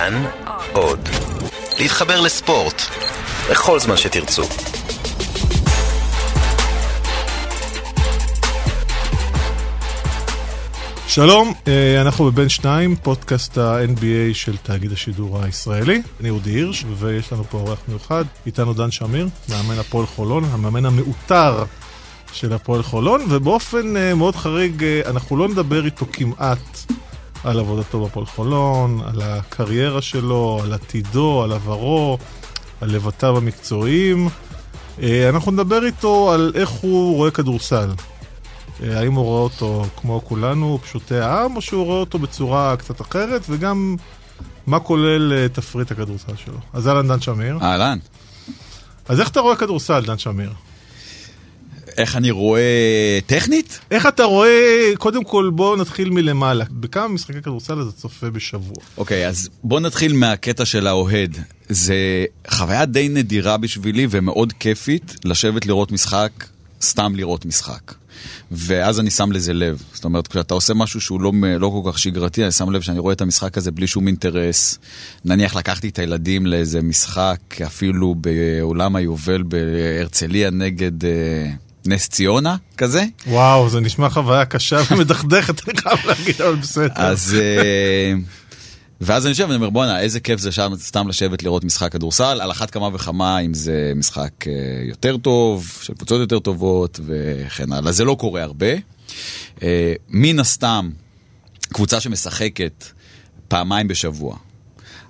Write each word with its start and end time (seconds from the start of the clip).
כאן 0.00 0.24
עוד. 0.72 1.08
להתחבר 1.78 2.20
לספורט 2.20 2.82
בכל 3.50 3.78
זמן 3.78 3.96
שתרצו. 3.96 4.42
שלום, 11.06 11.52
אה, 11.68 12.00
אנחנו 12.00 12.24
בבין 12.24 12.48
שניים, 12.48 12.96
פודקאסט 12.96 13.58
ה-NBA 13.58 14.34
של 14.34 14.56
תאגיד 14.56 14.92
השידור 14.92 15.42
הישראלי. 15.42 16.02
אני 16.20 16.30
אודי 16.30 16.50
הירש, 16.50 16.84
ויש 16.98 17.32
לנו 17.32 17.44
פה 17.44 17.58
אורח 17.58 17.78
מיוחד, 17.88 18.24
איתנו 18.46 18.72
דן 18.72 18.90
שמיר, 18.90 19.28
מאמן 19.48 19.78
הפועל 19.78 20.06
חולון, 20.06 20.44
המאמן 20.44 20.86
המעוטר 20.86 21.64
של 22.32 22.52
הפועל 22.52 22.82
חולון, 22.82 23.20
ובאופן 23.28 23.96
אה, 23.96 24.14
מאוד 24.14 24.36
חריג, 24.36 24.84
אה, 24.84 25.00
אנחנו 25.06 25.36
לא 25.36 25.48
נדבר 25.48 25.84
איתו 25.84 26.06
כמעט 26.12 26.92
על 27.44 27.58
עבודתו 27.58 28.04
בפועל 28.04 28.26
חולון, 28.26 29.00
על 29.06 29.22
הקריירה 29.22 30.02
שלו, 30.02 30.60
על 30.62 30.72
עתידו, 30.72 31.42
על 31.42 31.52
עברו, 31.52 32.18
על 32.80 32.90
לבטיו 32.90 33.36
המקצועיים. 33.36 34.28
אנחנו 35.28 35.52
נדבר 35.52 35.84
איתו 35.84 36.32
על 36.32 36.52
איך 36.54 36.70
הוא 36.70 37.16
רואה 37.16 37.30
כדורסל. 37.30 37.90
האם 38.82 39.12
הוא 39.12 39.24
רואה 39.24 39.42
אותו 39.42 39.84
כמו 39.96 40.20
כולנו, 40.24 40.78
פשוטי 40.82 41.16
העם, 41.16 41.56
או 41.56 41.60
שהוא 41.60 41.84
רואה 41.84 42.00
אותו 42.00 42.18
בצורה 42.18 42.76
קצת 42.76 43.00
אחרת, 43.00 43.42
וגם 43.48 43.96
מה 44.66 44.80
כולל 44.80 45.48
תפריט 45.48 45.90
הכדורסל 45.90 46.36
שלו. 46.36 46.58
אז 46.72 46.88
אהלן 46.88 47.08
דן 47.08 47.20
שמיר. 47.20 47.58
אהלן. 47.62 47.98
אז 49.08 49.20
איך 49.20 49.28
אתה 49.28 49.40
רואה 49.40 49.56
כדורסל, 49.56 50.04
דן 50.06 50.18
שמיר? 50.18 50.50
איך 51.98 52.16
אני 52.16 52.30
רואה 52.30 53.18
טכנית? 53.26 53.80
איך 53.90 54.06
אתה 54.06 54.24
רואה, 54.24 54.92
קודם 54.98 55.24
כל 55.24 55.50
בואו 55.54 55.76
נתחיל 55.76 56.10
מלמעלה. 56.10 56.64
בכמה 56.70 57.08
משחקי 57.08 57.42
כדורסל 57.42 57.82
אתה 57.82 57.92
צופה 57.92 58.30
בשבוע? 58.30 58.76
אוקיי, 58.96 59.26
okay, 59.26 59.28
אז 59.28 59.48
בואו 59.64 59.80
נתחיל 59.80 60.12
מהקטע 60.12 60.64
של 60.64 60.86
האוהד. 60.86 61.38
זה 61.68 62.24
חוויה 62.50 62.86
די 62.86 63.08
נדירה 63.08 63.56
בשבילי 63.56 64.06
ומאוד 64.10 64.52
כיפית 64.52 65.14
לשבת 65.24 65.66
לראות 65.66 65.92
משחק, 65.92 66.30
סתם 66.82 67.12
לראות 67.16 67.44
משחק. 67.44 67.94
ואז 68.52 69.00
אני 69.00 69.10
שם 69.10 69.32
לזה 69.32 69.52
לב. 69.52 69.82
זאת 69.92 70.04
אומרת, 70.04 70.28
כשאתה 70.28 70.54
עושה 70.54 70.74
משהו 70.74 71.00
שהוא 71.00 71.20
לא, 71.20 71.32
לא 71.60 71.80
כל 71.82 71.92
כך 71.92 71.98
שגרתי, 71.98 72.42
אני 72.42 72.52
שם 72.52 72.70
לב 72.70 72.80
שאני 72.80 72.98
רואה 72.98 73.12
את 73.12 73.20
המשחק 73.20 73.58
הזה 73.58 73.70
בלי 73.70 73.86
שום 73.86 74.06
אינטרס. 74.06 74.78
נניח 75.24 75.56
לקחתי 75.56 75.88
את 75.88 75.98
הילדים 75.98 76.46
לאיזה 76.46 76.82
משחק, 76.82 77.40
אפילו 77.66 78.14
באולם 78.14 78.96
היובל 78.96 79.42
בהרצליה 79.42 80.50
נגד... 80.50 80.92
נס 81.86 82.08
ציונה 82.08 82.56
כזה. 82.76 83.04
וואו, 83.26 83.68
זה 83.68 83.80
נשמע 83.80 84.10
חוויה 84.10 84.44
קשה 84.44 84.80
ומדכדכת, 84.90 85.68
אני 85.68 85.76
חייב 85.76 85.98
להגיד, 86.06 86.42
אבל 86.42 86.54
בסדר. 86.54 86.92
אז... 86.94 87.36
אה, 87.40 88.14
ואז 89.00 89.26
אני 89.26 89.30
יושב 89.30 89.44
ואני 89.44 89.54
אומר, 89.54 89.70
בואנה, 89.70 90.00
איזה 90.00 90.20
כיף 90.20 90.40
זה 90.40 90.52
שם 90.52 90.72
סתם 90.76 91.08
לשבת 91.08 91.42
לראות 91.42 91.64
משחק 91.64 91.92
כדורסל, 91.92 92.38
על 92.40 92.50
אחת 92.50 92.70
כמה 92.70 92.88
וכמה 92.92 93.38
אם 93.38 93.54
זה 93.54 93.92
משחק 93.96 94.30
אה, 94.46 94.52
יותר 94.88 95.16
טוב, 95.16 95.78
של 95.82 95.94
קבוצות 95.94 96.20
יותר 96.20 96.38
טובות 96.38 97.00
וכן 97.06 97.72
הלאה. 97.72 97.92
זה 97.92 98.04
לא 98.04 98.16
קורה 98.20 98.42
הרבה. 98.42 98.72
אה, 99.62 99.92
מן 100.08 100.40
הסתם, 100.40 100.90
קבוצה 101.60 102.00
שמשחקת 102.00 102.84
פעמיים 103.48 103.88
בשבוע. 103.88 104.36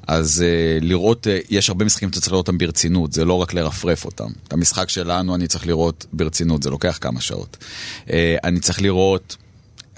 אז 0.06 0.44
uh, 0.44 0.84
לראות, 0.84 1.26
uh, 1.26 1.46
יש 1.50 1.68
הרבה 1.68 1.84
משחקים 1.84 2.08
שאתה 2.08 2.20
צריך 2.20 2.32
לראות 2.32 2.48
אותם 2.48 2.58
ברצינות, 2.58 3.12
זה 3.12 3.24
לא 3.24 3.34
רק 3.34 3.54
לרפרף 3.54 4.04
אותם. 4.04 4.28
את 4.48 4.52
המשחק 4.52 4.88
שלנו 4.88 5.34
אני 5.34 5.46
צריך 5.46 5.66
לראות 5.66 6.06
ברצינות, 6.12 6.62
זה 6.62 6.70
לוקח 6.70 6.98
כמה 7.00 7.20
שעות. 7.20 7.56
Uh, 8.06 8.10
אני 8.44 8.60
צריך 8.60 8.82
לראות 8.82 9.36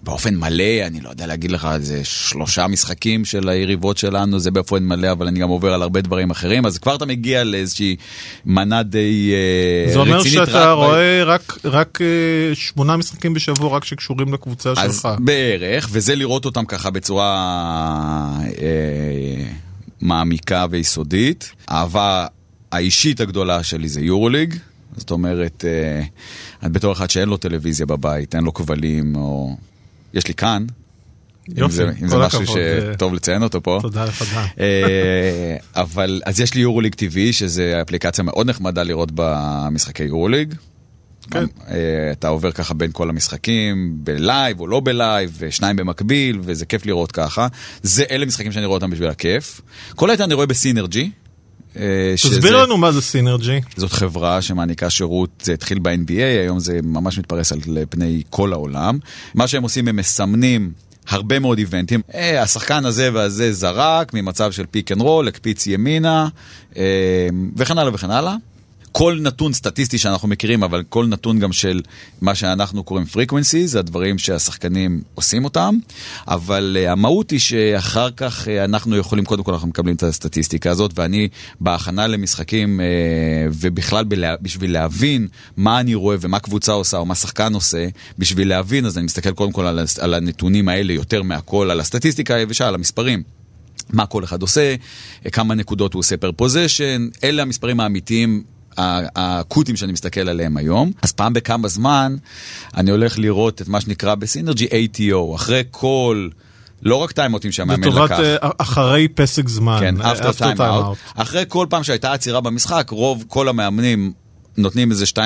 באופן 0.05 0.34
מלא, 0.34 0.86
אני 0.86 1.00
לא 1.00 1.11
יודע 1.11 1.27
להגיד 1.27 1.50
לך, 1.50 1.69
זה 1.78 2.00
שלושה 2.05 2.67
משחקים 2.67 3.25
של 3.25 3.48
היריבות 3.48 3.98
שלנו, 3.98 4.39
זה 4.39 4.50
באופן 4.50 4.83
מלא, 4.83 5.12
אבל 5.12 5.27
אני 5.27 5.41
גם 5.41 5.48
עובר 5.48 5.75
על 5.75 5.83
הרבה 5.83 6.00
דברים 6.00 6.31
אחרים, 6.31 6.66
אז 6.66 6.78
כבר 6.78 6.94
אתה 6.94 7.06
מגיע 7.06 7.44
לאיזושהי 7.44 7.97
מנה 8.47 8.83
די 8.83 9.34
רצינית. 9.87 9.93
זה 9.93 9.99
אומר 9.99 10.22
שאתה 10.22 10.72
רק 10.72 10.76
רואה 10.76 11.25
ב... 11.25 11.28
רק, 11.28 11.59
רק 11.65 11.99
uh, 12.00 12.55
שמונה 12.55 12.97
משחקים 12.97 13.34
בשבוע 13.34 13.76
רק 13.76 13.84
שקשורים 13.84 14.34
לקבוצה 14.34 14.71
אז 14.71 14.97
שלך. 14.97 15.09
בערך, 15.19 15.88
וזה 15.93 16.15
לראות 16.15 16.44
אותם 16.44 16.65
ככה 16.65 16.91
בצורה 16.91 17.32
אה, 18.59 19.44
מעמיקה 20.02 20.66
ויסודית. 20.70 21.52
האהבה 21.68 22.26
האישית 22.72 23.20
הגדולה 23.20 23.62
שלי 23.62 23.88
זה 23.88 24.00
יורוליג. 24.00 24.54
זאת 24.96 25.10
אומרת, 25.10 25.64
אה, 26.62 26.68
בתור 26.68 26.92
אחד 26.92 27.10
שאין 27.10 27.28
לו 27.28 27.36
טלוויזיה 27.36 27.86
בבית, 27.86 28.34
אין 28.34 28.44
לו 28.44 28.54
כבלים, 28.54 29.16
או 29.16 29.56
יש 30.14 30.28
לי 30.28 30.34
כאן. 30.34 30.66
יופי, 31.48 31.64
אם 31.64 31.70
זה, 31.70 31.90
אם 32.02 32.08
זה 32.08 32.18
משהו 32.18 32.40
שטוב 32.46 33.14
לציין 33.14 33.42
אותו 33.42 33.62
פה. 33.62 33.78
תודה 33.82 34.04
לך, 34.04 34.34
דן. 34.34 34.44
אה, 34.60 35.56
אבל, 35.76 36.20
אז 36.24 36.40
יש 36.40 36.54
לי 36.54 36.60
יורוליג 36.60 36.94
TV, 36.94 37.32
שזה 37.32 37.78
אפליקציה 37.82 38.24
מאוד 38.24 38.50
נחמדה 38.50 38.82
לראות 38.82 39.08
במשחקי 39.14 40.04
יורוליג. 40.04 40.54
כן. 41.31 41.44
אה, 41.69 42.12
אתה 42.12 42.28
עובר 42.28 42.53
ככה 42.53 42.75
בין 42.75 42.91
כל 42.93 43.09
המשחקים, 43.09 43.93
בלייב 43.97 44.60
או 44.60 44.66
לא 44.66 44.81
בלייב, 44.81 45.37
ושניים 45.38 45.77
במקביל, 45.77 46.38
וזה 46.43 46.66
כיף 46.66 46.87
לראות 46.87 47.12
ככה. 47.12 47.49
זה 47.83 48.05
אלה 48.10 48.27
משחקים 48.27 48.53
שאני 48.53 48.66
רואה 48.66 48.77
אותם 48.77 48.91
בשביל 48.91 49.09
הכיף. 49.09 49.61
כל 49.94 50.11
היתר 50.11 50.25
אני 50.25 50.34
רואה 50.34 50.47
ב 50.47 50.54
Synergy. 50.54 51.10
אה, 51.77 52.15
תסביר 52.16 52.62
לנו 52.62 52.77
מה 52.77 52.93
זה 52.93 53.03
Synergy. 53.03 53.60
זאת 53.77 53.93
חברה 53.93 54.43
שמעניקה 54.43 54.91
שירות, 54.91 55.31
זה 55.43 55.53
התחיל 55.53 55.78
ב-NBA, 55.78 56.22
היום 56.43 56.59
זה 56.59 56.81
ממש 56.82 57.19
מתפרס 57.19 57.53
על 57.53 57.59
פני 57.91 58.22
כל 58.31 58.53
העולם. 58.53 58.99
מה 59.34 59.49
שהם 59.49 59.62
עושים, 59.62 59.88
הם 59.88 59.97
מסמנים 59.97 60.72
הרבה 61.09 61.38
מאוד 61.38 61.59
איבנטים. 61.59 62.00
אה, 62.15 62.43
השחקן 62.43 62.84
הזה 62.84 63.11
והזה 63.12 63.53
זרק 63.53 64.15
ממצב 64.15 64.53
של 64.53 64.66
פיק 64.71 64.93
אנד 64.93 65.00
רול, 65.00 65.28
הקפיץ 65.28 65.66
ימינה, 65.66 66.28
וכן 67.56 67.78
הלאה 67.78 67.94
וכן 67.94 68.11
הלאה. 68.11 68.34
כל 68.92 69.19
נתון 69.20 69.53
סטטיסטי 69.53 69.98
שאנחנו 69.98 70.28
מכירים, 70.28 70.62
אבל 70.62 70.82
כל 70.88 71.06
נתון 71.06 71.38
גם 71.38 71.53
של 71.53 71.80
מה 72.20 72.34
שאנחנו 72.34 72.84
קוראים 72.84 73.06
frequency, 73.14 73.58
זה 73.64 73.78
הדברים 73.78 74.19
שהשחקנים 74.19 75.03
עושים 75.14 75.44
אותם, 75.44 75.78
אבל 76.28 76.76
uh, 76.80 76.91
המהות 76.91 77.31
היא 77.31 77.38
שאחר 77.38 78.10
כך 78.10 78.47
uh, 78.47 78.50
אנחנו 78.64 78.97
יכולים, 78.97 79.25
קודם 79.25 79.44
כל 79.44 79.52
אנחנו 79.52 79.69
מקבלים 79.69 79.97
את 79.97 80.02
הסטטיסטיקה 80.02 80.70
הזאת, 80.70 80.91
ואני 80.94 81.28
בהכנה 81.60 82.06
למשחקים, 82.06 82.81
uh, 82.81 82.82
ובכלל 83.60 84.04
בלה, 84.04 84.34
בשביל 84.42 84.72
להבין 84.72 85.28
מה 85.56 85.81
אני 85.81 85.94
רואה 85.94 86.16
ומה 86.20 86.38
קבוצה 86.38 86.72
עושה, 86.72 86.97
או 86.97 87.06
מה 87.06 87.14
שחקן 87.14 87.54
עושה, 87.54 87.88
בשביל 88.19 88.48
להבין, 88.48 88.86
אז 88.86 88.98
אני 88.98 89.04
מסתכל 89.04 89.32
קודם 89.32 89.52
כל 89.52 89.66
על, 89.66 89.81
על 90.00 90.14
הנתונים 90.14 90.69
האלה 90.69 90.92
יותר 90.92 91.22
מהכל, 91.22 91.70
על 91.70 91.81
הסטטיסטיקה 91.81 92.34
היבשה, 92.34 92.69
על 92.69 92.75
המספרים. 92.75 93.22
מה 93.91 94.06
כל 94.06 94.25
אחד 94.25 94.42
עושה, 94.42 94.75
כמה 95.32 95.54
נקודות 95.54 95.94
הוא 95.94 96.00
עושה 96.00 96.16
פר 96.16 96.32
פוזיישן, 96.32 97.08
אלה 97.25 97.42
המספרים 97.42 97.81
האמיתיים 97.81 98.42
האקוטיים 98.77 99.77
שאני 99.77 99.93
מסתכל 99.93 100.28
עליהם 100.28 100.56
היום. 100.56 100.93
אז 101.03 101.12
פעם 101.12 101.33
בכמה 101.33 101.69
זמן 101.69 102.16
אני 102.77 102.91
הולך 102.91 103.19
לראות 103.19 103.62
את 103.62 103.69
מה 103.69 103.81
שנקרא 103.81 104.15
בסינרג'י 104.15 104.66
ATO, 104.66 105.34
אחרי 105.34 105.62
כל... 105.71 106.28
לא 106.82 106.97
רק 106.97 107.12
טיימאוטים 107.12 107.53
שהמאמן 107.53 107.81
לקח. 107.81 107.88
לטובת 107.88 108.11
אה, 108.11 108.50
אחרי 108.59 109.09
פסק 109.09 109.49
זמן. 109.49 109.77
כן, 109.81 110.00
אה, 110.00 110.12
after 110.12 110.38
time 110.38 110.59
out. 110.59 110.97
אחרי 111.15 111.44
כל 111.49 111.66
פעם 111.71 111.84
שהייתה 111.84 112.12
עצירה 112.12 112.41
במשחק, 112.41 112.91
רוב 112.91 113.25
כל 113.28 113.49
המאמנים 113.49 114.12
נותנים 114.56 114.91
איזה 114.91 115.05
2-3 115.05 115.19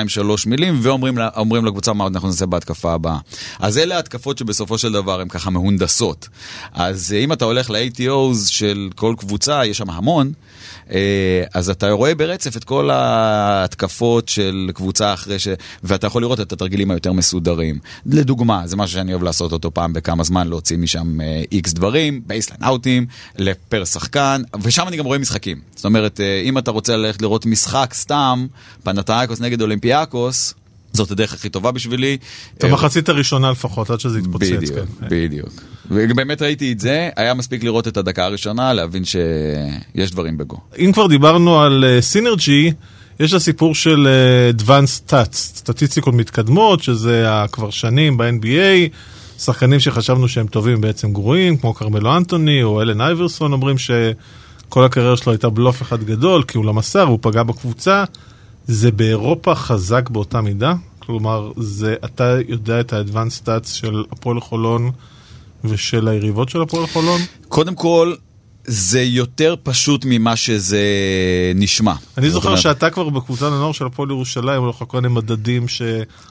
מילים 0.47 0.79
ואומרים 0.81 1.65
לקבוצה 1.65 1.93
מה 1.93 2.03
עוד 2.03 2.13
אנחנו 2.13 2.27
נעשה 2.27 2.45
בהתקפה 2.45 2.93
הבאה. 2.93 3.17
אז 3.59 3.77
אלה 3.77 3.95
ההתקפות 3.95 4.37
שבסופו 4.37 4.77
של 4.77 4.91
דבר 4.91 5.21
הן 5.21 5.27
ככה 5.27 5.49
מהונדסות. 5.49 6.27
אז 6.73 7.13
אה, 7.13 7.19
אם 7.19 7.33
אתה 7.33 7.45
הולך 7.45 7.69
ל-ATOs 7.69 8.47
של 8.47 8.89
כל 8.95 9.15
קבוצה, 9.17 9.65
יש 9.65 9.77
שם 9.77 9.89
המון, 9.89 10.31
אז 11.53 11.69
אתה 11.69 11.91
רואה 11.91 12.15
ברצף 12.15 12.57
את 12.57 12.63
כל 12.63 12.89
ההתקפות 12.89 14.29
של 14.29 14.69
קבוצה 14.73 15.13
אחרי 15.13 15.39
ש... 15.39 15.47
ואתה 15.83 16.07
יכול 16.07 16.21
לראות 16.21 16.39
את 16.39 16.51
התרגילים 16.51 16.91
היותר 16.91 17.11
מסודרים. 17.11 17.79
לדוגמה, 18.05 18.67
זה 18.67 18.75
משהו 18.75 18.93
שאני 18.93 19.13
אוהב 19.13 19.23
לעשות 19.23 19.51
אותו 19.51 19.73
פעם 19.73 19.93
בכמה 19.93 20.23
זמן, 20.23 20.47
להוציא 20.47 20.77
משם 20.77 21.17
איקס 21.51 21.69
אה, 21.71 21.75
דברים, 21.75 22.21
baseline 22.27 22.63
אאוטים, 22.63 23.05
לפר 23.37 23.85
שחקן, 23.85 24.41
ושם 24.61 24.87
אני 24.87 24.97
גם 24.97 25.05
רואה 25.05 25.17
משחקים. 25.17 25.59
זאת 25.75 25.85
אומרת, 25.85 26.19
אם 26.43 26.57
אתה 26.57 26.71
רוצה 26.71 26.97
ללכת 26.97 27.21
לראות 27.21 27.45
משחק 27.45 27.93
סתם, 27.93 28.47
פנתה 28.83 29.07
פנתינייקוס 29.07 29.41
נגד 29.41 29.61
אולימפיאקוס, 29.61 30.53
זאת 30.97 31.11
הדרך 31.11 31.33
הכי 31.33 31.49
טובה 31.49 31.71
בשבילי. 31.71 32.17
את 32.57 32.63
המחצית 32.63 33.09
הראשונה 33.09 33.51
לפחות, 33.51 33.89
עד 33.89 33.99
שזה 33.99 34.19
יתפוצץ. 34.19 34.51
בדיוק, 34.51 34.75
כן. 34.75 35.07
בדיוק. 35.09 35.49
ובאמת 35.91 36.41
ראיתי 36.41 36.71
את 36.71 36.79
זה, 36.79 37.09
היה 37.15 37.33
מספיק 37.33 37.63
לראות 37.63 37.87
את 37.87 37.97
הדקה 37.97 38.25
הראשונה, 38.25 38.73
להבין 38.73 39.03
שיש 39.05 40.11
דברים 40.11 40.37
בגו. 40.37 40.57
אם 40.79 40.91
כבר 40.93 41.07
דיברנו 41.07 41.61
על 41.61 41.85
Synergy, 42.01 42.69
uh, 42.69 42.73
יש 43.19 43.33
הסיפור 43.33 43.75
של 43.75 44.07
uh, 44.07 44.61
Advanced 44.61 45.09
Stats, 45.09 45.33
סטטיסטיקות 45.33 46.13
מתקדמות, 46.13 46.83
שזה 46.83 47.25
כבר 47.51 47.69
שנים 47.69 48.17
ב-NBA, 48.17 48.89
שחקנים 49.39 49.79
שחשבנו 49.79 50.27
שהם 50.27 50.47
טובים 50.47 50.81
בעצם 50.81 51.13
גרועים, 51.13 51.57
כמו 51.57 51.73
כרמלו 51.73 52.17
אנטוני 52.17 52.63
או 52.63 52.81
אלן 52.81 53.01
אייברסון, 53.01 53.53
אומרים 53.53 53.77
שכל 53.77 54.83
הקריירה 54.83 55.17
שלו 55.17 55.31
הייתה 55.31 55.49
בלוף 55.49 55.81
אחד 55.81 56.03
גדול, 56.03 56.43
כי 56.43 56.57
הוא 56.57 56.65
לא 56.65 56.73
מסר, 56.73 57.03
הוא 57.03 57.19
פגע 57.21 57.43
בקבוצה. 57.43 58.03
זה 58.67 58.91
באירופה 58.91 59.55
חזק 59.55 60.09
באותה 60.09 60.41
מידה? 60.41 60.73
כלומר, 60.99 61.51
זה, 61.57 61.95
אתה 62.05 62.35
יודע 62.47 62.79
את 62.79 62.93
ה-advanced 62.93 63.45
stats 63.45 63.67
של 63.67 64.03
הפועל 64.11 64.39
חולון 64.39 64.91
ושל 65.63 66.07
היריבות 66.07 66.49
של 66.49 66.61
הפועל 66.61 66.87
חולון? 66.87 67.21
קודם 67.47 67.75
כל, 67.75 68.13
זה 68.67 69.01
יותר 69.01 69.55
פשוט 69.63 70.05
ממה 70.05 70.35
שזה 70.35 70.81
נשמע. 71.55 71.93
אני 72.17 72.29
זוכר 72.29 72.47
אומרת, 72.47 72.61
שאתה 72.61 72.89
כבר 72.89 73.09
בקבוצת 73.09 73.45
הנוער 73.45 73.71
של 73.71 73.85
הפועל 73.85 74.09
ירושלים, 74.09 74.63
היו 74.63 74.69
לך 74.69 74.83
כל 74.87 75.01
מיני 75.01 75.13
מדדים 75.13 75.67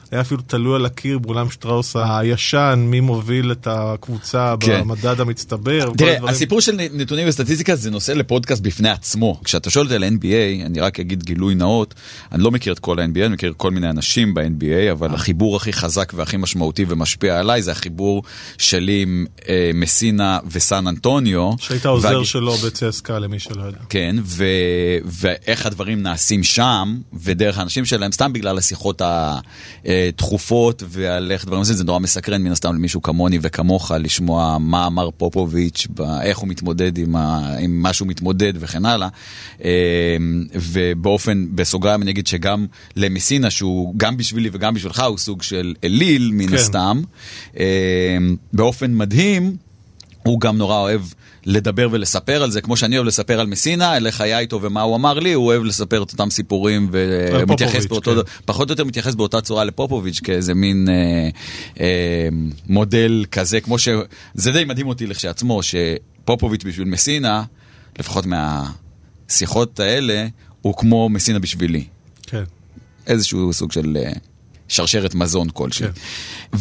שהיה 0.09 0.21
אפילו 0.21 0.41
תלוי 0.47 0.75
על 0.75 0.85
הקיר 0.85 1.17
באולם 1.19 1.49
שטראוס 1.51 1.95
הישן, 1.95 2.85
מי 2.87 2.99
מוביל 2.99 3.51
את 3.51 3.67
הקבוצה 3.71 4.55
כן. 4.59 4.79
במדד 4.81 5.21
המצטבר. 5.21 5.79
תראה, 5.97 6.13
הדברים. 6.13 6.25
הסיפור 6.35 6.61
של 6.61 6.77
נתונים 6.93 7.27
וסטטיסטיקה 7.27 7.75
זה 7.75 7.91
נושא 7.91 8.11
לפודקאסט 8.11 8.61
בפני 8.61 8.89
עצמו. 8.89 9.39
כשאתה 9.43 9.69
שואל 9.69 9.93
על 9.93 10.03
NBA, 10.03 10.65
אני 10.65 10.79
רק 10.79 10.99
אגיד 10.99 11.23
גילוי 11.23 11.55
נאות, 11.55 11.93
אני 12.31 12.43
לא 12.43 12.51
מכיר 12.51 12.73
את 12.73 12.79
כל 12.79 12.99
ה-NBA, 12.99 13.25
אני 13.25 13.33
מכיר 13.33 13.53
כל 13.57 13.71
מיני 13.71 13.89
אנשים 13.89 14.33
ב-NBA, 14.33 14.91
אבל 14.91 15.13
החיבור 15.13 15.55
הכי 15.55 15.73
חזק 15.73 16.11
והכי 16.15 16.37
משמעותי 16.37 16.85
ומשפיע 16.87 17.39
עליי 17.39 17.61
זה 17.61 17.71
החיבור 17.71 18.23
שלי 18.57 19.01
עם 19.01 19.25
אה, 19.49 19.71
מסינה 19.73 20.39
וסן 20.51 20.87
אנטוניו. 20.87 21.51
שהיית 21.59 21.85
עוזר 21.85 22.07
והג- 22.17 22.23
שלו 22.23 22.53
בצסקה 22.53 23.19
למי 23.19 23.39
שלא 23.39 23.63
יודע. 23.63 23.77
כן, 23.89 24.15
ו... 24.23 24.45
ואיך 25.05 25.65
הדברים 25.65 26.03
נעשים 26.03 26.43
שם, 26.43 26.97
ודרך 27.13 27.57
האנשים 27.57 27.85
שלהם, 27.85 28.11
סתם 28.11 28.33
בגלל 28.33 28.57
השיחות 28.57 29.01
התכופות 30.09 30.83
ועל 30.87 31.31
איך 31.31 31.45
דברים 31.45 31.59
עושים, 31.59 31.75
זה 31.75 31.83
נורא 31.83 31.99
מסקרן 31.99 32.43
מן 32.43 32.51
הסתם 32.51 32.75
למישהו 32.75 33.01
כמוני 33.01 33.39
וכמוך 33.41 33.91
לשמוע 33.91 34.57
מה 34.59 34.87
אמר 34.87 35.09
פופוביץ', 35.17 35.87
איך 36.21 36.37
הוא 36.37 36.47
מתמודד 36.47 36.97
עם, 36.97 37.15
ה... 37.15 37.55
עם 37.59 37.81
מה 37.81 37.93
שהוא 37.93 38.07
מתמודד 38.07 38.53
וכן 38.59 38.85
הלאה. 38.85 39.07
אה, 39.63 40.17
ובאופן, 40.53 41.45
בסוגריים 41.55 42.01
אני 42.01 42.11
אגיד 42.11 42.27
שגם 42.27 42.65
למסינה, 42.95 43.49
שהוא 43.49 43.93
גם 43.97 44.17
בשבילי 44.17 44.49
וגם 44.53 44.73
בשבילך, 44.73 44.99
הוא 44.99 45.17
סוג 45.17 45.43
של 45.43 45.73
אליל 45.83 46.31
מן 46.33 46.47
כן. 46.47 46.55
הסתם. 46.55 47.01
אה, 47.59 48.17
באופן 48.53 48.93
מדהים, 48.93 49.57
הוא 50.23 50.39
גם 50.39 50.57
נורא 50.57 50.79
אוהב 50.79 51.01
לדבר 51.45 51.87
ולספר 51.91 52.43
על 52.43 52.51
זה, 52.51 52.61
כמו 52.61 52.77
שאני 52.77 52.97
אוהב 52.97 53.07
לספר 53.07 53.39
על 53.39 53.47
מסינה, 53.47 53.91
על 53.91 54.07
איך 54.07 54.21
היה 54.21 54.39
איתו 54.39 54.61
ומה 54.61 54.81
הוא 54.81 54.95
אמר 54.95 55.19
לי, 55.19 55.33
הוא 55.33 55.45
אוהב 55.45 55.63
לספר 55.63 56.03
את 56.03 56.11
אותם 56.11 56.29
סיפורים 56.29 56.89
ומתייחס 56.91 57.85
באותו, 57.85 58.15
כן. 58.15 58.31
פחות 58.45 58.69
או 58.69 58.73
יותר 58.73 58.83
מתייחס 58.83 59.15
באותה 59.15 59.41
צורה 59.41 59.63
לפופוביץ' 59.63 60.19
כאיזה 60.19 60.53
מין 60.53 60.89
אה, 60.89 61.29
אה, 61.79 62.29
מודל 62.67 63.25
כזה, 63.31 63.61
כמו 63.61 63.79
ש... 63.79 63.87
זה 64.33 64.51
די 64.51 64.63
מדהים 64.63 64.87
אותי 64.87 65.07
לכשעצמו, 65.07 65.59
שפופוביץ' 65.63 66.63
בשביל 66.63 66.87
מסינה, 66.87 67.43
לפחות 67.99 68.25
מהשיחות 68.25 69.79
האלה, 69.79 70.27
הוא 70.61 70.73
כמו 70.77 71.09
מסינה 71.09 71.39
בשבילי. 71.39 71.83
כן. 72.21 72.43
איזשהו 73.07 73.53
סוג 73.53 73.71
של 73.71 73.97
אה, 74.05 74.11
שרשרת 74.67 75.15
מזון 75.15 75.47
כלשהי. 75.53 75.87
כן. 75.87 76.57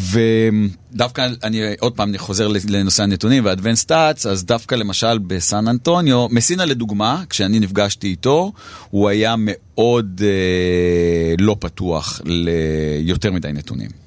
ודווקא 0.92 1.28
אני 1.42 1.60
עוד 1.80 1.92
פעם 1.92 2.08
אני 2.08 2.18
חוזר 2.18 2.48
לנושא 2.68 3.02
הנתונים 3.02 3.44
והאדוונס 3.44 3.80
סטאצ, 3.80 4.26
אז 4.26 4.44
דווקא 4.44 4.74
למשל 4.74 5.18
בסן 5.18 5.68
אנטוניו, 5.68 6.26
מסינה 6.30 6.64
לדוגמה, 6.64 7.22
כשאני 7.30 7.60
נפגשתי 7.60 8.06
איתו, 8.06 8.52
הוא 8.90 9.08
היה 9.08 9.34
מאוד 9.38 10.20
אה, 10.24 11.34
לא 11.38 11.56
פתוח 11.60 12.20
ליותר 12.24 13.32
מדי 13.32 13.52
נתונים. 13.52 14.06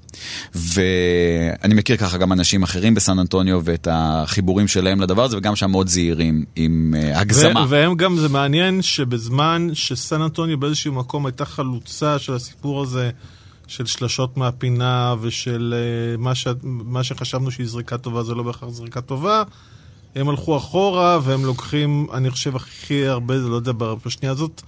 ואני 0.56 1.74
מכיר 1.74 1.98
ככה 1.98 2.18
גם 2.18 2.34
אנשים 2.34 2.64
אחרים 2.64 2.94
בסן 2.94 3.20
אנטוניו 3.20 3.62
ואת 3.64 3.88
החיבורים 3.92 4.68
שלהם 4.68 5.02
לדבר 5.02 5.24
הזה, 5.24 5.38
וגם 5.38 5.56
שם 5.56 5.72
מאוד 5.72 5.88
זהירים 5.88 6.46
עם 6.56 6.96
אה, 6.98 7.20
הגזמה. 7.20 7.60
ו- 7.60 7.70
והם 7.70 7.96
גם, 7.96 8.18
זה 8.18 8.30
מעניין 8.30 8.82
שבזמן 8.82 9.68
שסן 9.74 10.22
אנטוניו 10.22 10.58
באיזשהו 10.58 10.94
מקום 10.94 11.26
הייתה 11.26 11.46
חלוצה 11.46 12.20
של 12.20 12.34
הסיפור 12.34 12.84
הזה, 12.84 13.10
של 13.70 13.86
שלשות 13.86 14.38
מהפינה 14.38 15.16
ושל 15.22 15.74
uh, 16.16 16.22
מה, 16.22 16.36
ש... 16.36 16.48
מה 16.64 17.04
שחשבנו 17.04 17.52
שהיא 17.52 17.68
זריקה 17.68 17.98
טובה 17.98 18.24
זה 18.24 18.36
לא 18.36 18.44
בהכרח 18.44 18.70
זריקה 18.70 19.02
טובה, 19.02 19.44
הם 20.16 20.30
הלכו 20.30 20.58
אחורה 20.58 21.20
והם 21.24 21.46
לוקחים, 21.46 22.08
אני 22.14 22.30
חושב, 22.30 22.56
הכי 22.56 23.08
הרבה, 23.08 23.36
לא 23.36 23.56
יודע, 23.56 23.72
בשנייה 24.06 24.32
הזאת, 24.32 24.62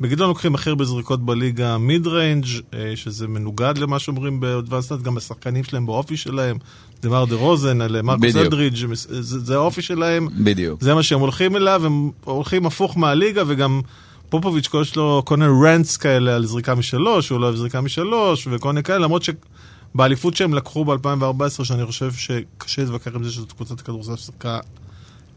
בגדול 0.00 0.26
לוקחים 0.28 0.54
הכי 0.54 0.70
הרבה 0.70 0.84
זריקות 0.84 1.26
בליגה 1.26 1.78
mid 1.78 2.06
range, 2.06 2.46
שזה 2.94 3.28
מנוגד 3.28 3.78
למה 3.78 3.98
שאומרים 3.98 4.40
ב 4.40 4.44
advanced 4.44 4.77
stats, 4.77 5.02
גם 5.02 5.16
השחקנים 5.16 5.64
שלהם 5.64 5.86
באופי 5.86 6.16
שלהם, 6.16 6.56
דמאר 7.02 7.24
דה 7.24 7.36
רוזן, 7.36 7.80
למרקוס 7.80 8.22
בדיוק. 8.22 8.44
אלדרידג', 8.44 8.94
זה, 8.94 9.38
זה 9.40 9.54
האופי 9.54 9.82
שלהם. 9.82 10.28
בדיוק. 10.44 10.82
זה 10.82 10.94
מה 10.94 11.02
שהם 11.02 11.20
הולכים 11.20 11.56
אליו, 11.56 11.86
הם 11.86 12.10
הולכים 12.24 12.66
הפוך 12.66 12.96
מהליגה, 12.96 13.42
וגם 13.46 13.80
פופוביץ' 14.28 14.68
יש 14.82 14.96
לו 14.96 15.22
כל 15.24 15.36
מיני 15.36 15.52
רנטס 15.64 15.96
כאלה 15.96 16.36
על 16.36 16.46
זריקה 16.46 16.74
משלוש, 16.74 17.28
הוא 17.28 17.40
לא 17.40 17.46
אוהב 17.46 17.56
זריקה 17.56 17.80
משלוש, 17.80 18.48
וכל 18.50 18.68
מיני 18.68 18.82
כאלה, 18.82 18.98
למרות 18.98 19.22
שבאליפות 19.22 20.36
שהם 20.36 20.54
לקחו 20.54 20.84
ב-2014, 20.84 21.64
שאני 21.64 21.86
חושב 21.86 22.12
שקשה 22.12 22.82
להתווכח 22.82 23.14
עם 23.14 23.24
זה 23.24 23.32
שזאת 23.32 23.52
קבוצת 23.52 23.80
כדורסל 23.80 24.16
ששיחקה 24.16 24.60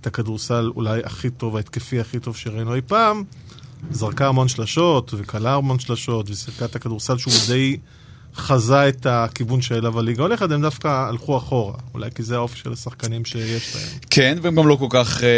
את 0.01 0.07
הכדורסל 0.07 0.71
אולי 0.75 1.01
הכי 1.03 1.29
טוב, 1.29 1.55
ההתקפי 1.55 1.99
הכי 1.99 2.19
טוב 2.19 2.37
שראינו 2.37 2.75
אי 2.75 2.81
פעם, 2.81 3.23
זרקה 3.91 4.27
המון 4.27 4.47
שלשות, 4.47 5.13
וכלה 5.17 5.55
המון 5.55 5.79
שלשות, 5.79 6.29
ושיחקה 6.29 6.65
את 6.65 6.75
הכדורסל 6.75 7.17
שהוא 7.17 7.33
די 7.47 7.77
חזה 8.35 8.87
את 8.89 9.05
הכיוון 9.09 9.61
שאליו 9.61 9.99
הליגה 9.99 10.23
הולכת, 10.23 10.51
הם 10.51 10.61
דווקא 10.61 10.87
הלכו 11.09 11.37
אחורה, 11.37 11.73
אולי 11.93 12.09
כי 12.15 12.23
זה 12.23 12.35
האופי 12.35 12.57
של 12.59 12.73
השחקנים 12.73 13.25
שיש 13.25 13.75
להם. 13.75 13.85
כן, 14.09 14.37
והם 14.41 14.55
גם 14.55 14.67
לא 14.67 14.75
כל 14.75 14.87
כך, 14.89 15.23
אה, 15.23 15.29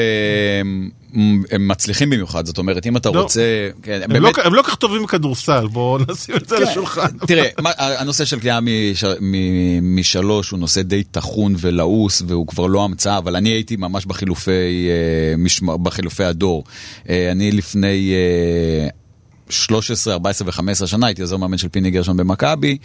הם 1.52 1.68
מצליחים 1.68 2.10
במיוחד, 2.10 2.46
זאת 2.46 2.58
אומרת, 2.58 2.86
אם 2.86 2.98
אתה 2.98 3.10
לא. 3.12 3.22
רוצה, 3.22 3.42
כן, 3.84 4.00
הם 4.04 4.12
לא, 4.12 4.30
הם 4.44 4.54
לא 4.54 4.62
כך 4.62 4.76
טובים 4.76 5.04
בכדורסל, 5.04 5.68
בואו 5.68 5.98
נשים 6.12 6.36
את 6.36 6.50
זה 6.50 6.58
על 6.58 6.64
השולחן. 6.64 7.18
תראה, 7.28 7.48
מה- 7.62 7.72
הנושא 7.78 8.26
של 8.26 8.40
קליעה 8.40 8.60
מש- 8.62 9.04
משלוש 9.82 10.50
הוא 10.50 10.60
נושא 10.60 10.82
די 10.82 11.04
טחון 11.04 11.56
ולעוס, 11.58 12.22
והוא 12.28 12.48
כבר 12.48 12.66
לא 12.68 12.84
המצאה, 12.84 13.18
אבל 13.18 13.36
אני 13.36 13.50
הייתי 13.50 13.76
ממש 13.76 14.06
בחילופי, 14.06 14.52
אה, 14.90 15.76
בחילופי 15.78 16.24
הדור. 16.24 16.64
אה, 17.10 17.32
אני 17.32 17.52
לפני... 17.52 18.14
אה, 19.50 19.54
13, 19.54 20.14
14 20.14 20.48
ו-15 20.48 20.88
שנה 20.88 21.06
הייתי 21.08 21.22
עוזר 21.22 21.38
מאמן 21.38 21.58
של 21.58 21.70
פיני 21.70 21.92
גרשון 21.92 22.18
במכבי, 22.18 22.78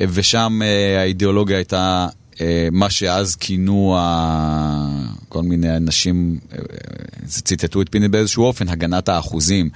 אה, 0.00 0.06
ושם 0.12 0.60
אה, 0.64 1.00
האידיאולוגיה 1.00 1.56
הייתה 1.56 2.06
אה, 2.40 2.68
מה 2.72 2.90
שאז 2.90 3.36
כינו 3.36 3.96
ה- 3.98 4.88
כל 5.28 5.42
מיני 5.42 5.76
אנשים, 5.76 6.38
ציטטו 7.26 7.82
את 7.82 7.88
פיני 7.90 8.08
באיזשהו 8.08 8.44
אופן, 8.44 8.68
הגנת 8.68 9.08
האחוזים. 9.08 9.70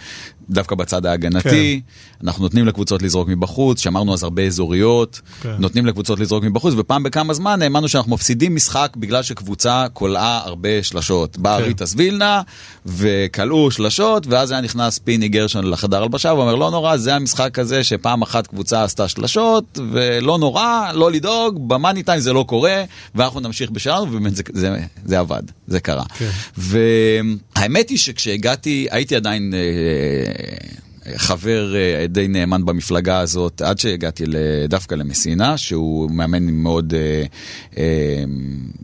דווקא 0.51 0.75
בצד 0.75 1.07
ההגנתי, 1.07 1.81
אנחנו 2.25 2.43
נותנים 2.43 2.67
לקבוצות 2.67 3.03
לזרוק 3.03 3.29
מבחוץ, 3.29 3.81
שמרנו 3.81 4.15
אז 4.15 4.23
הרבה 4.23 4.43
אזוריות, 4.43 5.21
כן. 5.43 5.55
נותנים 5.59 5.87
לקבוצות 5.87 6.21
לזרוק 6.21 6.45
מבחוץ, 6.45 6.75
ופעם 6.77 7.03
בכמה 7.03 7.35
זמן 7.35 7.63
האמנו 7.63 7.89
שאנחנו 7.89 8.13
מפסידים 8.13 8.55
משחק 8.55 8.93
בגלל 8.97 9.23
שקבוצה 9.23 9.87
קולעה 9.93 10.41
הרבה 10.45 10.83
שלשות. 10.83 11.39
בא 11.39 11.59
כן. 11.59 11.65
ריטס 11.65 11.95
וילנה, 11.97 12.43
וכלאו 12.87 13.71
שלשות, 13.71 14.27
ואז 14.27 14.51
היה 14.51 14.61
נכנס 14.61 14.99
פיני 14.99 15.29
גרשון 15.29 15.71
לחדר 15.71 16.03
הלבשה, 16.03 16.33
ואומר, 16.33 16.55
לא 16.55 16.71
נורא, 16.71 16.97
זה 16.97 17.15
המשחק 17.15 17.59
הזה 17.59 17.85
שפעם 17.85 18.23
אחת 18.23 18.47
קבוצה 18.47 18.85
עשתה 18.85 19.09
שלשות, 19.09 19.79
ולא 19.93 20.39
נורא, 20.39 20.93
לא 20.95 21.11
לדאוג, 21.13 21.69
במאני 21.69 22.03
טיים 22.03 22.21
זה 22.21 22.33
לא 22.33 22.45
קורה, 22.49 22.85
ואנחנו 23.15 23.41
נמשיך 23.41 23.71
בשלנו, 23.71 24.03
ובאמת 24.03 24.37
זה, 24.37 24.43
זה, 24.53 24.77
זה 25.05 25.19
עבד, 25.19 25.43
זה 25.67 25.81
קרה. 25.81 26.05
כן. 26.19 26.31
והאמת 27.59 27.91
היא 27.91 27.99
שכשהגעתי, 27.99 28.87
הייתי 28.91 29.17
עדיין... 29.17 29.55
אה, 29.55 30.79
חבר 31.17 31.75
אה, 31.77 32.07
די 32.07 32.29
נאמן 32.29 32.65
במפלגה 32.65 33.19
הזאת 33.19 33.63
עד 33.63 33.79
שהגעתי 33.79 34.25
דווקא 34.69 34.95
למסינה, 34.95 35.59
שהוא 35.59 36.11
מאמן 36.11 36.43
מאוד 36.43 36.95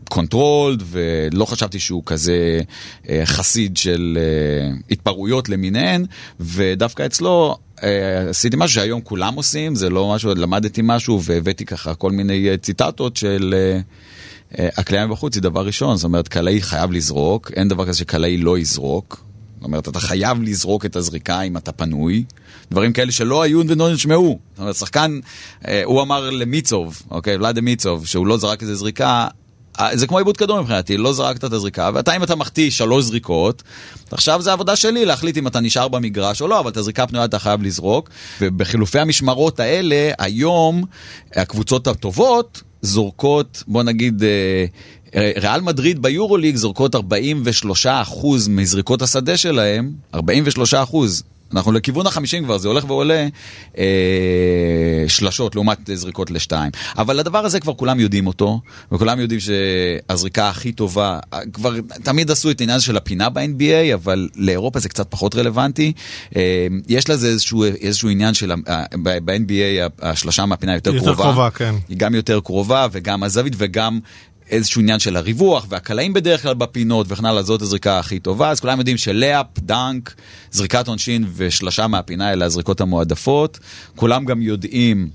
controlled, 0.09 0.83
ולא 0.85 1.45
חשבתי 1.45 1.79
שהוא 1.79 2.03
כזה 2.05 2.61
אה, 3.09 3.21
חסיד 3.25 3.77
של 3.77 4.17
אה, 4.21 4.75
התפרעויות 4.91 5.49
למיניהן, 5.49 6.05
ודווקא 6.39 7.05
אצלו 7.05 7.57
אה, 7.83 8.29
עשיתי 8.29 8.55
משהו 8.59 8.75
שהיום 8.75 9.01
כולם 9.01 9.35
עושים, 9.35 9.75
זה 9.75 9.89
לא 9.89 10.13
משהו, 10.15 10.35
למדתי 10.35 10.81
משהו 10.83 11.23
והבאתי 11.23 11.65
ככה 11.65 11.95
כל 11.95 12.11
מיני 12.11 12.49
אה, 12.49 12.57
ציטטות 12.57 13.17
של... 13.17 13.55
אה, 14.59 14.69
הקליעה 14.77 15.07
מבחוץ 15.07 15.35
היא 15.35 15.43
דבר 15.43 15.65
ראשון, 15.65 15.97
זאת 15.97 16.03
אומרת, 16.03 16.27
קלעי 16.27 16.61
חייב 16.61 16.91
לזרוק, 16.91 17.51
אין 17.55 17.67
דבר 17.67 17.85
כזה 17.85 17.97
שקלעי 17.97 18.37
לא 18.37 18.57
יזרוק. 18.57 19.25
זאת 19.55 19.63
אומרת, 19.63 19.87
אתה 19.87 19.99
חייב 19.99 20.41
לזרוק 20.41 20.85
את 20.85 20.95
הזריקה 20.95 21.41
אם 21.41 21.57
אתה 21.57 21.71
פנוי. 21.71 22.23
דברים 22.71 22.93
כאלה 22.93 23.11
שלא 23.11 23.41
היו 23.41 23.61
ולא 23.67 23.93
נשמעו. 23.93 24.39
זאת 24.53 24.59
אומרת, 24.59 24.75
שחקן, 24.75 25.19
אה, 25.67 25.81
הוא 25.85 26.01
אמר 26.01 26.29
למיצוב, 26.29 27.01
אוקיי, 27.11 27.35
ולאדה 27.35 27.61
מיצוב, 27.61 28.05
שהוא 28.05 28.27
לא 28.27 28.37
זרק 28.37 28.61
איזה 28.61 28.75
זריקה, 28.75 29.27
אה, 29.79 29.97
זה 29.97 30.07
כמו 30.07 30.17
עיבוד 30.17 30.37
כדור 30.37 30.61
מבחינתי, 30.61 30.97
לא 30.97 31.13
זרקת 31.13 31.45
את 31.45 31.53
הזריקה, 31.53 31.89
ואתה 31.93 32.15
אם 32.15 32.23
אתה 32.23 32.35
מחטיא 32.35 32.71
שלוש 32.71 33.05
זריקות, 33.05 33.63
עכשיו 34.11 34.41
זה 34.41 34.49
העבודה 34.49 34.75
שלי 34.75 35.05
להחליט 35.05 35.37
אם 35.37 35.47
אתה 35.47 35.59
נשאר 35.59 35.87
במגרש 35.87 36.41
או 36.41 36.47
לא, 36.47 36.59
אבל 36.59 36.71
את 36.71 36.77
הזריקה 36.77 37.03
הפנויה 37.03 37.25
אתה 37.25 37.39
חייב 37.39 37.63
לזרוק, 37.63 38.09
ובחילופי 38.41 38.99
המשמרות 38.99 39.59
האלה, 39.59 40.11
היום, 40.19 40.83
הקבוצות 41.35 41.87
הטובות 41.87 42.61
זורקות, 42.85 43.63
בוא 43.67 43.83
נגיד, 43.83 44.23
אה, 44.23 45.31
ריאל 45.35 45.61
מדריד 45.61 46.01
ביורוליג 46.01 46.55
זורקות 46.55 46.95
43% 46.95 46.99
מזריקות 48.49 49.01
השדה 49.01 49.37
שלהם, 49.37 49.91
43% 50.15 51.23
אנחנו 51.53 51.71
לכיוון 51.71 52.07
החמישים 52.07 52.43
כבר, 52.43 52.57
זה 52.57 52.67
הולך 52.67 52.83
ועולה 52.87 53.27
אה, 53.77 53.83
שלשות 55.07 55.55
לעומת 55.55 55.89
זריקות 55.93 56.31
לשתיים. 56.31 56.71
אבל 56.97 57.19
הדבר 57.19 57.45
הזה 57.45 57.59
כבר 57.59 57.73
כולם 57.73 57.99
יודעים 57.99 58.27
אותו, 58.27 58.61
וכולם 58.91 59.19
יודעים 59.19 59.39
שהזריקה 59.39 60.49
הכי 60.49 60.71
טובה, 60.71 61.19
כבר 61.53 61.75
תמיד 62.03 62.31
עשו 62.31 62.51
את 62.51 62.61
העניין 62.61 62.79
של 62.79 62.97
הפינה 62.97 63.29
ב-NBA, 63.29 63.93
אבל 63.93 64.29
לאירופה 64.35 64.79
זה 64.79 64.89
קצת 64.89 65.07
פחות 65.09 65.35
רלוונטי. 65.35 65.93
אה, 66.35 66.67
יש 66.87 67.09
לזה 67.09 67.27
איזשהו, 67.27 67.63
איזשהו 67.63 68.09
עניין 68.09 68.33
של, 68.33 68.51
ב-NBA 69.03 69.89
השלשה 70.01 70.45
מהפינה 70.45 70.73
יותר, 70.73 70.95
יותר 70.95 71.05
קרובה. 71.05 71.23
יותר 71.23 71.31
קרובה, 71.31 71.49
כן. 71.49 71.75
היא 71.89 71.97
גם 71.97 72.15
יותר 72.15 72.39
קרובה, 72.39 72.87
וגם 72.91 73.23
הזווית, 73.23 73.53
וגם 73.57 73.99
איזשהו 74.49 74.81
עניין 74.81 74.99
של 74.99 75.17
הריווח 75.17 75.65
והקלעים 75.69 76.13
בדרך 76.13 76.41
כלל 76.41 76.53
בפינות 76.53 77.07
וכן 77.09 77.25
הלאה, 77.25 77.43
זאת 77.43 77.61
הזריקה 77.61 77.99
הכי 77.99 78.19
טובה. 78.19 78.49
אז 78.49 78.59
כולם 78.59 78.77
יודעים 78.77 78.97
שלאפ, 78.97 79.45
דנק, 79.59 80.15
זריקת 80.51 80.87
עונשין 80.87 81.25
ושלשה 81.35 81.87
מהפינה 81.87 82.33
אלה 82.33 82.45
הזריקות 82.45 82.81
המועדפות. 82.81 83.59
כולם 83.95 84.25
גם 84.25 84.41
יודעים 84.41 85.09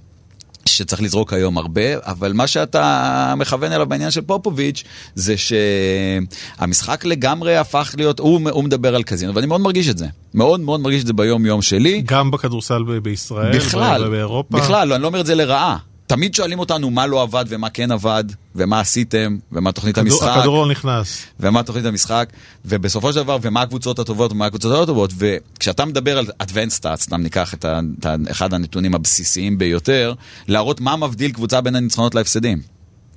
שצריך 0.67 1.03
לזרוק 1.03 1.33
היום 1.33 1.59
הרבה, 1.59 1.83
אבל 1.99 2.33
מה 2.33 2.47
שאתה 2.47 3.35
מכוון 3.37 3.73
אליו 3.73 3.87
בעניין 3.87 4.11
של 4.11 4.21
פופוביץ' 4.21 4.85
זה 5.15 5.35
שהמשחק 5.37 7.05
לגמרי 7.05 7.57
הפך 7.57 7.95
להיות, 7.97 8.19
הוא, 8.19 8.51
הוא 8.51 8.65
מדבר 8.65 8.95
על 8.95 9.03
קזינו, 9.03 9.35
ואני 9.35 9.47
מאוד 9.47 9.61
מרגיש 9.61 9.89
את 9.89 9.99
זה. 9.99 10.07
מאוד 10.35 10.61
מאוד 10.61 10.81
מרגיש 10.81 11.03
את 11.03 11.07
זה 11.07 11.13
ביום 11.13 11.47
יום 11.47 11.63
שלי. 11.63 12.03
גם 12.07 12.31
בכדורסל 12.31 12.83
בישראל, 13.03 13.57
בכלל, 13.57 14.09
באירופה? 14.09 14.59
בכלל, 14.59 14.89
לא, 14.89 14.95
אני 14.95 15.03
לא 15.03 15.09
אומר 15.09 15.21
את 15.21 15.27
זה 15.27 15.35
לרעה. 15.35 15.77
תמיד 16.11 16.35
שואלים 16.35 16.59
אותנו 16.59 16.91
מה 16.91 17.07
לא 17.07 17.23
עבד 17.23 17.45
ומה 17.49 17.71
כן 17.71 17.93
עבד, 17.93 18.25
ומה 18.55 18.81
עשיתם, 18.81 19.37
ומה 19.53 19.73
תוכנית 19.73 19.99
הכדור, 19.99 20.13
המשחק. 20.13 20.37
הכדור 20.37 20.65
לא 20.65 20.71
נכנס. 20.71 21.23
ומה 21.41 21.63
תוכנית 21.63 21.85
המשחק, 21.85 22.33
ובסופו 22.65 23.13
של 23.13 23.23
דבר, 23.23 23.39
ומה 23.43 23.63
הקבוצות 23.63 23.99
הטובות 23.99 24.33
ומה 24.33 24.47
הקבוצות 24.47 24.73
הלא 24.73 24.85
טובות, 24.85 25.13
וכשאתה 25.17 25.85
מדבר 25.85 26.19
על 26.19 26.27
Advanced 26.43 26.81
Stats, 26.81 26.97
סתם 26.97 27.23
ניקח 27.23 27.55
את, 27.55 27.65
ה, 27.65 27.81
את 27.99 28.07
אחד 28.31 28.55
הנתונים 28.55 28.95
הבסיסיים 28.95 29.59
ביותר, 29.59 30.15
להראות 30.49 30.81
מה 30.81 30.97
מבדיל 30.97 31.33
קבוצה 31.33 31.61
בין 31.61 31.77
הניצחונות 31.77 32.15
להפסדים. 32.15 32.63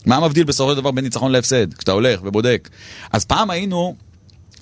מה 0.05 0.19
מבדיל 0.19 0.43
בסופו 0.43 0.71
של 0.71 0.77
דבר 0.77 0.91
בין 0.91 1.03
ניצחון 1.03 1.31
להפסד, 1.31 1.73
כשאתה 1.73 1.91
הולך 1.91 2.19
ובודק. 2.23 2.69
אז 3.12 3.25
פעם 3.25 3.50
היינו... 3.50 3.95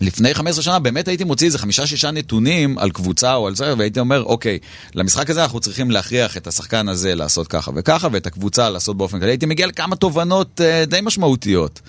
לפני 0.01 0.33
15 0.33 0.63
שנה 0.63 0.79
באמת 0.79 1.07
הייתי 1.07 1.23
מוציא 1.23 1.47
איזה 1.47 1.57
חמישה-שישה 1.57 2.11
נתונים 2.11 2.77
על 2.77 2.91
קבוצה 2.91 3.35
או 3.35 3.47
על 3.47 3.55
זה, 3.55 3.73
והייתי 3.77 3.99
אומר, 3.99 4.23
אוקיי, 4.23 4.59
למשחק 4.95 5.29
הזה 5.29 5.43
אנחנו 5.43 5.59
צריכים 5.59 5.91
להכריח 5.91 6.37
את 6.37 6.47
השחקן 6.47 6.89
הזה 6.89 7.15
לעשות 7.15 7.47
ככה 7.47 7.71
וככה, 7.75 8.07
ואת 8.11 8.27
הקבוצה 8.27 8.69
לעשות 8.69 8.97
באופן 8.97 9.19
כזה. 9.19 9.29
הייתי 9.29 9.45
מגיע 9.45 9.67
לכמה 9.67 9.95
תובנות 9.95 10.61
אה, 10.61 10.85
די 10.85 10.99
משמעותיות. 11.03 11.81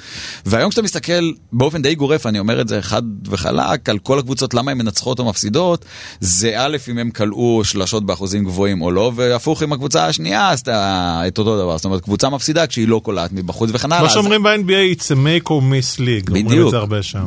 והיום 0.46 0.70
כשאתה 0.70 0.82
מסתכל 0.82 1.32
באופן 1.52 1.82
די 1.82 1.94
גורף, 1.94 2.26
אני 2.26 2.38
אומר 2.38 2.60
את 2.60 2.68
זה 2.68 2.82
חד 2.82 3.02
וחלק, 3.28 3.88
על 3.88 3.98
כל 3.98 4.18
הקבוצות, 4.18 4.54
למה 4.54 4.70
הן 4.70 4.78
מנצחות 4.78 5.18
או 5.18 5.24
מפסידות, 5.24 5.84
זה 6.20 6.52
א', 6.56 6.76
אם 6.90 6.98
הם 6.98 7.10
כלאו 7.10 7.64
שלשות 7.64 8.06
באחוזים 8.06 8.44
גבוהים 8.44 8.82
או 8.82 8.90
לא, 8.90 9.12
והפוך 9.14 9.62
עם 9.62 9.72
הקבוצה 9.72 10.06
השנייה, 10.06 10.50
אז 10.50 10.62
את 10.68 11.38
אותו 11.38 11.58
דבר. 11.58 11.76
זאת 11.76 11.84
אומרת, 11.84 12.00
קבוצה 12.00 12.28
מפסידה 12.28 12.66
כשהיא 12.66 12.88
לא 12.88 13.00
קולעת 13.04 13.32
מבחוץ 13.32 13.70
וכן 13.72 13.92
הלאה. 13.92 14.02
מה 14.02 14.08
שאומרים 14.08 14.42
ב-NBA, 14.42 14.96
it's 14.96 15.04
a 15.04 15.14
make 15.14 15.46
or 15.46 15.50
miss 15.50 15.98
league. 15.98 16.32
בדיוק, 16.32 16.74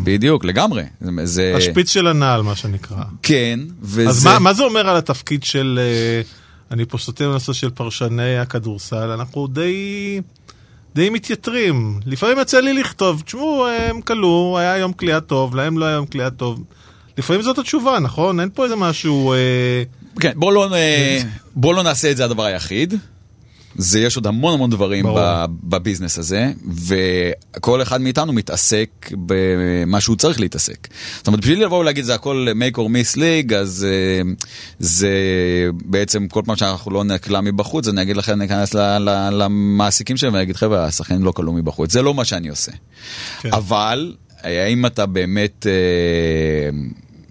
בדיוק, 0.04 0.46
לגמרי. 0.46 0.75
לגמרי. 1.02 1.28
זה... 1.28 1.54
השפיץ 1.58 1.90
של 1.90 2.08
הנעל, 2.08 2.42
מה 2.42 2.56
שנקרא. 2.56 3.04
כן, 3.24 3.60
וזה... 3.82 4.10
אז 4.10 4.26
מה, 4.26 4.40
מה 4.40 4.54
זה 4.54 4.64
אומר 4.64 4.90
על 4.90 4.98
התפקיד 4.98 5.44
של... 5.44 5.80
אה, 5.82 6.22
אני 6.72 6.86
פה 6.86 6.98
סוטה 6.98 7.24
בנושא 7.24 7.54
של 7.54 7.70
פרשני 7.70 8.38
הכדורסל, 8.38 9.10
אנחנו 9.10 9.48
די... 9.48 10.22
די 10.96 11.10
מתייתרים. 11.10 12.00
לפעמים 12.06 12.40
יצא 12.40 12.60
לי 12.60 12.74
לכתוב, 12.74 13.22
תשמעו, 13.26 13.68
הם 13.68 14.02
כלו, 14.02 14.56
היה 14.60 14.78
יום 14.78 14.94
כליאה 14.94 15.22
טוב, 15.22 15.56
להם 15.56 15.78
לא 15.78 15.86
היה 15.86 15.96
יום 15.96 16.06
כליאה 16.06 16.30
טוב. 16.30 16.64
לפעמים 17.18 17.42
זאת 17.42 17.58
התשובה, 17.58 18.00
נכון? 18.00 18.40
אין 18.40 18.50
פה 18.54 18.64
איזה 18.64 18.76
משהו... 18.76 19.34
אה... 19.34 19.84
כן, 20.20 20.32
בוא 20.36 20.54
לא, 20.54 20.74
אה, 20.74 21.22
בוא 21.56 21.74
לא 21.74 21.84
נעשה 21.84 22.12
את 22.12 22.18
זה 22.18 22.26
הדבר 22.26 22.44
היחיד. 22.44 22.94
זה 23.78 24.00
יש 24.00 24.16
עוד 24.16 24.28
המון 24.28 24.54
המון 24.54 24.70
דברים 24.70 25.06
בביזנס 25.64 26.20
הזה, 26.20 26.52
וכל 26.88 27.82
אחד 27.82 28.02
מאיתנו 28.02 28.34
מתעסק 28.34 29.12
במה 29.12 30.02
שהוא 30.02 30.16
צריך 30.16 30.40
להתעסק. 30.40 30.88
זאת 31.18 31.28
אומרת, 31.28 31.40
בשביל 31.40 31.64
לבוא 31.64 31.80
ולהגיד 31.80 32.06
זה 32.06 32.16
הכל 32.16 32.48
make 32.60 32.76
or 32.76 32.80
miss 32.80 33.18
league, 33.18 33.54
אז 33.54 33.88
אה, 33.90 34.32
זה 34.80 35.10
בעצם 35.86 36.28
כל 36.28 36.42
פעם 36.46 36.56
שאנחנו 36.56 36.92
לא 36.92 37.04
נקלע 37.04 37.42
מבחוץ, 37.42 37.88
אני 37.88 38.02
אגיד 38.02 38.18
לכם, 38.18 38.40
ניכנס 38.40 38.74
למעסיקים 39.32 40.18
שלהם 40.18 40.34
ואני 40.34 40.44
אגיד, 40.44 40.56
חבר'ה, 40.56 40.86
השחקנים 40.86 41.24
לא 41.24 41.32
כלו 41.32 41.54
מבחוץ. 41.54 41.92
זה 41.92 42.02
לא 42.02 42.14
מה 42.14 42.26
שאני 42.26 42.50
עושה. 42.50 42.72
כן. 43.42 43.50
אבל, 43.54 44.14
האם 44.44 44.86
אתה 44.86 45.06
באמת... 45.06 45.68
אה, 45.70 46.80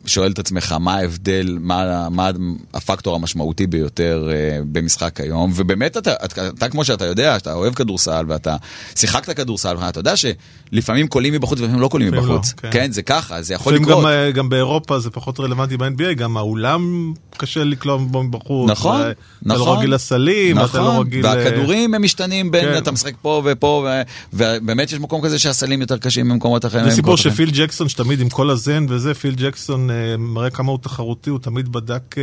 שואל 0.07 0.33
את 0.33 0.39
עצמך 0.39 0.73
מה 0.73 0.95
ההבדל, 0.95 1.59
מה, 1.61 2.09
מה 2.11 2.31
הפקטור 2.75 3.15
המשמעותי 3.15 3.67
ביותר 3.67 4.29
uh, 4.31 4.65
במשחק 4.73 5.21
היום, 5.21 5.53
ובאמת 5.55 5.97
אתה, 5.97 6.13
אתה, 6.25 6.49
אתה 6.49 6.69
כמו 6.69 6.85
שאתה 6.85 7.05
יודע, 7.05 7.39
שאתה 7.39 7.55
אוהב 7.55 7.75
כדורסל 7.75 8.25
ואתה 8.29 8.57
שיחקת 8.95 9.37
כדורסל, 9.37 9.77
אתה 9.89 10.01
יודע 10.01 10.15
שלפעמים 10.17 11.09
קולים 11.09 11.33
מבחוץ 11.33 11.61
ולפעמים 11.61 11.81
לא 11.81 11.89
קולים 11.89 12.13
מבחוץ. 12.13 12.55
לא, 12.57 12.61
כן. 12.61 12.69
כן, 12.73 12.93
זה 12.93 13.03
ככה, 13.03 13.43
זה 13.43 13.55
יכול 13.55 13.75
לקרות. 13.75 14.05
גם, 14.05 14.07
אה, 14.07 14.31
גם 14.31 14.49
באירופה 14.49 14.99
זה 14.99 15.11
פחות 15.11 15.41
רלוונטי 15.41 15.77
ב-NBA, 15.77 16.15
גם 16.17 16.37
האולם 16.37 17.13
קשה 17.37 17.65
לקלוע 17.65 17.97
בו 17.97 18.23
מבחוץ. 18.23 18.71
נכון, 18.71 19.01
נכון. 19.43 19.65
אתה 19.65 19.71
לא 19.71 19.79
רגיל 19.79 19.95
לסלים, 19.95 20.59
נכון, 20.59 20.69
אתה 20.71 20.79
לא 20.79 21.01
רגיל... 21.01 21.27
והכדורים 21.27 21.95
הם 21.95 22.03
משתנים 22.03 22.51
בין, 22.51 22.65
כן. 22.65 22.79
אתה 22.79 22.93
משחק 22.93 23.15
פה 23.23 23.43
ופה, 23.45 23.87
ו, 23.87 24.03
ובאמת 24.33 24.93
יש 24.93 24.99
מקום 24.99 25.23
כזה 25.23 25.39
שהסלים 25.39 25.81
יותר 25.81 25.99
קשים 25.99 26.29
ממקומות 26.29 26.65
אחרים. 26.65 26.85
זה 26.91 26.97
סיפור 26.97 27.17
שפיל 27.17 27.51
ג'קסון, 27.53 27.89
שתמיד 27.89 28.21
עם 28.21 28.29
כל 28.29 28.51
הזן 28.51 28.87
וזה, 28.89 29.15
פיל 29.15 29.35
ג'קסון 29.35 29.91
אה, 29.91 29.94
מראה 30.19 30.51
כמה 30.51 30.71
הוא 30.71 30.79
תחרותי, 30.83 31.31
הוא 31.31 31.39
תמיד 31.39 31.73
בדק 31.73 32.19
אה, 32.19 32.23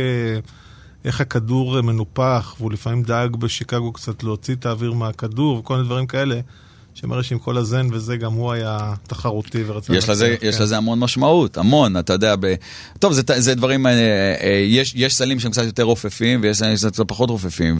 איך 1.04 1.20
הכדור 1.20 1.76
אה, 1.76 1.82
מנופח, 1.82 2.54
והוא 2.58 2.72
לפעמים 2.72 3.02
דאג 3.02 3.36
בשיקגו 3.36 3.92
קצת 3.92 4.22
להוציא 4.22 4.54
את 4.54 4.66
האוויר 4.66 4.92
מהכדור 4.92 5.58
וכל 5.58 5.74
מיני 5.74 5.86
דברים 5.86 6.06
כאלה. 6.06 6.40
שמראה 6.94 7.22
שעם 7.22 7.38
כל 7.38 7.56
הזן 7.56 7.88
וזה 7.92 8.16
גם 8.16 8.32
הוא 8.32 8.52
היה 8.52 8.94
תחרותי 9.06 9.62
ורצה... 9.66 9.94
יש 9.94 10.08
לזה, 10.08 10.36
כן. 10.40 10.46
יש 10.46 10.60
לזה 10.60 10.76
המון 10.76 10.98
משמעות, 10.98 11.56
המון, 11.56 11.96
אתה 11.96 12.12
יודע, 12.12 12.34
ב... 12.40 12.54
טוב, 12.98 13.12
זה, 13.12 13.22
זה 13.36 13.54
דברים, 13.54 13.86
יש, 14.66 14.92
יש 14.96 15.14
סלים 15.14 15.40
שהם 15.40 15.50
קצת 15.50 15.64
יותר 15.64 15.82
רופפים 15.82 16.40
ויש 16.42 16.58
סלים 16.58 16.76
שהם 16.76 16.90
קצת 16.90 17.08
פחות 17.08 17.30
רופפים, 17.30 17.78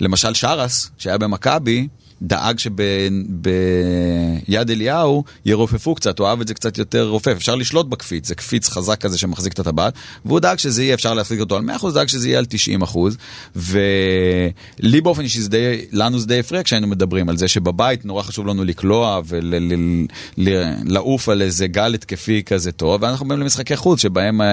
ולמשל 0.00 0.34
שרס, 0.34 0.90
שהיה 0.98 1.18
במכבי, 1.18 1.88
דאג 2.26 2.58
שביד 2.58 2.82
אליהו 4.70 5.24
ירופפו 5.46 5.94
קצת, 5.94 6.18
הוא 6.18 6.28
אהב 6.28 6.40
את 6.40 6.48
זה 6.48 6.54
קצת 6.54 6.78
יותר 6.78 7.08
רופף. 7.08 7.32
אפשר 7.36 7.54
לשלוט 7.54 7.86
בקפיץ, 7.86 8.28
זה 8.28 8.34
קפיץ 8.34 8.68
חזק 8.68 9.00
כזה 9.00 9.18
שמחזיק 9.18 9.52
את 9.52 9.58
הטבעת, 9.58 9.94
והוא 10.24 10.40
דאג 10.40 10.58
שזה 10.58 10.82
יהיה, 10.82 10.94
אפשר 10.94 11.14
להחזיק 11.14 11.40
אותו 11.40 11.56
על 11.56 11.62
100%, 11.80 11.90
דאג 11.94 12.08
שזה 12.08 12.28
יהיה 12.28 12.38
על 12.38 12.46
90%. 12.82 12.98
ולי 13.56 15.00
באופן 15.00 15.22
אישי, 15.22 15.40
לנו 15.92 16.18
זה 16.18 16.26
די 16.26 16.38
הפריע 16.38 16.62
כשהיינו 16.62 16.86
מדברים 16.86 17.28
על 17.28 17.36
זה 17.36 17.48
שבבית 17.48 18.04
נורא 18.04 18.22
חשוב 18.22 18.46
לנו 18.46 18.64
לקלוע 18.64 19.20
ולעוף 20.38 21.28
על 21.28 21.42
איזה 21.42 21.66
גל 21.66 21.94
התקפי 21.94 22.42
כזה 22.42 22.72
טוב, 22.72 23.02
ואנחנו 23.02 23.28
באים 23.28 23.40
למשחקי 23.40 23.76
חוץ 23.76 24.02
שבהם 24.02 24.40
אה, 24.40 24.46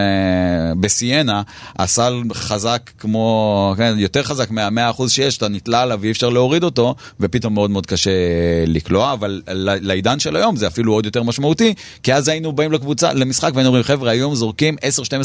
בסיינה 0.79 1.41
הסל 1.79 2.21
חזק 2.33 2.89
כמו, 2.97 3.73
כן, 3.77 3.93
יותר 3.97 4.23
חזק 4.23 4.51
מה-100% 4.51 5.09
שיש, 5.09 5.37
אתה 5.37 5.47
נתלה 5.47 5.81
עליו 5.81 5.99
ואי 6.01 6.11
אפשר 6.11 6.29
להוריד 6.29 6.63
אותו, 6.63 6.95
ופתאום 7.19 7.55
מאוד 7.61 7.71
מאוד 7.71 7.85
קשה 7.85 8.11
לקלוע, 8.67 9.13
אבל 9.13 9.41
לעידן 9.81 10.19
של 10.19 10.35
היום 10.35 10.55
זה 10.55 10.67
אפילו 10.67 10.93
עוד 10.93 11.05
יותר 11.05 11.23
משמעותי, 11.23 11.73
כי 12.03 12.13
אז 12.13 12.27
היינו 12.27 12.51
באים 12.51 12.71
לקבוצה, 12.71 13.13
למשחק 13.13 13.51
והיינו 13.53 13.67
אומרים, 13.67 13.83
חבר'ה, 13.83 14.11
היום 14.11 14.35
זורקים 14.35 14.75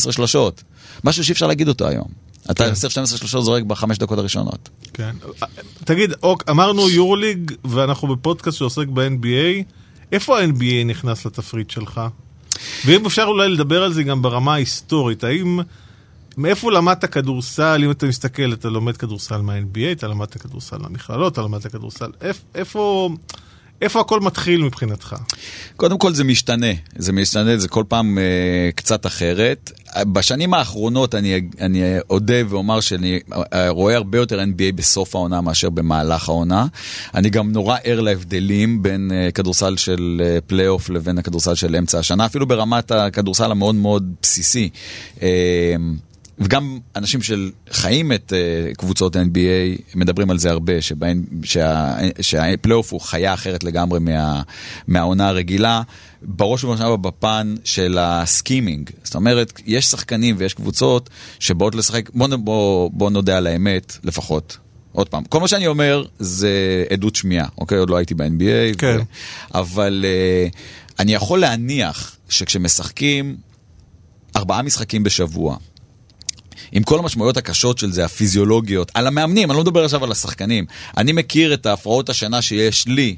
10-12 0.09 0.13
שלשות. 0.13 0.63
משהו 1.05 1.25
שאי 1.25 1.33
אפשר 1.33 1.47
להגיד 1.47 1.69
אותו 1.69 1.89
היום. 1.89 2.07
אתה 2.51 2.73
10-12 2.73 2.73
כן. 2.95 3.07
שלושות 3.07 3.45
זורק 3.45 3.63
בחמש 3.63 3.99
דקות 3.99 4.19
הראשונות. 4.19 4.69
כן. 4.95 5.11
תגיד, 5.85 6.13
אוק, 6.23 6.45
אמרנו 6.51 6.89
יורוליג 6.89 7.53
ואנחנו 7.65 8.17
בפודקאסט 8.17 8.59
שעוסק 8.59 8.87
ב-NBA, 8.89 9.65
איפה 10.13 10.41
ה-NBA 10.41 10.85
נכנס 10.87 11.27
לתפריט 11.27 11.71
שלך? 11.71 12.01
ואם 12.87 13.07
אפשר 13.07 13.25
אולי 13.25 13.49
לדבר 13.49 13.83
על 13.83 13.93
זה 13.93 14.03
גם 14.03 14.23
ברמה 14.23 14.55
ההיסטורית, 14.55 15.25
האם... 15.25 15.61
מאיפה 16.37 16.73
למדת 16.73 17.05
כדורסל, 17.05 17.81
אם 17.85 17.91
אתה 17.91 18.07
מסתכל, 18.07 18.53
אתה 18.53 18.69
לומד 18.69 18.97
כדורסל 18.97 19.41
מה-NBA, 19.41 19.93
אתה 19.93 20.09
למדת 20.09 20.37
כדורסל 20.37 20.79
מהמכללות, 20.79 21.33
אתה 21.33 21.43
למדת 21.43 21.67
כדורסל, 21.67 22.11
איפה... 22.55 23.09
איפה 23.83 24.01
הכל 24.01 24.21
מתחיל 24.21 24.63
מבחינתך? 24.63 25.17
קודם 25.77 25.99
כל 25.99 26.15
זה 26.15 26.25
משתנה, 26.25 26.67
זה 26.97 27.13
משתנה, 27.13 27.57
זה 27.57 27.69
כל 27.69 27.85
פעם 27.89 28.19
אה, 28.19 28.71
קצת 28.75 29.07
אחרת. 29.07 29.73
בשנים 30.13 30.55
האחרונות 30.55 31.15
אני, 31.15 31.41
אני 31.61 31.83
אודה 32.11 32.35
ואומר 32.49 32.81
שאני 32.81 33.21
אה, 33.53 33.71
רואה 33.71 33.97
הרבה 33.97 34.19
יותר 34.19 34.41
NBA 34.41 34.73
בסוף 34.75 35.15
העונה 35.15 35.41
מאשר 35.41 35.71
במהלך 35.71 36.29
העונה. 36.29 36.67
אני 37.15 37.31
גם 37.31 37.53
נורא 37.53 37.77
ער 37.85 38.01
להבדלים 38.01 38.83
בין 38.83 39.11
אה, 39.15 39.31
כדורסל 39.31 39.77
של 39.77 40.23
אה, 40.25 40.39
פלייאוף 40.47 40.91
לבין 40.91 41.19
הכדורסל 41.19 41.55
של 41.55 41.77
אמצע 41.77 41.99
השנה, 41.99 42.27
אפילו 42.27 42.47
ברמת 42.47 42.91
הכדורסל 42.91 43.51
המאוד 43.51 43.75
מאוד 43.75 44.15
בסיסי. 44.23 44.69
אה, 45.23 45.29
וגם 46.39 46.79
אנשים 46.97 47.21
שחיים 47.23 48.13
את 48.13 48.33
uh, 48.33 48.75
קבוצות 48.77 49.17
NBA 49.17 49.83
מדברים 49.95 50.31
על 50.31 50.39
זה 50.39 50.51
הרבה, 50.51 50.83
שבהן, 50.83 51.25
שה, 51.43 51.97
שהפלייאוף 52.21 52.93
הוא 52.93 53.01
חיה 53.01 53.35
אחרת 53.35 53.65
לגמרי 53.65 54.01
מה, 54.01 54.43
מהעונה 54.89 55.29
הרגילה, 55.29 55.83
בראש 56.23 56.65
ובראשונה 56.65 56.97
בפן 56.97 57.55
של 57.65 57.99
הסקימינג. 58.01 58.91
זאת 59.05 59.15
אומרת, 59.15 59.61
יש 59.67 59.87
שחקנים 59.87 60.35
ויש 60.39 60.55
קבוצות 60.55 61.11
שבאות 61.39 61.75
לשחק, 61.75 62.11
בוא, 62.11 62.37
בוא, 62.37 62.91
בוא 62.93 63.11
נודה 63.11 63.37
על 63.37 63.47
האמת 63.47 63.97
לפחות. 64.05 64.59
עוד 64.93 65.09
פעם, 65.09 65.25
כל 65.25 65.41
מה 65.41 65.49
שאני 65.49 65.67
אומר 65.67 66.05
זה 66.19 66.85
עדות 66.91 67.17
שמיעה, 67.17 67.49
אוקיי? 67.59 67.79
עוד 67.79 67.91
לא 67.91 67.97
הייתי 67.97 68.15
ב-NBA. 68.15 68.77
כן. 68.79 68.97
ו... 69.01 69.03
אבל 69.59 70.05
uh, 70.05 70.57
אני 70.99 71.15
יכול 71.15 71.41
להניח 71.41 72.17
שכשמשחקים 72.29 73.37
ארבעה 74.37 74.63
משחקים 74.63 75.03
בשבוע, 75.03 75.57
עם 76.73 76.83
כל 76.83 76.99
המשמעויות 76.99 77.37
הקשות 77.37 77.79
של 77.79 77.93
זה, 77.93 78.05
הפיזיולוגיות, 78.05 78.91
על 78.95 79.07
המאמנים, 79.07 79.51
אני 79.51 79.57
לא 79.57 79.63
מדבר 79.63 79.85
עכשיו 79.85 80.05
על 80.05 80.13
השחקנים. 80.13 80.65
אני 80.97 81.13
מכיר 81.13 81.55
את 81.55 81.67
ההפרעות 81.67 82.09
השינה 82.09 82.43
שיש 82.43 82.87
לי 82.87 83.17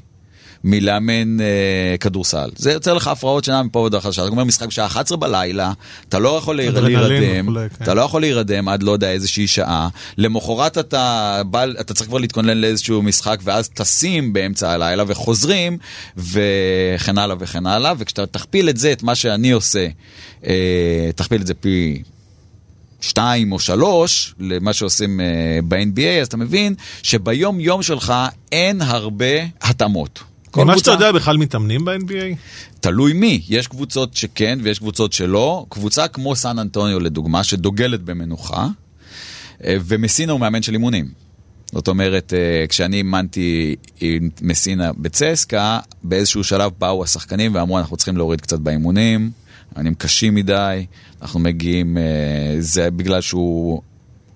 מלאמן 0.63 1.41
אה, 1.41 1.95
כדורסל. 1.99 2.49
זה 2.55 2.71
יוצר 2.71 2.93
לך 2.93 3.07
הפרעות 3.07 3.43
שינה 3.43 3.63
מפה 3.63 3.79
ועד 3.79 3.95
אחת. 3.95 4.13
אתה 4.13 4.29
גומר 4.29 4.43
משחק 4.43 4.67
בשעה 4.67 4.85
11 4.85 5.17
בלילה, 5.17 5.73
אתה 6.09 6.19
לא 6.19 6.37
יכול 6.37 6.55
להירדם, 6.55 7.45
כן. 7.45 7.83
אתה 7.83 7.93
לא 7.93 8.01
יכול 8.01 8.21
להירדם 8.21 8.67
עד 8.67 8.83
לא 8.83 8.91
יודע 8.91 9.11
איזושהי 9.11 9.47
שעה. 9.47 9.89
למחרת 10.17 10.77
אתה, 10.77 11.41
בא, 11.45 11.65
אתה 11.79 11.93
צריך 11.93 12.09
כבר 12.09 12.17
להתכונן 12.17 12.57
לאיזשהו 12.57 13.01
משחק, 13.01 13.39
ואז 13.43 13.69
טסים 13.69 14.33
באמצע 14.33 14.71
הלילה 14.71 15.03
וחוזרים, 15.07 15.77
וכן 16.17 17.17
הלאה 17.17 17.35
וכן 17.39 17.65
הלאה. 17.65 17.93
וכשאתה 17.97 18.25
תכפיל 18.25 18.69
את 18.69 18.77
זה, 18.77 18.91
את 18.91 19.03
מה 19.03 19.15
שאני 19.15 19.51
עושה, 19.51 19.87
אה, 20.45 21.09
תכפיל 21.15 21.41
את 21.41 21.47
זה 21.47 21.53
פי... 21.53 22.03
שתיים 23.01 23.51
או 23.51 23.59
שלוש 23.59 24.35
למה 24.39 24.73
שעושים 24.73 25.19
uh, 25.19 25.23
ב-NBA, 25.67 26.21
אז 26.21 26.27
אתה 26.27 26.37
מבין 26.37 26.75
שביום 27.03 27.59
יום 27.59 27.83
שלך 27.83 28.13
אין 28.51 28.81
הרבה 28.81 29.43
התאמות. 29.61 30.23
מה 30.55 30.77
שאתה 30.77 30.91
יודע, 30.91 31.11
בכלל 31.11 31.37
מתאמנים 31.37 31.85
ב-NBA? 31.85 32.35
תלוי 32.79 33.13
מי, 33.13 33.41
יש 33.49 33.67
קבוצות 33.67 34.15
שכן 34.15 34.59
ויש 34.63 34.79
קבוצות 34.79 35.13
שלא. 35.13 35.65
קבוצה 35.69 36.07
כמו 36.07 36.35
סן 36.35 36.59
אנטוניו 36.59 36.99
לדוגמה, 36.99 37.43
שדוגלת 37.43 38.01
במנוחה, 38.01 38.67
אה, 39.63 39.77
ומסינה 39.85 40.31
הוא 40.31 40.39
מאמן 40.39 40.61
של 40.61 40.73
אימונים. 40.73 41.11
זאת 41.71 41.87
אומרת, 41.87 42.33
אה, 42.33 42.67
כשאני 42.67 42.97
אימנתי 42.97 43.75
עם 44.01 44.29
מסינה 44.41 44.93
בצסקה, 44.93 45.79
באיזשהו 46.03 46.43
שלב 46.43 46.71
באו 46.79 47.03
השחקנים 47.03 47.55
ואמרו, 47.55 47.79
אנחנו 47.79 47.97
צריכים 47.97 48.17
להוריד 48.17 48.41
קצת 48.41 48.59
באימונים, 48.59 49.31
אני 49.77 49.95
קשים 49.95 50.35
מדי, 50.35 50.85
אנחנו 51.21 51.39
מגיעים, 51.39 51.97
אה, 51.97 52.55
זה 52.59 52.91
בגלל 52.91 53.21
שהוא 53.21 53.81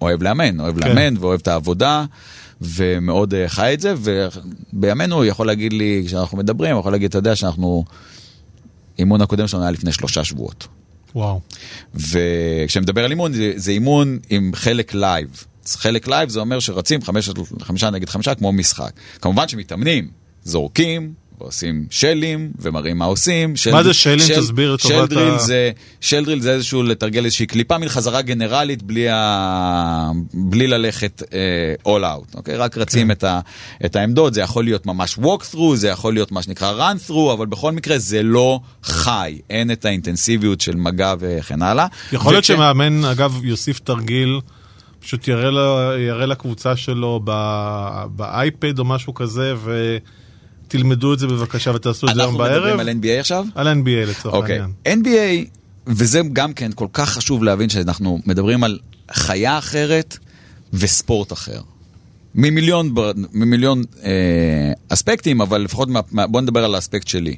אוהב 0.01 0.23
לאמן, 0.23 0.59
אוהב 0.59 0.79
כן. 0.79 0.87
לאמן 0.87 1.17
ואוהב 1.17 1.39
את 1.39 1.47
העבודה. 1.47 2.05
ומאוד 2.61 3.33
אה, 3.33 3.49
חי 3.49 3.73
את 3.73 3.79
זה, 3.79 3.93
ובימינו 4.73 5.15
הוא 5.15 5.25
יכול 5.25 5.47
להגיד 5.47 5.73
לי, 5.73 6.03
כשאנחנו 6.07 6.37
מדברים, 6.37 6.71
הוא 6.71 6.79
יכול 6.79 6.91
להגיד, 6.91 7.09
אתה 7.09 7.17
יודע 7.17 7.35
שאנחנו, 7.35 7.83
אימון 8.99 9.21
הקודם 9.21 9.47
שלנו 9.47 9.63
היה 9.63 9.71
לפני 9.71 9.91
שלושה 9.91 10.23
שבועות. 10.23 10.67
וואו. 11.15 11.39
וכשאני 11.93 12.83
מדבר 12.83 13.03
על 13.05 13.11
אימון, 13.11 13.33
זה, 13.33 13.53
זה 13.55 13.71
אימון 13.71 14.19
עם 14.29 14.51
חלק 14.55 14.93
live. 14.93 15.43
חלק 15.67 16.07
live 16.07 16.29
זה 16.29 16.39
אומר 16.39 16.59
שרצים 16.59 17.01
חמש, 17.01 17.29
חמישה 17.61 17.89
נגד 17.89 18.09
חמישה 18.09 18.35
כמו 18.35 18.51
משחק. 18.51 18.91
כמובן 19.21 19.47
שמתאמנים, 19.47 20.09
זורקים, 20.43 21.13
ועושים 21.43 21.85
שלים, 21.89 22.51
ומראים 22.59 22.97
מה 22.97 23.05
עושים. 23.05 23.55
של, 23.55 23.71
מה 23.71 23.83
זה 23.83 23.93
שלים? 23.93 24.19
של, 24.19 24.39
תסביר 24.39 24.73
לטובת 24.73 24.93
ה... 24.93 24.97
שלדריל 24.97 25.39
זה, 25.39 25.71
שלדריל 26.01 26.41
זה 26.41 26.51
איזשהו 26.51 26.83
לתרגל 26.83 27.25
איזושהי 27.25 27.45
קליפה 27.45 27.77
מן 27.77 27.89
חזרה 27.89 28.21
גנרלית 28.21 28.83
בלי, 28.83 29.09
ה... 29.09 30.12
בלי 30.33 30.67
ללכת 30.67 31.21
uh, 31.21 31.88
all 31.88 32.01
out, 32.01 32.35
אוקיי? 32.35 32.55
רק 32.55 32.77
רצים 32.77 33.07
כן. 33.07 33.12
את, 33.12 33.23
ה... 33.23 33.39
את 33.85 33.95
העמדות, 33.95 34.33
זה 34.33 34.41
יכול 34.41 34.63
להיות 34.63 34.85
ממש 34.85 35.17
walk 35.17 35.53
through, 35.53 35.75
זה 35.75 35.88
יכול 35.88 36.13
להיות 36.13 36.31
מה 36.31 36.41
שנקרא 36.41 36.91
run 36.91 37.09
through, 37.09 37.33
אבל 37.33 37.45
בכל 37.45 37.71
מקרה 37.71 37.97
זה 37.97 38.23
לא 38.23 38.59
חי, 38.83 39.39
אין 39.50 39.71
את 39.71 39.85
האינטנסיביות 39.85 40.62
של 40.62 40.75
מגע 40.75 41.13
וכן 41.19 41.62
הלאה. 41.62 41.88
יכול 42.12 42.33
להיות 42.33 42.43
וכן... 42.43 42.55
שמאמן, 42.55 43.05
אגב, 43.05 43.45
יוסיף 43.45 43.79
תרגיל. 43.79 44.39
פשוט 45.00 45.27
יראה, 45.27 45.51
לה, 45.51 45.93
יראה 46.00 46.25
לקבוצה 46.25 46.75
שלו 46.75 47.19
באייפד 48.15 48.79
או 48.79 48.85
משהו 48.85 49.13
כזה, 49.13 49.53
ו... 49.57 49.97
תלמדו 50.67 51.13
את 51.13 51.20
זה 51.20 51.27
בבקשה 51.27 51.72
ותעשו 51.75 52.10
את 52.10 52.15
זה 52.15 52.22
היום 52.22 52.38
בערב. 52.38 52.51
אנחנו 52.51 52.67
מדברים 52.67 52.79
על 52.79 52.89
NBA 52.89 53.20
עכשיו? 53.20 53.46
על 53.55 53.67
NBA 53.67 54.10
לצורך 54.10 54.46
okay. 54.46 54.51
העניין. 54.51 55.03
NBA, 55.03 55.50
וזה 55.88 56.22
גם 56.34 56.53
כן 56.53 56.72
כל 56.75 56.88
כך 56.93 57.10
חשוב 57.10 57.43
להבין 57.43 57.70
שאנחנו 57.70 58.20
מדברים 58.25 58.64
על 58.64 58.79
חיה 59.11 59.57
אחרת 59.57 60.18
וספורט 60.74 61.33
אחר. 61.33 61.61
ממיליון, 62.35 62.96
ממיליון 63.33 63.83
אה, 64.03 64.11
אספקטים, 64.90 65.42
אבל 65.42 65.61
לפחות 65.61 65.90
מה, 65.90 66.27
בוא 66.27 66.42
נדבר 66.42 66.64
על 66.66 66.75
האספקט 66.75 67.07
שלי. 67.07 67.35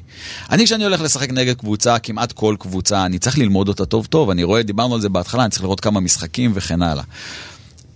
אני 0.50 0.64
כשאני 0.64 0.84
הולך 0.84 1.00
לשחק 1.00 1.30
נגד 1.30 1.56
קבוצה, 1.56 1.98
כמעט 1.98 2.32
כל 2.32 2.56
קבוצה, 2.58 3.06
אני 3.06 3.18
צריך 3.18 3.38
ללמוד 3.38 3.68
אותה 3.68 3.86
טוב 3.86 4.06
טוב, 4.06 4.30
אני 4.30 4.44
רואה, 4.44 4.62
דיברנו 4.62 4.94
על 4.94 5.00
זה 5.00 5.08
בהתחלה, 5.08 5.42
אני 5.42 5.50
צריך 5.50 5.62
לראות 5.62 5.80
כמה 5.80 6.00
משחקים 6.00 6.52
וכן 6.54 6.82
הלאה. 6.82 7.04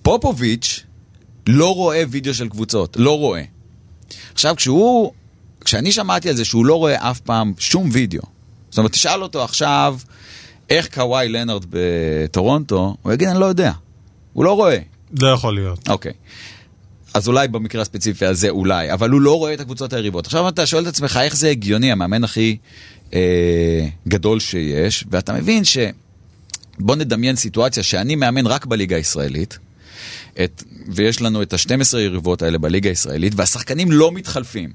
פופוביץ' 0.02 0.83
לא 1.46 1.74
רואה 1.74 2.02
וידאו 2.11 2.35
של 2.35 2.48
קבוצות, 2.48 2.96
לא 3.00 3.18
רואה. 3.18 3.42
עכשיו, 4.33 4.57
כשהוא 4.57 5.12
כשאני 5.64 5.92
שמעתי 5.92 6.29
על 6.29 6.37
זה 6.37 6.44
שהוא 6.44 6.66
לא 6.66 6.75
רואה 6.75 7.11
אף 7.11 7.20
פעם 7.20 7.53
שום 7.59 7.88
וידאו, 7.92 8.23
זאת 8.70 8.79
אומרת, 8.79 8.92
תשאל 8.92 9.23
אותו 9.23 9.44
עכשיו 9.44 9.99
איך 10.70 10.94
קוואי 10.94 11.29
לנארד 11.29 11.64
בטורונטו, 11.70 12.96
הוא 13.03 13.12
יגיד, 13.12 13.29
אני 13.29 13.40
לא 13.40 13.46
יודע. 13.46 13.73
הוא 14.33 14.44
לא 14.44 14.53
רואה. 14.53 14.79
לא 15.20 15.29
יכול 15.29 15.55
להיות. 15.55 15.88
אוקיי. 15.88 16.12
אז 17.14 17.29
אולי 17.29 17.49
במקרה 17.49 17.83
הספציפי 17.83 18.27
הזה 18.27 18.49
אולי, 18.49 18.92
אבל 18.92 19.11
הוא 19.11 19.20
לא 19.20 19.38
רואה 19.38 19.55
את 19.55 19.61
הקבוצות 19.61 19.92
היריבות. 19.92 20.27
עכשיו 20.27 20.49
אתה 20.49 20.66
שואל 20.66 20.83
את 20.83 20.88
עצמך 20.88 21.20
איך 21.23 21.37
זה 21.37 21.49
הגיוני, 21.49 21.92
המאמן 21.92 22.25
הכי 22.25 22.57
אה, 23.14 23.88
גדול 24.09 24.40
שיש, 24.40 25.05
ואתה 25.11 25.33
מבין 25.33 25.64
ש... 25.64 25.79
בוא 26.79 26.96
נדמיין 26.96 27.37
סיטואציה 27.37 27.83
שאני 27.83 28.14
מאמן 28.14 28.46
רק 28.46 28.66
בליגה 28.66 28.96
הישראלית, 28.96 29.59
את, 30.44 30.62
ויש 30.87 31.23
לנו 31.23 31.42
את 31.42 31.53
ה-12 31.53 31.99
יריבות 31.99 32.42
האלה 32.42 32.59
בליגה 32.59 32.90
הישראלית, 32.90 33.33
והשחקנים 33.37 33.92
לא 33.92 34.12
מתחלפים. 34.12 34.70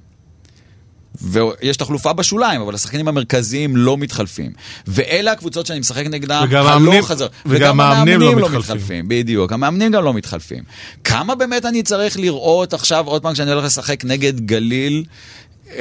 ויש 1.21 1.77
תחלופה 1.77 2.13
בשוליים, 2.13 2.61
אבל 2.61 2.75
השחקנים 2.75 3.07
המרכזיים 3.07 3.77
לא 3.77 3.97
מתחלפים. 3.97 4.51
ואלה 4.87 5.31
הקבוצות 5.31 5.65
שאני 5.65 5.79
משחק 5.79 6.05
נגדם, 6.05 6.45
וגם 6.47 6.65
המאמנים, 6.67 7.03
חזר. 7.03 7.27
וגם, 7.45 7.55
וגם 7.55 7.79
המאמנים 7.79 8.19
לא, 8.19 8.25
לא 8.25 8.35
מתחלפים. 8.35 8.59
מתחלפים. 8.59 9.07
בדיוק, 9.07 9.51
המאמנים 9.51 9.91
גם 9.91 10.03
לא 10.03 10.13
מתחלפים. 10.13 10.63
כמה 11.03 11.35
באמת 11.35 11.65
אני 11.65 11.83
צריך 11.83 12.19
לראות 12.19 12.73
עכשיו, 12.73 13.07
עוד 13.07 13.21
פעם 13.21 13.33
כשאני 13.33 13.51
הולך 13.51 13.65
לשחק 13.65 14.05
נגד 14.05 14.39
גליל, 14.39 15.03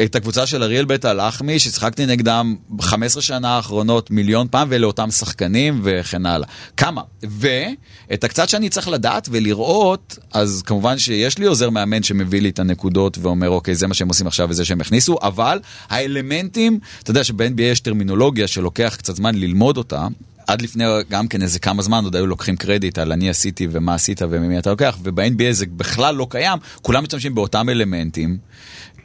את 0.05 0.15
הקבוצה 0.15 0.47
של 0.47 0.63
אריאל 0.63 0.85
בית 0.85 1.05
הלחמי, 1.05 1.59
ששיחקתי 1.59 2.07
נגדם 2.07 2.57
ב-15 2.69 3.21
שנה 3.21 3.49
האחרונות 3.49 4.11
מיליון 4.11 4.47
פעם, 4.51 4.69
ואלה 4.71 4.87
אותם 4.87 5.11
שחקנים 5.11 5.81
וכן 5.85 6.27
הלאה. 6.27 6.49
כמה? 6.77 7.03
ואת 7.23 8.25
הקצת 8.25 8.49
שאני 8.49 8.69
צריך 8.69 8.89
לדעת 8.89 9.29
ולראות, 9.33 10.19
אז 10.33 10.63
כמובן 10.67 10.99
שיש 10.99 11.39
לי 11.39 11.47
עוזר 11.47 11.71
מאמן 11.71 12.03
שמביא 12.03 12.43
לי 12.43 12.49
את 12.49 12.59
הנקודות 12.59 13.19
ואומר, 13.19 13.49
אוקיי, 13.51 13.75
זה 13.75 13.87
מה 13.87 13.95
שהם 13.95 14.09
עושים 14.09 14.27
עכשיו 14.27 14.47
וזה 14.51 14.65
שהם 14.65 14.81
הכניסו, 14.81 15.17
אבל 15.23 15.61
האלמנטים, 15.89 16.79
אתה 17.03 17.11
יודע 17.11 17.25
שב-NBA 17.25 17.63
יש 17.63 17.81
טרמינולוגיה 17.81 18.47
שלוקח 18.47 18.95
קצת 18.99 19.17
זמן 19.17 19.35
ללמוד 19.35 19.77
אותה. 19.77 20.07
עד 20.47 20.63
לפני 20.63 20.85
גם 21.11 21.29
כן 21.29 21.43
איזה 21.43 21.59
כמה 21.59 21.83
זמן 21.83 22.05
עוד 22.05 22.17
היו 22.17 22.27
לוקחים 22.27 22.57
קרדיט 22.57 22.99
על 22.99 23.13
אני 23.13 23.31
עשיתי 23.31 23.69
ומה 23.71 23.95
עשית 23.95 24.23
וממי 24.23 24.59
אתה 24.59 24.71
לוקח, 24.71 24.99
וב-NBA 25.03 25.53
זה 25.53 25.67
בכלל 25.67 26.15
לא 26.15 26.27
קיים, 26.31 26.59
כולם 26.83 27.03
משתמשים 27.03 27.35
באותם 27.35 27.69
אלמנטים. 27.69 28.39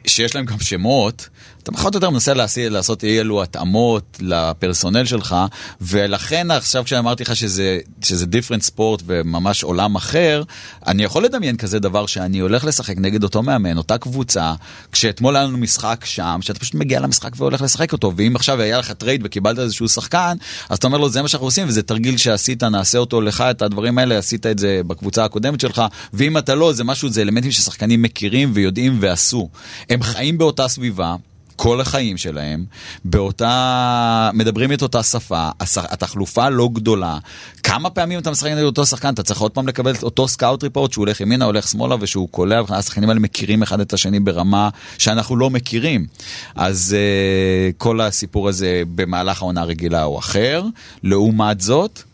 שיש 0.06 0.34
להם 0.34 0.44
גם 0.44 0.60
שמות, 0.60 1.28
אתה 1.62 1.72
פחות 1.72 1.94
או 1.94 1.96
יותר 1.96 2.10
מנסה 2.10 2.34
לעשות, 2.34 2.62
לעשות 2.70 3.04
אי 3.04 3.20
אלו 3.20 3.42
התאמות 3.42 4.18
לפרסונל 4.20 5.04
שלך, 5.04 5.36
ולכן 5.80 6.50
עכשיו 6.50 6.84
כשאמרתי 6.84 7.22
לך 7.22 7.36
שזה, 7.36 7.78
שזה 8.02 8.26
different 8.26 8.62
sport 8.62 9.02
וממש 9.06 9.62
עולם 9.62 9.96
אחר, 9.96 10.42
אני 10.86 11.04
יכול 11.04 11.24
לדמיין 11.24 11.56
כזה 11.56 11.78
דבר 11.78 12.06
שאני 12.06 12.38
הולך 12.38 12.64
לשחק 12.64 12.98
נגד 12.98 13.22
אותו 13.22 13.42
מאמן, 13.42 13.78
אותה 13.78 13.98
קבוצה, 13.98 14.54
כשאתמול 14.92 15.36
היה 15.36 15.44
לנו 15.44 15.58
משחק 15.58 16.04
שם, 16.04 16.38
שאתה 16.42 16.58
פשוט 16.58 16.74
מגיע 16.74 17.00
למשחק 17.00 17.32
והולך 17.36 17.62
לשחק 17.62 17.92
אותו, 17.92 18.12
ואם 18.16 18.36
עכשיו 18.36 18.60
היה 18.60 18.78
לך 18.78 18.92
טרייד 18.92 19.20
וקיבלת 19.24 19.58
איזשהו 19.58 19.88
שחקן, 19.88 20.36
אז 20.68 20.78
אתה 20.78 20.86
אומר 20.86 20.98
לו 20.98 21.08
זה 21.08 21.22
מה 21.22 21.28
שאנחנו 21.28 21.46
עושים, 21.46 21.68
וזה 21.68 21.82
תרגיל 21.82 22.16
שעשית, 22.16 22.62
נעשה 22.62 22.98
אותו 22.98 23.20
לך, 23.20 23.40
את 23.40 23.62
הדברים 23.62 23.98
האלה, 23.98 24.18
עשית 24.18 24.46
את 24.46 24.58
זה 24.58 24.80
בקבוצה 24.86 25.24
הקודמת 25.24 25.60
שלך, 25.60 25.82
ואם 26.12 26.38
אתה 26.38 26.54
לא, 26.54 26.72
זה 26.72 26.84
משהו, 26.84 27.08
זה 27.08 27.22
אלמנטים 27.22 27.50
ששחקנים 27.50 28.02
מכירים 28.02 28.50
ויודעים 28.54 28.98
ועשו. 29.00 29.48
הם 29.90 30.02
חיים 30.02 30.38
באותה 30.38 30.68
סביבה. 30.68 31.16
כל 31.62 31.80
החיים 31.80 32.16
שלהם, 32.16 32.64
באותה, 33.04 34.30
מדברים 34.34 34.72
את 34.72 34.82
אותה 34.82 35.02
שפה, 35.02 35.48
התחלופה 35.76 36.48
לא 36.48 36.68
גדולה. 36.72 37.18
כמה 37.62 37.90
פעמים 37.90 38.18
אתה 38.18 38.30
משחק 38.30 38.50
נגד 38.50 38.62
אותו 38.62 38.86
שחקן, 38.86 39.14
אתה 39.14 39.22
צריך 39.22 39.40
עוד 39.40 39.50
פעם 39.50 39.68
לקבל 39.68 39.94
את 39.94 40.02
אותו 40.02 40.28
סקאוט 40.28 40.62
ריפורט 40.62 40.92
שהוא 40.92 41.02
הולך 41.02 41.20
ימינה, 41.20 41.44
הולך 41.44 41.68
שמאלה 41.68 41.96
ושהוא 42.00 42.28
קולע, 42.28 42.60
השחקנים 42.68 43.08
האלה 43.08 43.20
מכירים 43.20 43.62
אחד 43.62 43.80
את 43.80 43.92
השני 43.92 44.20
ברמה 44.20 44.68
שאנחנו 44.98 45.36
לא 45.36 45.50
מכירים. 45.50 46.06
אז 46.54 46.96
uh, 46.96 47.74
כל 47.78 48.00
הסיפור 48.00 48.48
הזה 48.48 48.82
במהלך 48.94 49.42
העונה 49.42 49.60
הרגילה 49.60 50.02
הוא 50.02 50.18
אחר. 50.18 50.64
לעומת 51.02 51.60
זאת, 51.60 51.98
אה, 51.98 52.09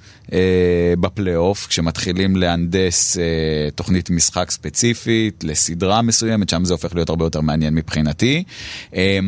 בפלייאוף, 1.00 1.66
כשמתחילים 1.66 2.36
להנדס 2.36 3.18
אה, 3.18 3.22
תוכנית 3.74 4.10
משחק 4.10 4.50
ספציפית 4.50 5.44
לסדרה 5.44 6.02
מסוימת, 6.02 6.48
שם 6.48 6.64
זה 6.64 6.74
הופך 6.74 6.94
להיות 6.94 7.08
הרבה 7.08 7.24
יותר 7.24 7.40
מעניין 7.40 7.74
מבחינתי. 7.74 8.44
אה, 8.94 9.18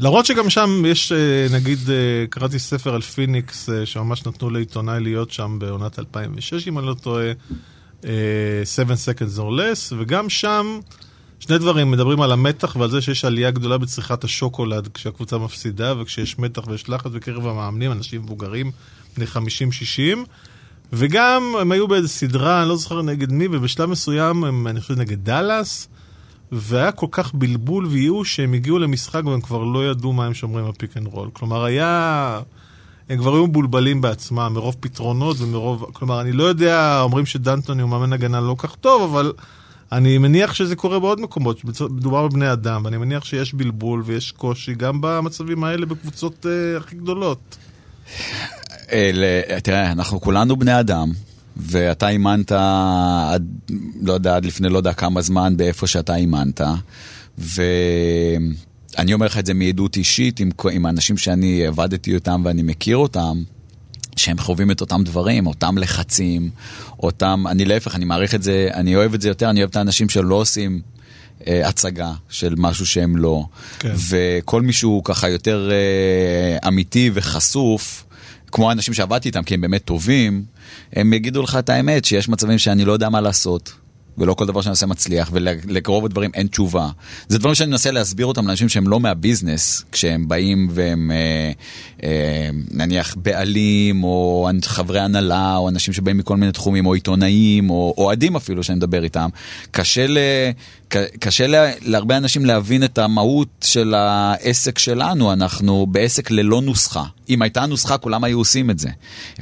למרות 0.00 0.26
שגם 0.26 0.50
שם 0.50 0.82
יש, 0.86 1.12
אה, 1.12 1.46
נגיד, 1.52 1.78
אה, 1.90 2.26
קראתי 2.30 2.58
ספר 2.58 2.94
על 2.94 3.00
פיניקס, 3.00 3.70
אה, 3.70 3.86
שממש 3.86 4.26
נתנו 4.26 4.50
לעיתונאי 4.50 5.00
להיות 5.00 5.30
שם 5.30 5.56
בעונת 5.60 5.98
2006, 5.98 6.68
אם 6.68 6.78
אני 6.78 6.86
לא 6.86 6.94
טועה, 6.94 7.32
7 8.64 8.94
seconds 8.94 9.38
or 9.38 9.40
less, 9.40 9.94
וגם 9.98 10.28
שם 10.28 10.80
שני 11.40 11.58
דברים, 11.58 11.90
מדברים 11.90 12.20
על 12.20 12.32
המתח 12.32 12.76
ועל 12.76 12.90
זה 12.90 13.02
שיש 13.02 13.24
עלייה 13.24 13.50
גדולה 13.50 13.78
בצריכת 13.78 14.24
השוקולד 14.24 14.88
כשהקבוצה 14.94 15.38
מפסידה, 15.38 15.94
וכשיש 16.00 16.38
מתח 16.38 16.68
ויש 16.68 16.88
לחץ 16.88 17.10
בקרב 17.10 17.46
המאמנים, 17.46 17.92
אנשים 17.92 18.22
מבוגרים, 18.22 18.70
בני 19.16 19.26
50-60. 19.26 20.18
וגם 20.92 21.54
הם 21.60 21.72
היו 21.72 21.88
באיזה 21.88 22.08
סדרה, 22.08 22.60
אני 22.62 22.68
לא 22.68 22.76
זוכר 22.76 23.02
נגד 23.02 23.32
מי, 23.32 23.46
ובשלב 23.46 23.90
מסוים, 23.90 24.44
הם, 24.44 24.66
אני 24.66 24.80
חושב 24.80 24.98
נגד 24.98 25.24
דאלאס, 25.24 25.88
והיה 26.52 26.92
כל 26.92 27.06
כך 27.10 27.34
בלבול 27.34 27.86
וייאוש 27.86 28.36
שהם 28.36 28.52
הגיעו 28.52 28.78
למשחק 28.78 29.22
והם 29.24 29.40
כבר 29.40 29.64
לא 29.64 29.90
ידעו 29.90 30.12
מה 30.12 30.26
הם 30.26 30.34
שומרים 30.34 30.66
על 30.66 30.72
pick 30.72 30.96
and 30.96 31.06
roll. 31.06 31.28
כלומר, 31.32 31.64
היה... 31.64 32.40
הם 33.08 33.18
כבר 33.18 33.34
היו 33.34 33.46
מבולבלים 33.46 34.00
בעצמם, 34.00 34.52
מרוב 34.54 34.76
פתרונות 34.80 35.36
ומרוב... 35.40 35.90
כלומר, 35.92 36.20
אני 36.20 36.32
לא 36.32 36.44
יודע, 36.44 37.00
אומרים 37.00 37.26
שדנטוני 37.26 37.82
הוא 37.82 37.90
מאמן 37.90 38.12
הגנה 38.12 38.40
לא 38.40 38.54
כך 38.58 38.74
טוב, 38.74 39.02
אבל 39.02 39.32
אני 39.92 40.18
מניח 40.18 40.54
שזה 40.54 40.76
קורה 40.76 41.00
בעוד 41.00 41.20
מקומות, 41.20 41.64
מדובר 41.90 42.28
בבני 42.28 42.52
אדם, 42.52 42.84
ואני 42.84 42.96
מניח 42.96 43.24
שיש 43.24 43.54
בלבול 43.54 44.02
ויש 44.04 44.32
קושי 44.32 44.74
גם 44.74 44.98
במצבים 45.00 45.64
האלה 45.64 45.86
בקבוצות 45.86 46.46
uh, 46.46 46.80
הכי 46.80 46.96
גדולות. 46.96 47.56
תראה, 49.62 49.92
אנחנו 49.92 50.20
כולנו 50.20 50.56
בני 50.56 50.80
אדם, 50.80 51.12
ואתה 51.56 52.08
אימנת 52.08 52.52
עד, 52.52 53.46
לא 54.02 54.12
יודע, 54.12 54.36
עד 54.36 54.44
לפני 54.44 54.68
לא 54.68 54.76
יודע 54.76 54.92
כמה 54.92 55.22
זמן 55.22 55.56
באיפה 55.56 55.86
שאתה 55.86 56.16
אימנת, 56.16 56.60
ואני 57.38 59.14
אומר 59.14 59.26
לך 59.26 59.38
את 59.38 59.46
זה 59.46 59.54
מעדות 59.54 59.96
אישית 59.96 60.40
עם, 60.40 60.50
עם 60.72 60.86
האנשים 60.86 61.16
שאני 61.16 61.66
עבדתי 61.66 62.14
אותם 62.14 62.42
ואני 62.44 62.62
מכיר 62.62 62.96
אותם. 62.96 63.42
שהם 64.16 64.38
חווים 64.38 64.70
את 64.70 64.80
אותם 64.80 65.02
דברים, 65.04 65.46
אותם 65.46 65.78
לחצים, 65.78 66.50
אותם, 67.02 67.44
אני 67.46 67.64
להפך, 67.64 67.94
אני 67.94 68.04
מעריך 68.04 68.34
את 68.34 68.42
זה, 68.42 68.68
אני 68.74 68.96
אוהב 68.96 69.14
את 69.14 69.20
זה 69.20 69.28
יותר, 69.28 69.50
אני 69.50 69.60
אוהב 69.60 69.70
את 69.70 69.76
האנשים 69.76 70.08
שלא 70.08 70.34
עושים 70.34 70.80
אה, 71.46 71.68
הצגה 71.68 72.12
של 72.28 72.54
משהו 72.56 72.86
שהם 72.86 73.16
לא. 73.16 73.44
כן. 73.78 73.94
וכל 74.10 74.62
מישהו 74.62 75.02
ככה 75.04 75.28
יותר 75.28 75.70
אה, 75.70 76.68
אמיתי 76.68 77.10
וחשוף, 77.14 78.04
כמו 78.52 78.68
האנשים 78.68 78.94
שעבדתי 78.94 79.28
איתם, 79.28 79.42
כי 79.42 79.54
הם 79.54 79.60
באמת 79.60 79.84
טובים, 79.84 80.44
הם 80.92 81.12
יגידו 81.12 81.42
לך 81.42 81.56
את 81.58 81.68
האמת, 81.68 82.04
שיש 82.04 82.28
מצבים 82.28 82.58
שאני 82.58 82.84
לא 82.84 82.92
יודע 82.92 83.08
מה 83.08 83.20
לעשות. 83.20 83.72
ולא 84.18 84.34
כל 84.34 84.46
דבר 84.46 84.60
שאני 84.60 84.70
עושה 84.70 84.86
מצליח, 84.86 85.30
ולקרוב 85.32 86.04
הדברים 86.04 86.30
אין 86.34 86.46
תשובה. 86.46 86.88
זה 87.28 87.38
דברים 87.38 87.54
שאני 87.54 87.70
מנסה 87.70 87.90
להסביר 87.90 88.26
אותם 88.26 88.46
לאנשים 88.46 88.68
שהם 88.68 88.88
לא 88.88 89.00
מהביזנס, 89.00 89.84
כשהם 89.92 90.28
באים 90.28 90.68
והם 90.70 91.10
אה, 91.10 91.52
אה, 92.02 92.50
נניח 92.70 93.16
בעלים, 93.22 94.04
או 94.04 94.48
חברי 94.64 95.00
הנהלה, 95.00 95.56
או 95.56 95.68
אנשים 95.68 95.94
שבאים 95.94 96.18
מכל 96.18 96.36
מיני 96.36 96.52
תחומים, 96.52 96.86
או 96.86 96.94
עיתונאים, 96.94 97.70
או 97.70 97.94
אוהדים 97.98 98.36
אפילו 98.36 98.62
שאני 98.62 98.76
מדבר 98.76 99.04
איתם. 99.04 99.28
קשה, 99.70 100.06
ל, 100.06 100.18
קשה 101.20 101.46
לה, 101.46 101.70
להרבה 101.82 102.16
אנשים 102.16 102.44
להבין 102.44 102.84
את 102.84 102.98
המהות 102.98 103.48
של 103.64 103.94
העסק 103.94 104.78
שלנו, 104.78 105.32
אנחנו 105.32 105.86
בעסק 105.86 106.30
ללא 106.30 106.60
נוסחה. 106.62 107.04
אם 107.28 107.42
הייתה 107.42 107.66
נוסחה, 107.66 107.98
כולם 107.98 108.24
היו 108.24 108.38
עושים 108.38 108.70
את 108.70 108.78
זה. 108.78 108.88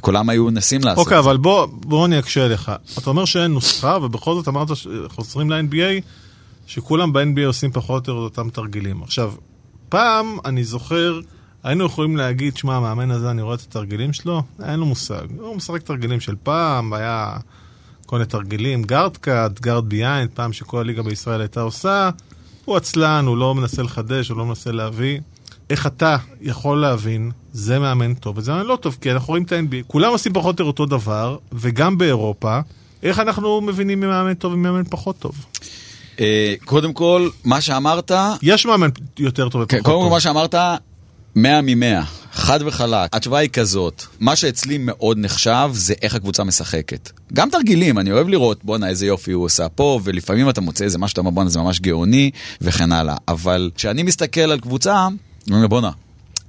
כולם 0.00 0.28
היו 0.28 0.44
מנסים 0.44 0.80
לעשות 0.84 0.98
okay, 0.98 1.00
את 1.00 1.08
זה. 1.08 1.16
אוקיי, 1.16 1.30
אבל 1.30 1.36
בוא, 1.36 1.66
בוא 1.70 2.06
אני 2.06 2.18
אקשה 2.18 2.48
לך. 2.48 2.72
אתה 2.98 3.10
אומר 3.10 3.24
שאין 3.24 3.50
נוסחה, 3.50 3.98
ובכל 4.02 4.34
זאת 4.34 4.48
אמרת 4.62 4.76
שחוזרים 4.76 5.50
ל-NBA, 5.50 6.02
שכולם 6.66 7.12
ב-NBA 7.12 7.46
עושים 7.46 7.72
פחות 7.72 8.08
או 8.08 8.14
יותר 8.14 8.24
אותם 8.24 8.50
תרגילים. 8.50 9.02
עכשיו, 9.02 9.32
פעם, 9.88 10.38
אני 10.44 10.64
זוכר, 10.64 11.20
היינו 11.62 11.84
יכולים 11.84 12.16
להגיד, 12.16 12.56
שמע, 12.56 12.76
המאמן 12.76 13.10
הזה, 13.10 13.30
אני 13.30 13.42
רואה 13.42 13.54
את 13.54 13.60
התרגילים 13.60 14.12
שלו, 14.12 14.42
אין 14.64 14.80
לו 14.80 14.86
מושג. 14.86 15.26
הוא 15.38 15.56
משחק 15.56 15.82
תרגילים 15.82 16.20
של 16.20 16.34
פעם, 16.42 16.92
היה 16.92 17.36
כל 18.06 18.16
מיני 18.16 18.26
תרגילים, 18.26 18.82
guard 18.82 19.16
cut, 19.16 19.60
guard 19.60 19.88
behind, 19.88 20.30
פעם 20.34 20.52
שכל 20.52 20.78
הליגה 20.78 21.02
בישראל 21.02 21.40
הייתה 21.40 21.60
עושה. 21.60 22.10
הוא 22.64 22.76
עצלן, 22.76 23.24
הוא 23.26 23.36
לא 23.36 23.54
מנסה 23.54 23.82
לחדש, 23.82 24.28
הוא 24.28 24.38
לא 24.38 24.46
מנסה 24.46 24.72
להביא. 24.72 25.20
איך 25.70 25.86
אתה 25.86 26.16
יכול 26.40 26.80
להבין, 26.80 27.30
זה 27.52 27.78
מאמן 27.78 28.14
טוב 28.14 28.38
וזה 28.38 28.52
מאמן 28.52 28.66
לא 28.66 28.76
טוב, 28.76 28.96
כי 29.00 29.12
אנחנו 29.12 29.28
רואים 29.28 29.42
את 29.42 29.52
ה-NBA, 29.52 29.84
כולם 29.86 30.10
עושים 30.10 30.32
פחות 30.32 30.60
או 30.60 30.66
יותר 30.66 30.82
אותו 30.82 30.86
דבר, 30.86 31.36
וגם 31.52 31.98
באירופה, 31.98 32.60
איך 33.02 33.18
אנחנו 33.18 33.60
מבינים 33.60 34.00
מי 34.00 34.06
מאמן 34.06 34.34
טוב 34.34 34.52
ומאמן 34.52 34.82
פחות 34.90 35.18
טוב? 35.18 35.44
אה, 36.20 36.54
קודם 36.64 36.92
כל, 36.92 37.28
מה 37.44 37.60
שאמרת... 37.60 38.12
יש 38.42 38.66
מאמן 38.66 38.88
יותר 39.18 39.48
טוב 39.48 39.62
ופחות 39.62 39.84
טוב. 39.84 39.92
קודם 39.92 40.04
כל, 40.04 40.10
מה 40.10 40.20
שאמרת, 40.20 40.54
100 41.34 41.60
מ-100, 41.62 42.04
חד 42.32 42.60
וחלק. 42.66 43.16
התשובה 43.16 43.38
היא 43.38 43.50
כזאת, 43.50 44.02
מה 44.20 44.36
שאצלי 44.36 44.78
מאוד 44.78 45.18
נחשב 45.18 45.70
זה 45.72 45.94
איך 46.02 46.14
הקבוצה 46.14 46.44
משחקת. 46.44 47.10
גם 47.32 47.50
תרגילים, 47.50 47.98
אני 47.98 48.12
אוהב 48.12 48.28
לראות, 48.28 48.64
בואנה 48.64 48.88
איזה 48.88 49.06
יופי 49.06 49.32
הוא 49.32 49.44
עושה 49.44 49.68
פה, 49.68 50.00
ולפעמים 50.04 50.50
אתה 50.50 50.60
מוצא 50.60 50.84
איזה 50.84 50.98
משהו 50.98 51.08
שאתה 51.08 51.20
אומר 51.20 51.30
בואנה 51.30 51.50
זה 51.50 51.58
ממש 51.58 51.80
גאוני, 51.80 52.30
וכן 52.60 52.92
הלאה. 52.92 53.16
אבל 53.28 53.70
כשאני 53.74 54.02
מסתכל 54.02 54.40
על 54.40 54.60
קבוצה, 54.60 55.08
אני 55.48 55.56
אומר 55.56 55.66
בואנה, 55.66 55.90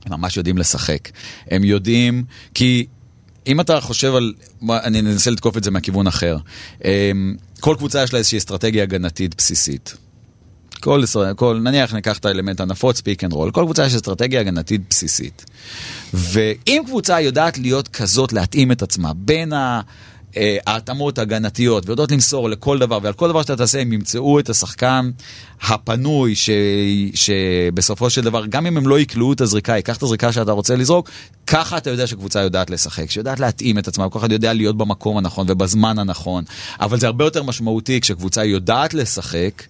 הם 0.05 0.11
ממש 0.11 0.37
יודעים 0.37 0.57
לשחק. 0.57 1.09
הם 1.51 1.63
יודעים, 1.63 2.23
כי 2.53 2.85
אם 3.49 3.61
אתה 3.61 3.81
חושב 3.81 4.15
על, 4.15 4.33
אני 4.69 4.99
אנסה 4.99 5.31
לתקוף 5.31 5.57
את 5.57 5.63
זה 5.63 5.71
מהכיוון 5.71 6.07
אחר. 6.07 6.37
אמ, 6.83 7.35
כל 7.59 7.75
קבוצה 7.77 8.03
יש 8.03 8.13
לה 8.13 8.19
איזושהי 8.19 8.37
אסטרטגיה 8.37 8.83
הגנתית 8.83 9.35
בסיסית. 9.37 9.97
כל, 10.79 11.03
כל, 11.35 11.59
נניח 11.63 11.93
ניקח 11.93 12.17
את 12.17 12.25
האלמנט 12.25 12.59
הנפוץ, 12.59 13.01
pick 13.01 13.23
and 13.23 13.33
roll, 13.33 13.51
כל 13.51 13.63
קבוצה 13.63 13.85
יש 13.85 13.95
אסטרטגיה 13.95 14.39
הגנתית 14.39 14.81
בסיסית. 14.89 15.45
ואם 16.13 16.81
קבוצה 16.85 17.21
יודעת 17.21 17.57
להיות 17.57 17.87
כזאת, 17.87 18.33
להתאים 18.33 18.71
את 18.71 18.81
עצמה 18.81 19.13
בין. 19.13 19.53
אה, 20.37 20.57
ההתאמות 20.67 21.17
ההגנתיות 21.17 21.83
ויודעות 21.87 22.11
למסור 22.11 22.49
לכל 22.49 22.79
דבר 22.79 22.99
ועל 23.03 23.13
כל 23.13 23.29
דבר 23.29 23.41
שאתה 23.41 23.55
תעשה 23.55 23.81
הם 23.81 23.93
ימצאו 23.93 24.39
את 24.39 24.49
השחקן 24.49 25.11
הפנוי 25.61 26.35
ש... 26.35 26.49
שבסופו 27.13 28.09
של 28.09 28.21
דבר 28.21 28.45
גם 28.45 28.65
אם 28.65 28.77
הם 28.77 28.87
לא 28.87 28.99
יקלעו 28.99 29.33
את 29.33 29.41
הזריקה, 29.41 29.75
ייקח 29.75 29.97
את 29.97 30.03
הזריקה 30.03 30.31
שאתה 30.31 30.51
רוצה 30.51 30.75
לזרוק, 30.75 31.09
ככה 31.47 31.77
אתה 31.77 31.89
יודע 31.89 32.07
שקבוצה 32.07 32.39
יודעת 32.39 32.69
לשחק, 32.69 33.11
שיודעת 33.11 33.39
להתאים 33.39 33.77
את 33.77 33.87
עצמה, 33.87 34.09
כל 34.09 34.19
אחד 34.19 34.31
יודע 34.31 34.53
להיות 34.53 34.77
במקום 34.77 35.17
הנכון 35.17 35.47
ובזמן 35.49 35.99
הנכון, 35.99 36.43
אבל 36.79 36.99
זה 36.99 37.07
הרבה 37.07 37.25
יותר 37.25 37.43
משמעותי 37.43 38.01
כשקבוצה 38.01 38.45
יודעת 38.45 38.93
לשחק 38.93 39.63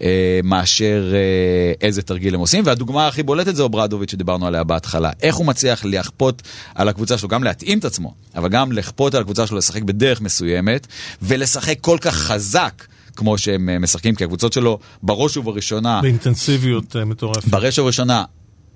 אה, 0.00 0.40
מאשר 0.44 1.12
אה, 1.14 1.72
איזה 1.80 2.02
תרגיל 2.02 2.34
הם 2.34 2.40
עושים, 2.40 2.66
והדוגמה 2.66 3.06
הכי 3.06 3.22
בולטת 3.22 3.56
זה 3.56 3.62
אוברדוביץ' 3.62 4.10
שדיברנו 4.10 4.46
עליה 4.46 4.64
בהתחלה, 4.64 5.10
איך 5.22 5.36
הוא 5.36 5.46
מצליח 5.46 5.84
לכפות 5.84 6.42
על 6.74 6.88
הקבוצה 6.88 7.18
שלו, 7.18 7.28
גם 7.28 7.44
להתאים 7.44 7.78
את 7.78 7.84
עצמו, 7.84 8.14
אבל 8.34 8.48
גם 8.48 8.72
לכפות 8.72 9.14
על 9.14 9.20
הקבוצה 9.20 9.46
שלו 9.46 9.58
לשחק 9.58 9.82
בדרך 9.82 10.20
מסוימת 10.20 10.86
ולשחק 11.22 11.80
כל 11.80 11.98
כך 12.00 12.14
חזק. 12.14 12.84
כמו 13.18 13.38
שהם 13.38 13.68
אה, 13.68 13.78
משחקים, 13.78 14.14
כי 14.14 14.24
הקבוצות 14.24 14.52
שלו 14.52 14.78
בראש 15.02 15.36
ובראשונה... 15.36 16.00
באינטנסיביות 16.02 16.96
אה, 16.96 17.04
מטורפת. 17.04 17.48
בראש 17.48 17.78
ובראשונה 17.78 18.24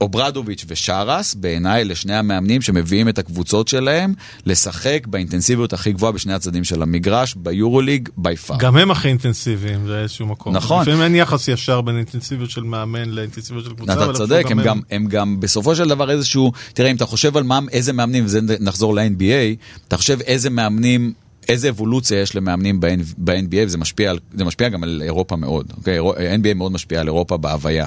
אוברדוביץ' 0.02 0.64
ושרס, 0.68 1.34
בעיניי 1.34 1.82
אלה 1.82 1.94
שני 1.94 2.14
המאמנים 2.14 2.62
שמביאים 2.62 3.08
את 3.08 3.18
הקבוצות 3.18 3.68
שלהם 3.68 4.14
לשחק 4.46 5.06
באינטנסיביות 5.06 5.72
הכי 5.72 5.92
גבוהה 5.92 6.12
בשני 6.12 6.34
הצדדים 6.34 6.64
של 6.64 6.82
המגרש, 6.82 7.34
ביורוליג, 7.34 8.08
בי 8.16 8.36
פאר. 8.36 8.56
גם 8.58 8.76
הם 8.76 8.90
הכי 8.90 9.08
אינטנסיביים 9.08 9.86
באיזשהו 9.86 10.26
מקום. 10.26 10.56
נכון. 10.56 10.82
לפעמים 10.82 11.02
אין 11.02 11.14
יחס 11.14 11.48
ישר 11.48 11.80
בין 11.80 11.96
אינטנסיביות 11.96 12.50
של 12.50 12.62
מאמן 12.62 13.08
לאינטנסיביות 13.08 13.64
של 13.64 13.72
קבוצה. 13.74 14.04
אתה 14.04 14.12
צודק, 14.12 14.44
הם, 14.50 14.62
גם, 14.62 14.80
הם 14.90 15.06
גם 15.06 15.40
בסופו 15.40 15.76
של 15.76 15.88
דבר 15.88 16.10
איזשהו, 16.10 16.52
תראה, 16.74 16.90
אם 16.90 16.96
אתה 16.96 17.06
חושב 17.06 17.36
על 17.36 17.42
מה, 17.42 17.60
איזה 17.72 17.92
מאמנים, 17.92 18.24
וזה 18.24 18.40
נחזור 18.60 18.94
ל-NBA, 18.94 19.56
אתה 19.88 19.96
חושב 19.96 20.20
איזה 20.20 20.50
מאמנים 20.50 21.12
איזה 21.48 21.68
אבולוציה 21.68 22.20
יש 22.20 22.36
למאמנים 22.36 22.80
ב-NBA, 22.80 23.66
וזה 23.66 23.78
משפיע, 23.78 24.12
זה 24.34 24.44
משפיע 24.44 24.68
גם 24.68 24.82
על 24.82 25.02
אירופה 25.04 25.36
מאוד, 25.36 25.72
אוקיי? 25.76 25.98
NBA 26.36 26.54
מאוד 26.54 26.72
משפיע 26.72 27.00
על 27.00 27.06
אירופה 27.06 27.36
בהוויה. 27.36 27.86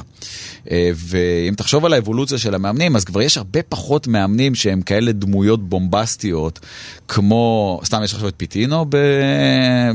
אה, 0.72 0.92
ואם 0.96 1.54
תחשוב 1.58 1.86
על 1.86 1.94
האבולוציה 1.94 2.38
של 2.38 2.56
המאמנים, 2.56 2.96
אז 2.96 3.04
כבר 3.04 3.22
יש 3.22 3.38
הרבה 3.38 3.64
פחות 3.64 4.08
מאמנים 4.08 4.56
שהם 4.56 4.82
כאלה 4.82 5.12
דמויות 5.12 5.70
בומבסטיות, 5.70 6.60
כמו, 7.08 7.80
סתם 7.86 8.04
יש 8.04 8.14
עכשיו 8.14 8.28
את 8.28 8.34
פיטינו 8.38 8.86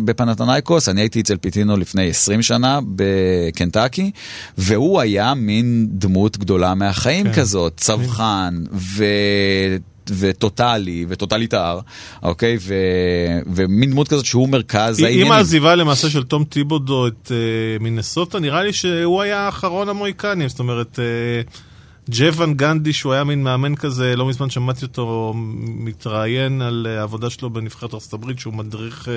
בפנתנייקוס, 0.04 0.88
אני 0.88 1.00
הייתי 1.00 1.20
אצל 1.20 1.36
פיטינו 1.36 1.76
לפני 1.76 2.08
20 2.08 2.42
שנה 2.42 2.80
בקנטקי, 2.94 4.10
והוא 4.58 5.00
היה 5.00 5.34
מין 5.34 5.86
דמות 5.90 6.38
גדולה 6.38 6.74
מהחיים 6.74 7.26
כן. 7.26 7.32
כזאת, 7.32 7.72
צווחן, 7.76 8.64
ו... 8.72 9.04
וטוטאלי 10.18 11.06
וטוטליטר, 11.08 11.80
אוקיי? 12.22 12.56
ו, 12.60 12.74
ומין 13.46 13.90
דמות 13.90 14.08
כזאת 14.08 14.24
שהוא 14.24 14.48
מרכז 14.48 14.98
העניינים. 14.98 15.26
עם 15.26 15.32
העזיבה 15.32 15.74
למעשה 15.74 16.10
של 16.10 16.22
תום 16.22 16.44
טיבודו 16.44 17.06
את 17.06 17.26
uh, 17.26 17.82
מינסוטה, 17.82 18.38
נראה 18.38 18.62
לי 18.62 18.72
שהוא 18.72 19.22
היה 19.22 19.48
אחרון 19.48 19.88
המוהיקנים, 19.88 20.48
זאת 20.48 20.58
אומרת... 20.58 20.98
Uh... 20.98 21.50
ג'וון 22.12 22.54
גנדי, 22.54 22.92
שהוא 22.92 23.12
היה 23.12 23.24
מין 23.24 23.42
מאמן 23.42 23.74
כזה, 23.74 24.16
לא 24.16 24.26
מזמן 24.26 24.50
שמעתי 24.50 24.84
אותו 24.84 25.32
מתראיין 25.58 26.62
על 26.62 26.86
העבודה 26.98 27.30
שלו 27.30 27.50
בנבחרת 27.50 27.94
ארצות 27.94 28.12
הברית, 28.12 28.38
שהוא 28.38 28.54
מדריך 28.54 29.08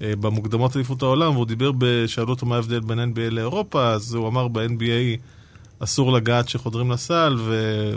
במוקדמות 0.00 0.76
אליפות 0.76 1.02
העולם, 1.02 1.34
והוא 1.34 1.46
דיבר, 1.46 1.70
שאלו 2.06 2.30
אותו 2.30 2.46
מה 2.46 2.54
ההבדל 2.54 2.80
בין 2.80 2.98
NBA 2.98 3.30
לאירופה, 3.30 3.88
אז 3.88 4.14
הוא 4.14 4.28
אמר 4.28 4.48
ב-NBA 4.48 5.18
אסור 5.80 6.12
לגעת 6.12 6.46
כשחודרים 6.46 6.90
לסל, 6.90 7.36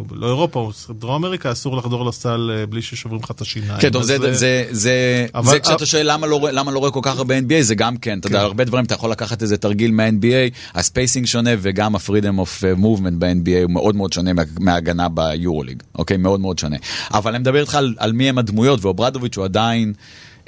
ולא 0.10 0.28
אירופה, 0.28 0.72
דרום 0.90 1.26
אמריקה, 1.26 1.52
אסור 1.52 1.78
לחדור 1.78 2.06
לסל 2.06 2.52
אה, 2.54 2.66
בלי 2.66 2.82
ששוברים 2.82 3.22
לך 3.24 3.32
את 3.32 3.42
השיניים. 3.42 3.80
כן, 3.80 3.90
טוב, 3.90 4.04
זה, 4.04 4.18
זה, 4.18 4.34
זה, 4.34 4.66
זה, 4.72 5.26
אבל, 5.36 5.52
זה 5.52 5.60
כשאתה 5.60 5.86
שואל 5.86 6.12
למה 6.12 6.28
לא, 6.28 6.48
למה 6.52 6.72
לא 6.72 6.80
רואה 6.80 6.92
כל 6.92 7.00
כך 7.04 7.18
הרבה 7.18 7.40
NBA, 7.40 7.62
זה 7.62 7.76
גם 7.76 7.98
כן, 7.98 8.20
אתה 8.20 8.28
יודע, 8.28 8.40
כן. 8.40 8.46
הרבה 8.46 8.64
דברים, 8.64 8.86
אתה 8.86 8.94
יכול 8.94 9.12
לקחת 9.12 9.42
איזה 9.42 9.58
תרגיל 9.58 9.92
מה-NBA, 9.92 10.76
ה 10.76 10.82
spacing 10.82 11.26
שונה, 11.26 11.52
וגם 11.60 11.96
ה-freedom 11.96 12.40
of 12.40 12.66
אה, 12.66 12.74
movement 12.74 13.16
ב-NBA 13.20 13.64
הוא 13.64 13.72
מאוד 13.72 13.96
מאוד 13.96 14.14
שונה 14.14 14.32
מההגנה 14.60 15.10
ביורוליג, 15.10 15.84
אוקיי? 15.96 16.18
מאוד 16.18 16.40
מאוד 16.40 16.60
שונה. 16.60 16.78
אבל 17.14 17.32
אני 17.32 17.40
מדבר 17.40 17.62
איתך 17.62 17.76
על, 17.76 17.96
על 17.98 18.14
מי 18.14 18.30
הם 18.30 18.38
הדמויות, 18.38 18.86
ואוברדוביץ' 18.86 19.38
הוא 19.38 19.46
עדיין 19.46 19.94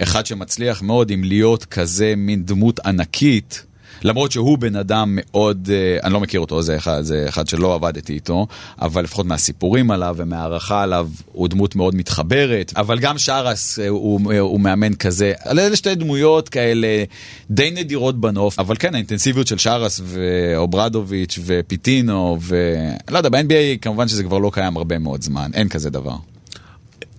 אחד 0.02 0.26
שמצליח 0.26 0.82
מאוד 0.82 1.12
עם 1.12 1.24
להיות 1.24 1.66
כזה 1.66 2.14
מין 2.18 2.46
דמות 2.46 2.80
ענקית. 2.80 3.66
למרות 4.04 4.32
שהוא 4.32 4.58
בן 4.58 4.76
אדם 4.76 5.18
מאוד, 5.22 5.70
אה, 5.72 5.98
אני 6.04 6.14
לא 6.14 6.20
מכיר 6.20 6.40
אותו, 6.40 6.62
זה 6.62 6.78
אחד, 6.78 7.02
זה 7.02 7.26
אחד 7.30 7.48
שלא 7.48 7.76
עבדתי 7.76 8.14
איתו, 8.14 8.48
אבל 8.82 9.04
לפחות 9.04 9.26
מהסיפורים 9.26 9.92
עליו 9.92 10.16
ומהערכה 10.18 10.84
עליו, 10.84 11.10
הוא 11.32 11.48
דמות 11.48 11.76
מאוד 11.76 11.96
מתחברת, 11.96 12.74
אבל 12.76 13.00
גם 13.00 13.18
שרס 13.18 13.80
אה, 13.80 13.88
הוא, 13.88 14.32
אה, 14.32 14.40
הוא 14.40 14.60
מאמן 14.60 14.94
כזה. 14.94 15.34
אלה 15.48 15.76
שתי 15.76 15.96
דמויות 15.96 16.50
כאלה 16.50 17.04
די 17.50 17.72
נדירות 17.72 18.22
בנוף, 18.22 18.60
אבל 18.60 18.76
כן, 18.80 18.96
האינטנסיביות 18.96 19.48
של 19.48 19.58
שרס 19.58 20.02
ואוברדוביץ' 20.04 21.40
ופיטינו, 21.46 22.38
ולא 22.42 23.18
יודע, 23.18 23.30
ב-NBA 23.30 23.78
כמובן 23.82 24.08
שזה 24.08 24.24
כבר 24.24 24.38
לא 24.38 24.52
קיים 24.54 24.78
הרבה 24.78 25.00
מאוד 25.00 25.22
זמן, 25.22 25.52
אין 25.54 25.70
כזה 25.70 25.90
דבר. 25.90 26.16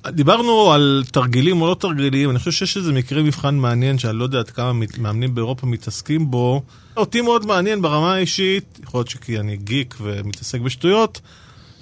דיברנו 0.08 0.72
על 0.72 1.04
תרגילים 1.12 1.62
או 1.62 1.66
לא 1.66 1.74
תרגילים, 1.74 2.30
אני 2.30 2.38
חושב 2.38 2.50
שיש 2.50 2.76
איזה 2.76 2.92
מקרה 2.92 3.22
מבחן 3.22 3.54
מעניין 3.54 3.98
שאני 3.98 4.18
לא 4.18 4.24
יודע 4.24 4.38
עד 4.38 4.50
כמה 4.50 4.72
מאמנים 4.98 5.34
באירופה 5.34 5.66
מתעסקים 5.66 6.30
בו. 6.30 6.62
אותי 6.96 7.20
מאוד 7.20 7.46
מעניין 7.46 7.82
ברמה 7.82 8.14
האישית, 8.14 8.80
יכול 8.82 8.98
להיות 8.98 9.08
שכי 9.08 9.38
אני 9.38 9.56
גיק 9.56 9.94
ומתעסק 10.00 10.60
בשטויות, 10.60 11.20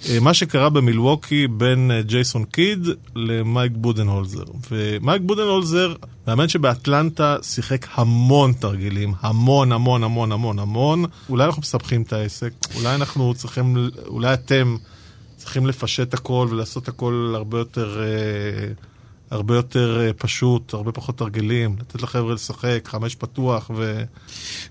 אה, 0.09 0.20
מה 0.20 0.35
שקרה 0.35 0.68
במילווקי 0.70 1.48
בין 1.48 1.90
אה, 1.90 2.02
ג'ייסון 2.02 2.44
קיד 2.44 2.88
למייק 3.16 3.72
בודנהולזר. 3.74 4.44
ומייק 4.70 5.22
בודנהולזר, 5.24 5.94
מאמן 6.26 6.48
שבאטלנטה 6.48 7.37
שיחק 7.42 7.87
המון 7.94 8.52
תרגילים, 8.52 9.14
המון 9.20 9.72
המון 9.72 10.04
המון 10.04 10.33
המון 10.33 10.59
המון. 10.59 11.04
אולי 11.28 11.44
אנחנו 11.44 11.62
מסבכים 11.62 12.02
את 12.02 12.12
העסק, 12.12 12.52
אולי 12.74 12.94
אנחנו 12.94 13.35
צריכים, 13.35 13.88
אולי 14.06 14.35
אתם... 14.35 14.76
צריכים 15.40 15.66
לפשט 15.66 16.14
הכל 16.14 16.48
ולעשות 16.50 16.88
הכל 16.88 17.33
הרבה 17.37 17.59
יותר, 17.59 18.03
אה, 18.03 18.72
הרבה 19.31 19.55
יותר 19.55 20.00
אה, 20.00 20.12
פשוט, 20.12 20.74
הרבה 20.74 20.92
פחות 20.92 21.18
תרגילים, 21.18 21.76
לתת 21.81 22.03
לחבר'ה 22.03 22.35
לשחק, 22.35 22.81
חמש 22.85 23.14
פתוח 23.14 23.70
ו... 23.76 24.03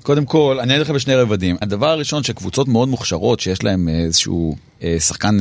קודם 0.03 0.25
כל, 0.25 0.57
אני 0.61 0.73
אגיד 0.73 0.81
לך 0.81 0.89
בשני 0.89 1.15
רבדים. 1.15 1.57
הדבר 1.61 1.89
הראשון 1.89 2.23
שקבוצות 2.23 2.67
מאוד 2.67 2.87
מוכשרות, 2.87 3.39
שיש 3.39 3.59
איזשהו 3.87 4.55
אה, 4.83 4.99
שחקן 4.99 5.37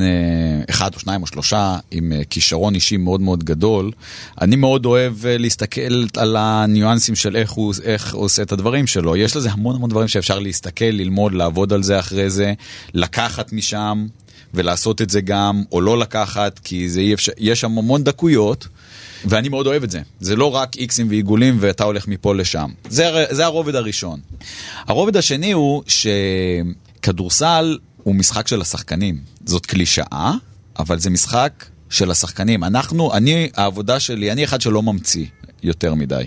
אחד 0.70 0.94
או 0.94 1.00
שניים 1.00 1.22
או 1.22 1.26
שלושה 1.26 1.78
עם 1.90 2.12
כישרון 2.30 2.74
אישי 2.74 2.96
מאוד 2.96 3.20
מאוד 3.20 3.44
גדול, 3.44 3.90
אני 4.40 4.56
מאוד 4.56 4.86
אוהב 4.86 5.14
להסתכל 5.26 6.04
על 6.16 6.36
הניואנסים 6.36 7.14
של 7.14 7.36
איך 7.36 7.50
הוא, 7.50 7.74
איך 7.82 8.14
הוא 8.14 8.24
עושה 8.24 8.42
את 8.42 8.52
הדברים 8.52 8.86
שלו. 8.86 9.16
יש 9.16 9.36
לזה 9.36 9.50
המון 9.50 9.76
המון 9.76 9.90
דברים 9.90 10.08
שאפשר 10.08 10.38
להסתכל, 10.38 10.84
ללמוד, 10.84 11.34
לעבוד 11.34 11.72
על 11.72 11.82
זה 11.82 11.98
אחרי 11.98 12.30
זה, 12.30 12.52
לקחת 12.94 13.52
משם. 13.52 14.06
ולעשות 14.54 15.02
את 15.02 15.10
זה 15.10 15.20
גם, 15.20 15.62
או 15.72 15.80
לא 15.80 15.98
לקחת, 15.98 16.58
כי 16.58 16.88
זה 16.88 17.00
אי 17.00 17.14
אפשר, 17.14 17.32
יש 17.38 17.60
שם 17.60 17.78
המון 17.78 18.04
דקויות, 18.04 18.68
ואני 19.24 19.48
מאוד 19.48 19.66
אוהב 19.66 19.82
את 19.82 19.90
זה. 19.90 20.00
זה 20.20 20.36
לא 20.36 20.54
רק 20.54 20.76
איקסים 20.76 21.08
ועיגולים 21.08 21.56
ואתה 21.60 21.84
הולך 21.84 22.08
מפה 22.08 22.34
לשם. 22.34 22.70
זה, 22.88 23.24
זה 23.30 23.44
הרובד 23.44 23.74
הראשון. 23.74 24.20
הרובד 24.86 25.16
השני 25.16 25.52
הוא 25.52 25.82
שכדורסל 25.86 27.78
הוא 28.02 28.14
משחק 28.14 28.48
של 28.48 28.60
השחקנים. 28.60 29.20
זאת 29.44 29.66
קלישאה, 29.66 30.32
אבל 30.78 30.98
זה 30.98 31.10
משחק 31.10 31.64
של 31.90 32.10
השחקנים. 32.10 32.64
אנחנו, 32.64 33.14
אני, 33.14 33.48
העבודה 33.54 34.00
שלי, 34.00 34.32
אני 34.32 34.44
אחד 34.44 34.60
שלא 34.60 34.82
ממציא 34.82 35.26
יותר 35.62 35.94
מדי. 35.94 36.24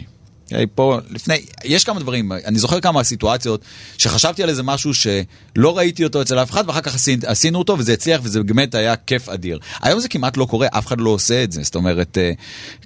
אוקיי, 0.52 0.66
פה 0.76 1.00
לפני, 1.10 1.36
יש 1.64 1.84
כמה 1.84 2.00
דברים, 2.00 2.32
אני 2.32 2.60
זוכר 2.60 2.80
כמה 2.80 3.04
סיטואציות 3.04 3.62
שחשבתי 3.98 4.44
על 4.44 4.50
איזה 4.50 4.64
משהו 4.64 4.94
שלא 4.94 5.78
ראיתי 5.78 6.04
אותו 6.04 6.22
אצל 6.22 6.40
אף 6.40 6.52
אחד 6.52 6.64
ואחר 6.68 6.82
כך 6.82 6.96
עשינו 7.26 7.60
אותו 7.60 7.76
וזה 7.78 7.94
הצליח 7.94 8.22
וזה 8.24 8.44
באמת 8.44 8.76
היה 8.76 8.96
כיף 8.96 9.30
אדיר. 9.30 9.60
היום 9.82 10.00
זה 10.00 10.08
כמעט 10.08 10.38
לא 10.38 10.46
קורה, 10.46 10.68
אף 10.72 10.88
אחד 10.88 11.02
לא 11.02 11.10
עושה 11.10 11.44
את 11.44 11.52
זה, 11.52 11.64
זאת 11.64 11.76
אומרת, 11.76 12.18
אה, 12.18 12.32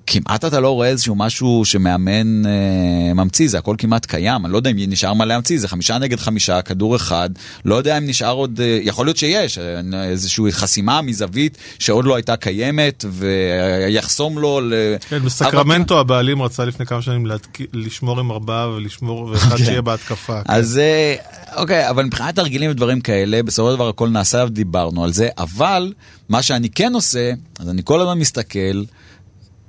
כמעט 0.07 0.45
אתה 0.45 0.59
לא 0.59 0.69
רואה 0.69 0.87
איזשהו 0.87 1.15
משהו 1.15 1.61
שמאמן 1.65 2.45
אה, 2.45 3.13
ממציא, 3.13 3.49
זה 3.49 3.57
הכל 3.57 3.75
כמעט 3.77 4.05
קיים, 4.05 4.45
אני 4.45 4.53
לא 4.53 4.57
יודע 4.57 4.69
אם 4.69 4.77
נשאר 4.79 5.13
מה 5.13 5.25
להמציא, 5.25 5.59
זה 5.59 5.67
חמישה 5.67 5.97
נגד 5.97 6.19
חמישה, 6.19 6.61
כדור 6.61 6.95
אחד, 6.95 7.29
לא 7.65 7.75
יודע 7.75 7.97
אם 7.97 8.07
נשאר 8.07 8.33
עוד, 8.33 8.61
אה, 8.63 8.79
יכול 8.81 9.05
להיות 9.05 9.17
שיש, 9.17 9.59
איזושהי 9.93 10.51
חסימה 10.51 11.01
מזווית 11.01 11.57
שעוד 11.79 12.05
לא 12.05 12.15
הייתה 12.15 12.35
קיימת 12.35 13.05
ויחסום 13.11 14.39
לו. 14.39 14.61
כן, 15.09 15.19
בסקרמנטו 15.19 15.99
הבעלים 15.99 16.41
רצה 16.41 16.65
לפני 16.65 16.85
כמה 16.85 17.01
שנים 17.01 17.25
להתק... 17.25 17.54
לשמור 17.73 18.19
עם 18.19 18.31
ארבעה 18.31 18.69
ולשמור, 18.69 19.21
ואחד 19.21 19.57
שיהיה 19.57 19.81
בהתקפה. 19.81 20.43
כן. 20.43 20.53
אז 20.53 20.77
אה, 20.77 21.15
אוקיי, 21.55 21.89
אבל 21.89 22.03
מבחינת 22.03 22.35
תרגילים 22.35 22.71
ודברים 22.71 23.01
כאלה, 23.01 23.43
בסופו 23.43 23.69
של 23.69 23.75
דבר 23.75 23.89
הכל 23.89 24.09
נעשה 24.09 24.43
ודיברנו 24.47 25.03
על 25.03 25.13
זה, 25.13 25.29
אבל 25.37 25.93
מה 26.29 26.41
שאני 26.41 26.69
כן 26.69 26.93
עושה, 26.93 27.31
אז 27.59 27.69
אני 27.69 27.81
כל 27.85 28.01
הזמן 28.01 28.19
מסתכל 28.19 28.83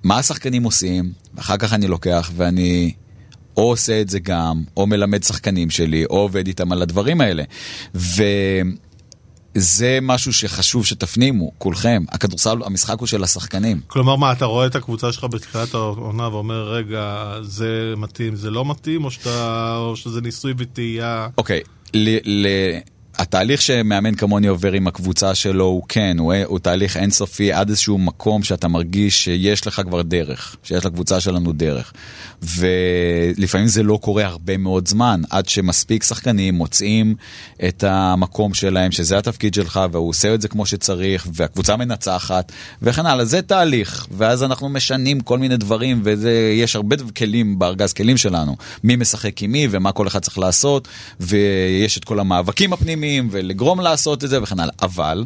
מה 0.02 0.18
השחקנים 0.18 0.62
עושים, 0.62 1.12
ואחר 1.34 1.56
כך 1.56 1.72
אני 1.72 1.86
לוקח 1.86 2.30
ואני... 2.36 2.92
או 3.56 3.62
עושה 3.62 4.00
את 4.00 4.08
זה 4.08 4.18
גם, 4.18 4.62
או 4.76 4.86
מלמד 4.86 5.22
שחקנים 5.22 5.70
שלי, 5.70 6.04
או 6.04 6.16
עובד 6.16 6.46
איתם 6.46 6.72
על 6.72 6.82
הדברים 6.82 7.20
האלה. 7.20 7.42
ו... 7.94 8.22
זה 9.58 9.98
משהו 10.02 10.32
שחשוב 10.32 10.86
שתפנימו, 10.86 11.52
כולכם. 11.58 12.02
הכדורסל, 12.08 12.58
המשחק 12.64 12.98
הוא 12.98 13.06
של 13.06 13.24
השחקנים. 13.24 13.80
כלומר, 13.86 14.16
מה, 14.16 14.32
אתה 14.32 14.44
רואה 14.44 14.66
את 14.66 14.74
הקבוצה 14.74 15.12
שלך 15.12 15.24
בתחילת 15.24 15.74
העונה 15.74 16.28
ואומר, 16.28 16.72
רגע, 16.72 17.34
זה 17.42 17.94
מתאים, 17.96 18.36
זה 18.36 18.50
לא 18.50 18.64
מתאים, 18.64 19.04
או, 19.04 19.10
שאתה, 19.10 19.76
או 19.78 19.96
שזה 19.96 20.20
ניסוי 20.20 20.54
וטעייה? 20.58 21.28
אוקיי, 21.38 21.60
ל... 21.94 22.16
ל... 22.24 22.46
התהליך 23.18 23.62
שמאמן 23.62 24.14
כמוני 24.14 24.46
עובר 24.46 24.72
עם 24.72 24.86
הקבוצה 24.86 25.34
שלו 25.34 25.64
הוא 25.64 25.82
כן, 25.88 26.16
הוא, 26.18 26.34
הוא 26.44 26.58
תהליך 26.58 26.96
אינסופי 26.96 27.52
עד 27.52 27.68
איזשהו 27.68 27.98
מקום 27.98 28.42
שאתה 28.42 28.68
מרגיש 28.68 29.24
שיש 29.24 29.66
לך 29.66 29.82
כבר 29.86 30.02
דרך, 30.02 30.56
שיש 30.62 30.84
לקבוצה 30.84 31.20
שלנו 31.20 31.52
דרך. 31.52 31.92
ולפעמים 32.42 33.66
זה 33.66 33.82
לא 33.82 33.98
קורה 34.02 34.24
הרבה 34.24 34.56
מאוד 34.56 34.88
זמן, 34.88 35.22
עד 35.30 35.48
שמספיק 35.48 36.02
שחקנים 36.02 36.54
מוצאים 36.54 37.14
את 37.68 37.84
המקום 37.84 38.54
שלהם, 38.54 38.92
שזה 38.92 39.18
התפקיד 39.18 39.54
שלך, 39.54 39.80
והוא 39.92 40.08
עושה 40.08 40.34
את 40.34 40.40
זה 40.40 40.48
כמו 40.48 40.66
שצריך, 40.66 41.26
והקבוצה 41.34 41.76
מנצחת, 41.76 42.52
וכן 42.82 43.06
הלאה. 43.06 43.24
זה 43.24 43.42
תהליך, 43.42 44.06
ואז 44.10 44.42
אנחנו 44.42 44.68
משנים 44.68 45.20
כל 45.20 45.38
מיני 45.38 45.56
דברים, 45.56 46.00
ויש 46.04 46.76
הרבה 46.76 46.96
כלים 47.16 47.58
בארגז 47.58 47.92
כלים 47.92 48.16
שלנו, 48.16 48.56
מי 48.84 48.96
משחק 48.96 49.42
עם 49.42 49.52
מי 49.52 49.68
ומה 49.70 49.92
כל 49.92 50.06
אחד 50.06 50.18
צריך 50.18 50.38
לעשות, 50.38 50.88
ויש 51.20 51.98
את 51.98 52.04
כל 52.04 52.20
המאבקים 52.20 52.72
הפנימיים. 52.72 53.05
מסוימים 53.06 53.28
ולגרום 53.30 53.80
לעשות 53.80 54.24
את 54.24 54.28
זה 54.28 54.42
וכן 54.42 54.60
הלאה. 54.60 54.74
אבל, 54.82 55.24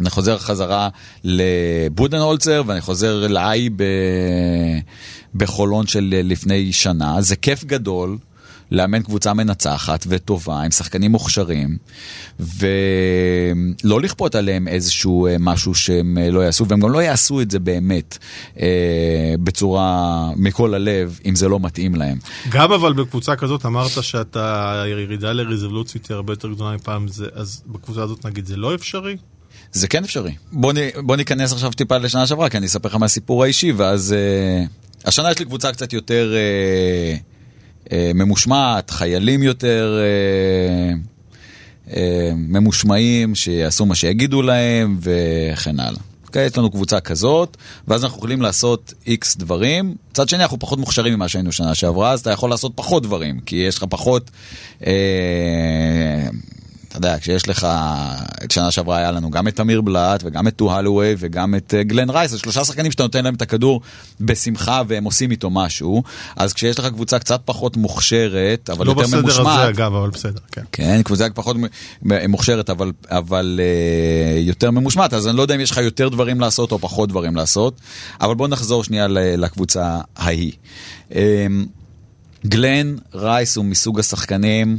אני 0.00 0.10
חוזר 0.10 0.38
חזרה 0.38 0.88
לבודנהולצר 1.24 2.62
ואני 2.66 2.80
חוזר 2.80 3.26
לאי 3.26 3.70
בחולון 5.34 5.86
של 5.86 6.14
לפני 6.24 6.72
שנה. 6.72 7.20
זה 7.20 7.36
כיף 7.36 7.64
גדול. 7.64 8.18
לאמן 8.70 9.02
קבוצה 9.02 9.34
מנצחת 9.34 10.04
וטובה 10.08 10.62
עם 10.62 10.70
שחקנים 10.70 11.12
מוכשרים 11.12 11.78
ולא 12.40 14.00
לכפות 14.00 14.34
עליהם 14.34 14.68
איזשהו 14.68 15.26
אה, 15.26 15.36
משהו 15.38 15.74
שהם 15.74 16.18
אה, 16.18 16.30
לא 16.30 16.40
יעשו 16.40 16.68
והם 16.68 16.80
גם 16.80 16.90
לא 16.90 17.02
יעשו 17.02 17.40
את 17.40 17.50
זה 17.50 17.58
באמת 17.58 18.18
אה, 18.60 19.34
בצורה 19.42 20.30
מכל 20.36 20.74
הלב 20.74 21.20
אם 21.26 21.36
זה 21.36 21.48
לא 21.48 21.60
מתאים 21.60 21.94
להם. 21.94 22.18
גם 22.48 22.72
אבל 22.72 22.92
בקבוצה 22.92 23.36
כזאת 23.36 23.66
אמרת 23.66 24.02
שאתה 24.02 24.84
ירידה 24.86 25.32
לרזולוציות 25.32 26.10
הרבה 26.10 26.32
יותר 26.32 26.48
גדולה 26.48 26.74
מפעם 26.74 27.08
זה 27.08 27.26
אז 27.34 27.62
בקבוצה 27.66 28.02
הזאת 28.02 28.26
נגיד 28.26 28.46
זה 28.46 28.56
לא 28.56 28.74
אפשרי? 28.74 29.16
זה 29.72 29.88
כן 29.88 30.04
אפשרי. 30.04 30.34
בוא, 30.52 30.72
נ, 30.72 30.76
בוא 31.06 31.16
ניכנס 31.16 31.52
עכשיו 31.52 31.70
טיפה 31.70 31.98
לשנה 31.98 32.26
שעברה, 32.26 32.48
כי 32.48 32.56
אני 32.56 32.66
אספר 32.66 32.88
לך 32.88 32.94
מהסיפור 32.94 33.44
האישי, 33.44 33.72
ואז... 33.72 34.14
uh, 34.14 35.08
השנה 35.08 35.30
יש 35.30 35.38
לי 35.38 35.44
קבוצה 35.44 35.72
קצת 35.72 35.92
יותר... 35.92 36.32
uh, 36.32 36.36
אה, 36.36 37.35
ממושמעת, 38.14 38.90
חיילים 38.90 39.42
יותר 39.42 39.98
אה, 40.00 40.94
אה, 41.96 42.32
ממושמעים, 42.36 43.34
שיעשו 43.34 43.86
מה 43.86 43.94
שיגידו 43.94 44.42
להם 44.42 44.98
וכן 45.00 45.80
הלאה. 45.80 46.00
אוקיי, 46.26 46.46
יש 46.46 46.58
לנו 46.58 46.70
קבוצה 46.70 47.00
כזאת, 47.00 47.56
ואז 47.88 48.04
אנחנו 48.04 48.18
יכולים 48.18 48.42
לעשות 48.42 48.94
איקס 49.06 49.36
דברים. 49.36 49.94
מצד 50.10 50.28
שני, 50.28 50.42
אנחנו 50.42 50.58
פחות 50.58 50.78
מוכשרים 50.78 51.14
ממה 51.14 51.28
שהיינו 51.28 51.52
שנה 51.52 51.74
שעברה, 51.74 52.12
אז 52.12 52.20
אתה 52.20 52.30
יכול 52.30 52.50
לעשות 52.50 52.72
פחות 52.74 53.02
דברים, 53.02 53.40
כי 53.40 53.56
יש 53.56 53.76
לך 53.76 53.84
פחות... 53.88 54.30
אה, 54.86 54.92
אתה 56.96 57.06
יודע, 57.06 57.18
כשיש 57.18 57.48
לך, 57.48 57.66
את 58.44 58.50
שנה 58.50 58.70
שעברה 58.70 58.96
היה 58.96 59.12
לנו 59.12 59.30
גם 59.30 59.48
את 59.48 59.56
תמיר 59.56 59.80
בלאט 59.80 60.22
וגם 60.24 60.48
את 60.48 60.56
טו 60.56 60.72
הלווי 60.72 61.14
וגם 61.18 61.54
את 61.54 61.74
אה, 61.76 61.82
גלן 61.82 62.10
רייס, 62.10 62.30
זה 62.30 62.38
שלושה 62.38 62.64
שחקנים 62.64 62.92
שאתה 62.92 63.02
נותן 63.02 63.24
להם 63.24 63.34
את 63.34 63.42
הכדור 63.42 63.80
בשמחה 64.20 64.82
והם 64.88 65.04
עושים 65.04 65.30
איתו 65.30 65.50
משהו, 65.50 66.02
אז 66.36 66.52
כשיש 66.52 66.78
לך 66.78 66.86
קבוצה 66.86 67.18
קצת 67.18 67.40
פחות 67.44 67.76
מוכשרת, 67.76 68.70
אבל 68.70 68.86
לא 68.86 68.90
יותר 68.90 69.02
ממושמעת. 69.02 69.24
לא 69.24 69.42
בסדר 69.42 69.50
הזה 69.50 69.68
אגב, 69.68 69.94
אבל 69.94 70.10
בסדר, 70.10 70.40
כן. 70.52 70.62
כן, 70.72 71.02
קבוצה 71.02 71.26
פחות 71.34 71.56
מוכשרת, 72.02 72.70
אבל, 72.70 72.92
אבל 73.08 73.60
uh, 73.60 74.46
יותר 74.46 74.70
ממושמעת, 74.70 75.14
אז 75.14 75.28
אני 75.28 75.36
לא 75.36 75.42
יודע 75.42 75.54
אם 75.54 75.60
יש 75.60 75.70
לך 75.70 75.76
יותר 75.76 76.08
דברים 76.08 76.40
לעשות 76.40 76.72
או 76.72 76.78
פחות 76.78 77.08
דברים 77.08 77.36
לעשות, 77.36 77.80
אבל 78.20 78.34
בוא 78.34 78.48
נחזור 78.48 78.84
שנייה 78.84 79.06
לקבוצה 79.08 79.98
ההיא. 80.16 80.52
Um, 81.10 81.14
גלן 82.46 82.96
רייס 83.14 83.56
הוא 83.56 83.64
מסוג 83.64 84.00
השחקנים 84.00 84.78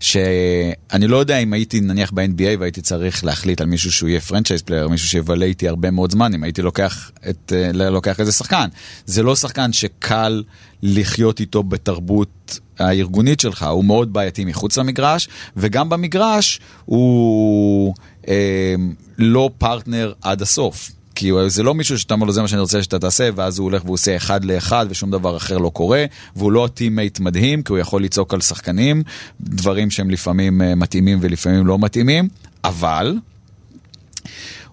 שאני 0.00 1.06
לא 1.06 1.16
יודע 1.16 1.38
אם 1.38 1.52
הייתי 1.52 1.80
נניח 1.80 2.10
ב-NBA 2.14 2.58
והייתי 2.58 2.80
צריך 2.80 3.24
להחליט 3.24 3.60
על 3.60 3.66
מישהו 3.66 3.92
שהוא 3.92 4.08
יהיה 4.08 4.20
franchise 4.20 4.62
player, 4.62 4.88
מישהו 4.88 5.08
שיבלה 5.08 5.46
איתי 5.46 5.68
הרבה 5.68 5.90
מאוד 5.90 6.10
זמן, 6.10 6.34
אם 6.34 6.42
הייתי 6.42 6.62
לוקח, 6.62 7.10
את, 7.30 7.52
אה, 7.56 7.90
לוקח 7.90 8.20
איזה 8.20 8.32
שחקן. 8.32 8.68
זה 9.06 9.22
לא 9.22 9.36
שחקן 9.36 9.72
שקל 9.72 10.42
לחיות 10.82 11.40
איתו 11.40 11.62
בתרבות 11.62 12.58
הארגונית 12.78 13.40
שלך, 13.40 13.62
הוא 13.62 13.84
מאוד 13.84 14.12
בעייתי 14.12 14.44
מחוץ 14.44 14.78
למגרש, 14.78 15.28
וגם 15.56 15.88
במגרש 15.88 16.60
הוא 16.84 17.94
אה, 18.28 18.74
לא 19.18 19.50
פרטנר 19.58 20.12
עד 20.22 20.42
הסוף. 20.42 20.90
כי 21.14 21.30
זה 21.48 21.62
לא 21.62 21.74
מישהו 21.74 21.98
שאתה 21.98 22.14
אומר 22.14 22.26
לו 22.26 22.32
זה 22.32 22.42
מה 22.42 22.48
שאני 22.48 22.60
רוצה 22.60 22.82
שאתה 22.82 22.98
תעשה, 22.98 23.30
ואז 23.34 23.58
הוא 23.58 23.64
הולך 23.64 23.84
והוא 23.84 23.94
עושה 23.94 24.16
אחד 24.16 24.44
לאחד 24.44 24.86
ושום 24.90 25.10
דבר 25.10 25.36
אחר 25.36 25.58
לא 25.58 25.68
קורה, 25.68 26.04
והוא 26.36 26.52
לא 26.52 26.68
teammate 26.74 27.20
מדהים, 27.20 27.62
כי 27.62 27.72
הוא 27.72 27.78
יכול 27.78 28.04
לצעוק 28.04 28.34
על 28.34 28.40
שחקנים, 28.40 29.02
דברים 29.40 29.90
שהם 29.90 30.10
לפעמים 30.10 30.62
אה, 30.62 30.74
מתאימים 30.74 31.18
ולפעמים 31.20 31.66
לא 31.66 31.78
מתאימים, 31.78 32.28
אבל 32.64 33.16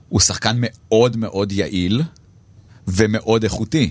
הוא 0.10 0.19
שחקן 0.19 0.56
מאוד 0.60 1.17
מאוד 1.17 1.52
יעיל 1.52 2.02
ומאוד 2.88 3.43
איכותי. 3.43 3.89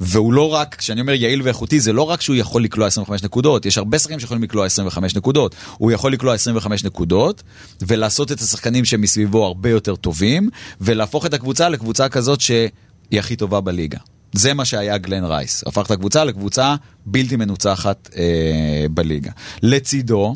והוא 0.00 0.32
לא 0.32 0.48
רק, 0.48 0.74
כשאני 0.74 1.00
אומר 1.00 1.12
יעיל 1.12 1.42
ואיכותי, 1.42 1.80
זה 1.80 1.92
לא 1.92 2.02
רק 2.02 2.20
שהוא 2.20 2.36
יכול 2.36 2.64
לקלוע 2.64 2.86
25 2.86 3.22
נקודות, 3.22 3.66
יש 3.66 3.78
הרבה 3.78 3.98
שחקנים 3.98 4.20
שיכולים 4.20 4.42
לקלוע 4.42 4.66
25 4.66 5.16
נקודות. 5.16 5.54
הוא 5.78 5.92
יכול 5.92 6.12
לקלוע 6.12 6.34
25 6.34 6.84
נקודות, 6.84 7.42
ולעשות 7.82 8.32
את 8.32 8.40
השחקנים 8.40 8.84
שמסביבו 8.84 9.46
הרבה 9.46 9.70
יותר 9.70 9.96
טובים, 9.96 10.48
ולהפוך 10.80 11.26
את 11.26 11.34
הקבוצה 11.34 11.68
לקבוצה 11.68 12.08
כזאת 12.08 12.40
שהיא 12.40 12.68
הכי 13.12 13.36
טובה 13.36 13.60
בליגה. 13.60 13.98
זה 14.32 14.54
מה 14.54 14.64
שהיה 14.64 14.98
גלן 14.98 15.24
רייס, 15.24 15.64
הפך 15.66 15.86
את 15.86 15.90
הקבוצה 15.90 16.24
לקבוצה 16.24 16.74
בלתי 17.06 17.36
מנוצחת 17.36 18.10
אה, 18.16 18.86
בליגה. 18.90 19.30
לצידו, 19.62 20.34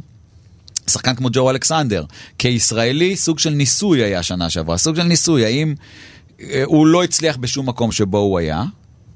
שחקן 0.90 1.14
כמו 1.14 1.28
ג'ו 1.32 1.50
אלכסנדר, 1.50 2.04
כישראלי 2.38 3.16
סוג 3.16 3.38
של 3.38 3.50
ניסוי 3.50 4.02
היה 4.02 4.22
שנה 4.22 4.50
שעברה, 4.50 4.78
סוג 4.78 4.96
של 4.96 5.02
ניסוי, 5.02 5.44
האם 5.44 5.74
הוא 6.64 6.87
לא 6.87 7.05
הצליח 7.05 7.37
בשום 7.37 7.68
מקום 7.68 7.92
שבו 7.92 8.18
הוא 8.18 8.38
היה, 8.38 8.64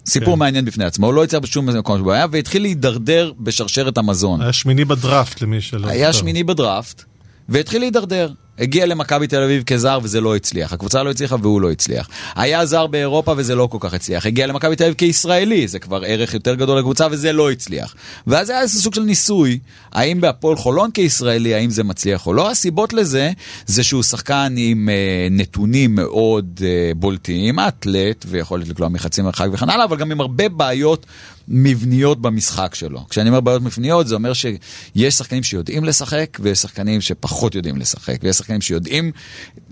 סיפור 0.07 0.35
כן. 0.35 0.39
מעניין 0.39 0.65
בפני 0.65 0.85
עצמו, 0.85 1.07
הוא 1.07 1.15
לא 1.15 1.25
יצא 1.25 1.39
בשום 1.39 1.79
מקום 1.79 1.99
שבו 1.99 2.12
היה, 2.12 2.27
והתחיל 2.33 2.62
להידרדר 2.62 3.33
בשרשרת 3.41 3.99
המזון. 3.99 4.41
היה 4.43 4.53
שמיני 4.53 4.85
בדראפט 4.85 5.43
למי 5.43 5.61
שלא... 5.61 5.89
היה 5.89 6.12
שמיני 6.12 6.45
בדראפט, 6.45 7.05
והתחיל 7.49 7.81
להידרדר. 7.81 8.33
הגיע 8.59 8.87
למכבי 8.87 9.27
תל 9.27 9.42
אביב 9.42 9.62
כזר 9.62 9.99
וזה 10.03 10.21
לא 10.21 10.37
הצליח, 10.37 10.73
הקבוצה 10.73 11.03
לא 11.03 11.11
הצליחה 11.11 11.37
והוא 11.42 11.61
לא 11.61 11.71
הצליח. 11.71 12.09
היה 12.37 12.66
זר 12.66 12.87
באירופה 12.87 13.35
וזה 13.37 13.55
לא 13.55 13.69
כל 13.71 13.79
כך 13.81 13.95
הצליח. 13.95 14.27
הגיע 14.27 14.47
למכבי 14.47 14.77
תל 14.77 14.85
אביב 14.85 14.95
כישראלי, 14.95 15.69
זה 15.69 15.79
כבר 15.79 16.03
ערך 16.07 16.35
יותר 16.35 16.55
גדול 16.55 16.79
לקבוצה 16.79 17.07
וזה 17.11 17.33
לא 17.33 17.51
הצליח. 17.51 17.95
ואז 18.27 18.51
היה 18.51 18.61
איזה 18.61 18.81
סוג 18.83 18.95
של 18.95 19.03
ניסוי, 19.03 19.59
האם 19.92 20.21
בהפועל 20.21 20.57
חולון 20.57 20.90
כישראלי, 20.90 21.55
האם 21.55 21.71
זה 21.71 21.85
מצליח 21.85 22.27
או 22.27 22.33
לא. 22.33 22.51
הסיבות 22.51 22.92
לזה, 22.92 23.31
זה 23.66 23.85
שהוא 23.85 24.03
שחקן 24.03 24.55
עם 24.57 24.88
אה, 24.88 25.29
נתונים 25.31 25.95
מאוד 25.95 26.61
אה, 26.64 26.90
בולטים, 26.97 27.59
אתלט 27.61 28.25
ויכולת 28.29 28.69
לקלוע 28.69 28.88
מחצי 28.88 29.23
מרחק 29.23 29.47
וכן 29.53 29.71
הלאה, 29.71 29.85
אבל 29.85 29.97
גם 29.97 30.11
עם 30.11 30.21
הרבה 30.21 30.49
בעיות 30.49 31.07
מבניות 31.49 32.21
במשחק 32.21 32.75
שלו. 32.75 33.01
כשאני 33.09 33.29
אומר 33.29 33.41
בעיות 33.41 33.63
מבניות, 33.63 34.07
זה 34.07 34.15
אומר 34.15 34.33
שיש 34.33 35.15
שחקנים 35.15 35.43
שיודעים 35.43 35.85
לשחק 35.85 36.39
ויש 36.41 36.59
שחקנים 36.59 37.01
שפחות 37.01 37.55
יודעים 37.55 37.77
לשחק. 37.77 38.17
ויש 38.23 38.37
שחקנים 38.37 38.61
שיודעים, 38.61 39.13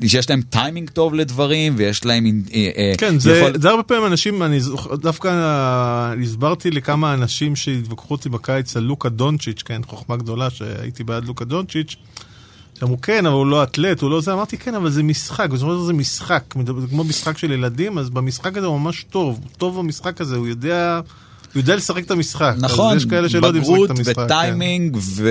שיש 0.06 0.30
להם 0.30 0.42
טיימינג 0.42 0.90
טוב 0.90 1.14
לדברים 1.14 1.74
ויש 1.76 2.04
להם... 2.04 2.42
אה, 2.54 2.70
אה, 2.76 2.92
כן, 2.98 3.18
זה, 3.18 3.36
יכול... 3.36 3.60
זה 3.60 3.68
הרבה 3.68 3.82
פעמים 3.82 4.06
אנשים, 4.06 4.42
אני 4.42 4.58
דווקא 4.92 5.28
הסברתי 6.22 6.70
לכמה 6.70 7.14
אנשים 7.14 7.56
שהתווכחו 7.56 8.14
אותי 8.14 8.28
בקיץ 8.28 8.76
על 8.76 8.82
לוקה 8.82 9.08
דונצ'יץ', 9.08 9.62
כן, 9.62 9.80
חוכמה 9.86 10.16
גדולה 10.16 10.50
שהייתי 10.50 11.04
בעד 11.04 11.24
לוקה 11.24 11.44
דונצ'יץ'. 11.44 11.96
שאמרו 12.80 13.00
כן, 13.00 13.26
אבל 13.26 13.34
הוא 13.34 13.46
לא 13.46 13.62
אתלט, 13.62 14.00
הוא 14.00 14.10
לא 14.10 14.20
זה, 14.20 14.32
אמרתי 14.32 14.58
כן, 14.58 14.74
אבל 14.74 14.90
זה 14.90 15.02
משחק, 15.02 15.48
זאת 15.52 15.62
אומרת 15.62 15.86
זה 15.86 15.92
משחק, 15.92 16.54
זה 16.66 16.72
כמו 16.90 17.04
משחק 17.04 17.38
של 17.38 17.52
ילדים, 17.52 17.98
אז 17.98 18.10
במשחק 18.10 18.56
הזה 18.56 18.66
הוא 18.66 18.80
ממש 18.80 19.04
טוב, 19.10 19.38
הוא 19.42 19.50
טוב 19.58 19.78
במשחק 19.78 20.20
הזה, 20.20 20.36
הוא 20.36 20.48
יודע... 20.48 21.00
הוא 21.54 21.60
יודע 21.60 21.76
לשחק 21.76 22.04
את 22.04 22.10
המשחק. 22.10 22.54
נכון, 22.58 22.96
יש 22.96 23.04
כאלה 23.04 23.28
שלא 23.28 23.46
יודעים 23.46 23.62
לשחק 23.62 23.74
את 23.84 23.90
המשחק. 23.90 24.12
בגרות 24.12 24.24
וטיימינג 24.30 24.94
כן. 24.94 25.00
ו- 25.02 25.28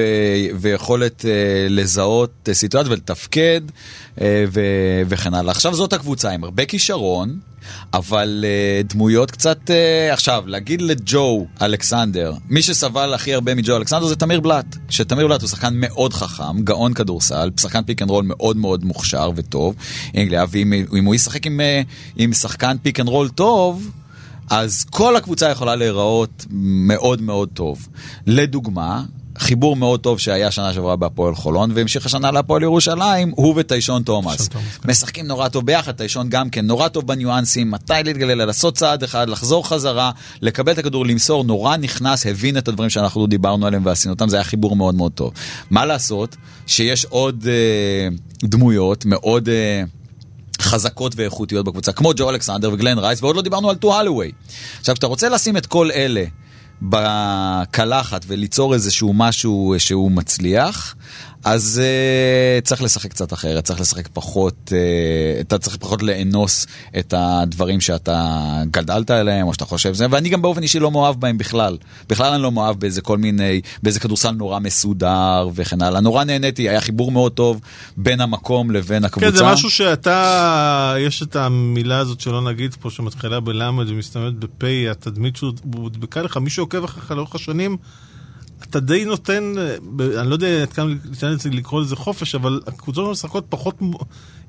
ויכולת 0.60 1.22
uh, 1.22 1.26
לזהות 1.70 2.50
uh, 2.50 2.54
סיטואציה 2.54 2.92
ולתפקד 2.92 3.62
uh, 4.16 4.22
ו- 4.54 5.02
וכן 5.08 5.34
הלאה. 5.34 5.52
עכשיו 5.52 5.76
זאת 5.76 5.94
הקבוצה 5.94 6.32
עם 6.32 6.44
הרבה 6.44 6.66
כישרון, 6.66 7.40
אבל 7.94 8.46
uh, 8.86 8.94
דמויות 8.94 9.32
קצת... 9.32 9.60
Uh, 9.68 10.14
עכשיו, 10.14 10.44
להגיד 10.48 10.82
לג'ו 10.82 11.48
אלכסנדר, 11.62 12.34
מי 12.50 12.62
שסבל 12.62 13.14
הכי 13.14 13.34
הרבה 13.34 13.56
מג'ו 13.56 13.78
אלכסנדר 13.78 14.06
זה 14.06 14.16
תמיר 14.16 14.40
בלאט. 14.40 14.76
שתמיר 14.90 15.28
בלאט 15.28 15.42
הוא 15.42 15.50
שחקן 15.50 15.74
מאוד 15.76 16.14
חכם, 16.14 16.64
גאון 16.64 16.94
כדורסל, 16.94 17.50
שחקן 17.60 17.84
pick 17.84 18.02
and 18.02 18.10
roll 18.10 18.26
מאוד 18.26 18.58
מאוד 18.58 18.86
מוכשר 18.86 19.32
וטוב. 19.36 19.76
אנגליה, 20.18 20.46
ואם 20.50 21.06
הוא 21.06 21.16
ישחק 21.16 21.46
עם, 21.48 21.60
עם 22.16 22.34
שחקן 22.34 22.78
pick 22.84 23.00
and 23.00 23.10
roll 23.10 23.30
טוב, 23.30 23.90
אז 24.50 24.86
כל 24.90 25.16
הקבוצה 25.16 25.50
יכולה 25.50 25.76
להיראות 25.76 26.46
מאוד 26.50 27.22
מאוד 27.22 27.50
טוב. 27.54 27.88
לדוגמה, 28.28 29.04
חיבור 29.38 29.76
מאוד 29.76 30.00
טוב 30.00 30.20
שהיה 30.20 30.52
שנה 30.52 30.74
שעברה 30.74 30.96
בהפועל 30.96 31.36
חולון 31.36 31.72
והמשיך 31.74 32.06
השנה 32.06 32.32
להפועל 32.32 32.64
ירושלים, 32.64 33.32
הוא 33.36 33.54
וטיישון 33.58 34.04
תומאס. 34.04 34.48
כן. 34.48 34.60
משחקים 34.86 35.28
נורא 35.28 35.48
טוב 35.48 35.66
ביחד, 35.66 35.92
טיישון 35.92 36.30
גם 36.30 36.50
כן 36.50 36.66
נורא 36.66 36.88
טוב 36.88 37.08
בניואנסים, 37.08 37.72
מתי 37.72 37.94
להתגלל, 38.04 38.46
לעשות 38.46 38.76
צעד 38.76 39.04
אחד, 39.04 39.30
לחזור 39.30 39.68
חזרה, 39.68 40.12
לקבל 40.42 40.72
את 40.72 40.78
הכדור, 40.78 41.06
למסור, 41.06 41.44
נורא 41.44 41.78
נכנס, 41.78 42.26
הבין 42.26 42.58
את 42.58 42.68
הדברים 42.68 42.90
שאנחנו 42.90 43.28
דיברנו 43.28 43.66
עליהם 43.66 43.86
ועשינו 43.86 44.14
אותם, 44.14 44.30
זה 44.30 44.36
היה 44.36 44.44
חיבור 44.44 44.76
מאוד 44.76 44.96
מאוד 44.96 45.12
טוב. 45.12 45.32
מה 45.70 45.86
לעשות 45.86 46.36
שיש 46.68 47.06
עוד 47.06 47.48
אה, 47.48 48.08
דמויות 48.44 49.06
מאוד... 49.06 49.50
אה, 49.50 49.84
חזקות 50.62 51.14
ואיכותיות 51.16 51.66
בקבוצה, 51.66 51.92
כמו 51.92 52.12
ג'ו 52.16 52.30
אלכסנדר 52.30 52.74
וגלן 52.74 53.00
רייס, 53.00 53.24
ועוד 53.24 53.36
לא 53.36 53.42
דיברנו 53.42 53.70
על 53.70 53.76
טו 53.76 53.96
הלווי. 54.00 54.32
עכשיו, 54.80 54.96
כשאתה 54.96 55.08
רוצה 55.08 55.30
לשים 55.30 55.58
את 55.58 55.66
כל 55.66 55.92
אלה 55.92 56.24
בקלחת 56.82 58.26
וליצור 58.28 58.74
איזשהו 58.74 59.14
משהו 59.14 59.76
שהוא 59.78 60.12
מצליח, 60.12 60.96
אז 61.44 61.82
uh, 61.84 62.66
צריך 62.66 62.82
לשחק 62.84 63.10
קצת 63.10 63.34
אחרת, 63.34 63.64
צריך 63.64 63.80
לשחק 63.80 64.08
פחות, 64.14 64.72
uh, 64.72 65.42
אתה 65.42 65.58
צריך 65.58 65.78
פחות 65.78 66.04
לאנוס 66.04 66.68
את 67.00 67.14
הדברים 67.18 67.82
שאתה 67.82 68.40
גדלת 68.72 69.12
עליהם, 69.12 69.48
או 69.48 69.54
שאתה 69.54 69.66
חושב 69.66 69.94
זה, 69.94 70.06
ואני 70.10 70.30
גם 70.30 70.42
באופן 70.42 70.64
אישי 70.64 70.80
לא 70.80 70.92
מאוהב 70.92 71.20
בהם 71.20 71.38
בכלל. 71.38 71.78
בכלל 72.10 72.34
אני 72.34 72.44
לא 72.44 72.52
מאוהב 72.52 72.80
באיזה 72.80 73.02
כל 73.02 73.18
מיני, 73.18 73.62
באיזה 73.84 74.00
כדורסל 74.00 74.32
נורא 74.32 74.60
מסודר 74.60 75.50
וכן 75.56 75.82
הלאה. 75.82 76.02
נורא 76.02 76.24
נהניתי, 76.24 76.70
היה 76.70 76.82
חיבור 76.82 77.12
מאוד 77.12 77.32
טוב 77.32 77.62
בין 77.98 78.22
המקום 78.22 78.72
לבין 78.72 79.06
הקבוצה. 79.06 79.32
כן, 79.32 79.38
זה 79.38 79.44
משהו 79.44 79.70
שאתה, 79.72 80.96
יש 81.00 81.24
את 81.24 81.36
המילה 81.36 81.98
הזאת 81.98 82.22
שלא 82.22 82.42
נגיד 82.42 82.76
פה, 82.80 82.90
שמתחילה 82.90 83.40
בלמד 83.40 83.90
ומסתמנת 83.90 84.34
בפ', 84.34 84.64
התדמית 84.92 85.36
שהודבקה 85.36 86.22
לך, 86.22 86.38
מי 86.38 86.50
שעוקב 86.50 86.84
אחריך 86.84 87.12
לאורך 87.12 87.36
השנים, 87.36 87.78
אתה 88.70 88.80
די 88.80 89.06
נותן, 89.06 89.54
אני 90.20 90.30
לא 90.30 90.36
יודע 90.36 90.62
עד 90.62 90.74
כמה 90.74 90.94
ניתן 91.10 91.36
לקרוא 91.52 91.82
לזה 91.82 91.96
חופש, 91.96 92.36
אבל 92.36 92.62
הקבוצות 92.68 93.12
משחקות 93.12 93.46
פחות, 93.50 93.76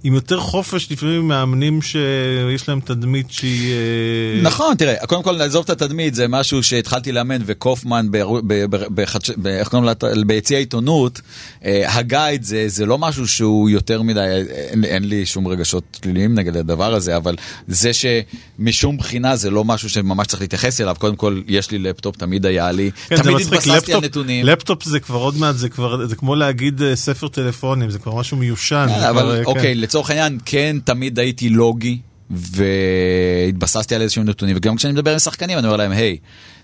עם 0.06 0.14
יותר 0.14 0.40
חופש 0.40 0.92
לפעמים 0.92 1.28
מאמנים 1.28 1.82
שיש 1.82 2.68
להם 2.68 2.80
תדמית 2.80 3.26
שהיא... 3.30 3.72
אה, 3.72 4.42
נכון, 4.42 4.74
תראה, 4.74 5.06
קודם 5.06 5.22
כל 5.22 5.32
לעזוב 5.32 5.64
את 5.64 5.70
התדמית 5.70 6.14
זה 6.14 6.28
משהו 6.28 6.62
שהתחלתי 6.62 7.12
לאמן 7.12 7.42
וקופמן, 7.46 8.06
איך 9.46 9.68
קוראים 9.68 9.84
לה, 9.84 9.92
ביציע 10.26 10.56
העיתונות, 10.56 11.20
אה, 11.64 11.96
הגה 11.98 12.34
את 12.34 12.44
זה, 12.44 12.64
זה 12.68 12.86
לא 12.86 12.98
משהו 12.98 13.28
שהוא 13.28 13.70
יותר 13.70 14.02
מדי, 14.02 14.20
אין, 14.50 14.84
אין 14.84 15.04
לי 15.04 15.26
שום 15.26 15.48
רגשות 15.48 15.98
שליליים 16.02 16.34
נגד 16.34 16.56
הדבר 16.56 16.94
הזה, 16.94 17.16
אבל 17.16 17.36
זה 17.68 17.90
שמשום 17.92 18.96
בחינה 18.96 19.36
זה 19.36 19.50
לא 19.50 19.64
משהו 19.64 19.90
שממש 19.90 20.26
צריך 20.26 20.42
להתייחס 20.42 20.80
אליו, 20.80 20.96
קודם 20.98 21.16
כל 21.16 21.40
יש 21.48 21.70
לי 21.70 21.78
לפטופ, 21.78 22.16
תמיד 22.16 22.46
היה 22.46 22.72
לי, 22.72 22.90
כן, 23.08 23.16
תמיד 23.16 23.40
התבססתי 23.40 23.92
על 23.92 24.00
נתונים. 24.00 24.46
לפטופ 24.46 24.84
זה 24.84 25.00
כבר 25.00 25.18
עוד 25.18 25.36
מעט, 25.36 25.56
זה 25.56 25.68
כבר, 25.68 26.06
זה 26.06 26.16
כמו 26.16 26.34
להגיד 26.34 26.82
אה, 26.82 26.96
ספר 26.96 27.28
טלפונים, 27.28 27.90
זה 27.90 27.98
כבר 27.98 28.14
משהו 28.14 28.36
מיושן. 28.36 28.86
אבל 29.10 29.36
כן. 29.36 29.44
אוקיי, 29.44 29.74
לצורך 29.94 30.10
העניין, 30.10 30.38
כן, 30.44 30.76
תמיד 30.84 31.18
הייתי 31.18 31.48
לוגי. 31.48 31.98
והתבססתי 32.30 33.94
על 33.94 34.02
איזשהם 34.02 34.24
נתונים, 34.24 34.56
וגם 34.56 34.76
כשאני 34.76 34.92
מדבר 34.92 35.12
עם 35.12 35.18
שחקנים 35.18 35.58
אני 35.58 35.66
אומר 35.66 35.76
להם, 35.76 35.92
היי, 35.92 36.16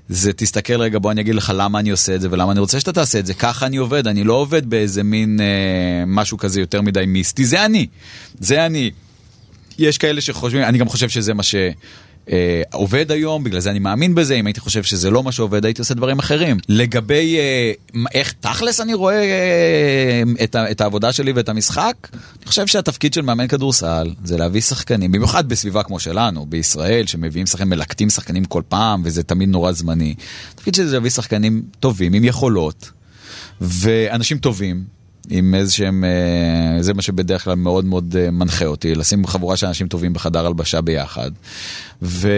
זה 0.08 0.32
תסתכל 0.32 0.80
רגע, 0.80 0.98
בוא 0.98 1.10
אני 1.10 1.20
אגיד 1.20 1.34
לך 1.34 1.52
למה 1.56 1.78
אני 1.78 1.90
עושה 1.90 2.14
את 2.14 2.20
זה 2.20 2.28
ולמה 2.30 2.52
אני 2.52 2.60
רוצה 2.60 2.80
שאתה 2.80 2.92
תעשה 2.92 3.18
את 3.18 3.26
זה, 3.26 3.34
ככה 3.34 3.66
אני 3.66 3.76
עובד, 3.76 4.06
אני 4.06 4.24
לא 4.24 4.32
עובד 4.32 4.70
באיזה 4.70 5.02
מין 5.02 5.40
אה, 5.40 6.04
משהו 6.06 6.38
כזה 6.38 6.60
יותר 6.60 6.82
מדי 6.82 7.06
מיסטי, 7.06 7.44
זה 7.44 7.64
אני, 7.64 7.86
זה 8.38 8.66
אני. 8.66 8.90
יש 9.78 9.98
כאלה 9.98 10.20
שחושבים, 10.20 10.62
אני 10.62 10.78
גם 10.78 10.88
חושב 10.88 11.08
שזה 11.08 11.34
מה 11.34 11.42
ש... 11.42 11.54
אה, 12.32 12.62
עובד 12.72 13.12
היום, 13.12 13.44
בגלל 13.44 13.60
זה 13.60 13.70
אני 13.70 13.78
מאמין 13.78 14.14
בזה, 14.14 14.34
אם 14.34 14.46
הייתי 14.46 14.60
חושב 14.60 14.82
שזה 14.82 15.10
לא 15.10 15.22
מה 15.22 15.32
שעובד 15.32 15.64
הייתי 15.64 15.80
עושה 15.80 15.94
דברים 15.94 16.18
אחרים. 16.18 16.58
לגבי 16.68 17.36
אה, 17.38 17.72
איך 18.14 18.34
תכלס 18.40 18.80
אני 18.80 18.94
רואה 18.94 19.22
אה, 19.22 20.22
את, 20.44 20.56
את 20.70 20.80
העבודה 20.80 21.12
שלי 21.12 21.32
ואת 21.32 21.48
המשחק, 21.48 21.94
אני 22.12 22.46
חושב 22.46 22.66
שהתפקיד 22.66 23.14
של 23.14 23.22
מאמן 23.22 23.46
כדורסל 23.46 24.10
זה 24.24 24.36
להביא 24.36 24.60
שחקנים, 24.60 25.12
במיוחד 25.12 25.48
בסביבה 25.48 25.82
כמו 25.82 26.00
שלנו, 26.00 26.46
בישראל, 26.46 27.06
שמביאים 27.06 27.46
שחקנים, 27.46 27.70
מלקטים 27.70 28.10
שחקנים 28.10 28.44
כל 28.44 28.62
פעם, 28.68 29.02
וזה 29.04 29.22
תמיד 29.22 29.48
נורא 29.48 29.72
זמני. 29.72 30.14
התפקיד 30.54 30.74
שלי 30.74 30.86
זה 30.86 30.94
להביא 30.96 31.10
שחקנים 31.10 31.62
טובים, 31.80 32.14
עם 32.14 32.24
יכולות, 32.24 32.90
ואנשים 33.60 34.38
טובים. 34.38 34.99
עם 35.30 35.54
איזה 35.54 35.72
שהם, 35.72 36.04
אה, 36.04 36.82
זה 36.82 36.94
מה 36.94 37.02
שבדרך 37.02 37.44
כלל 37.44 37.54
מאוד 37.54 37.84
מאוד 37.84 38.16
אה, 38.18 38.30
מנחה 38.30 38.66
אותי, 38.66 38.94
לשים 38.94 39.26
חבורה 39.26 39.56
של 39.56 39.66
אנשים 39.66 39.88
טובים 39.88 40.12
בחדר 40.12 40.46
הלבשה 40.46 40.80
ביחד. 40.80 41.30
ו... 42.02 42.28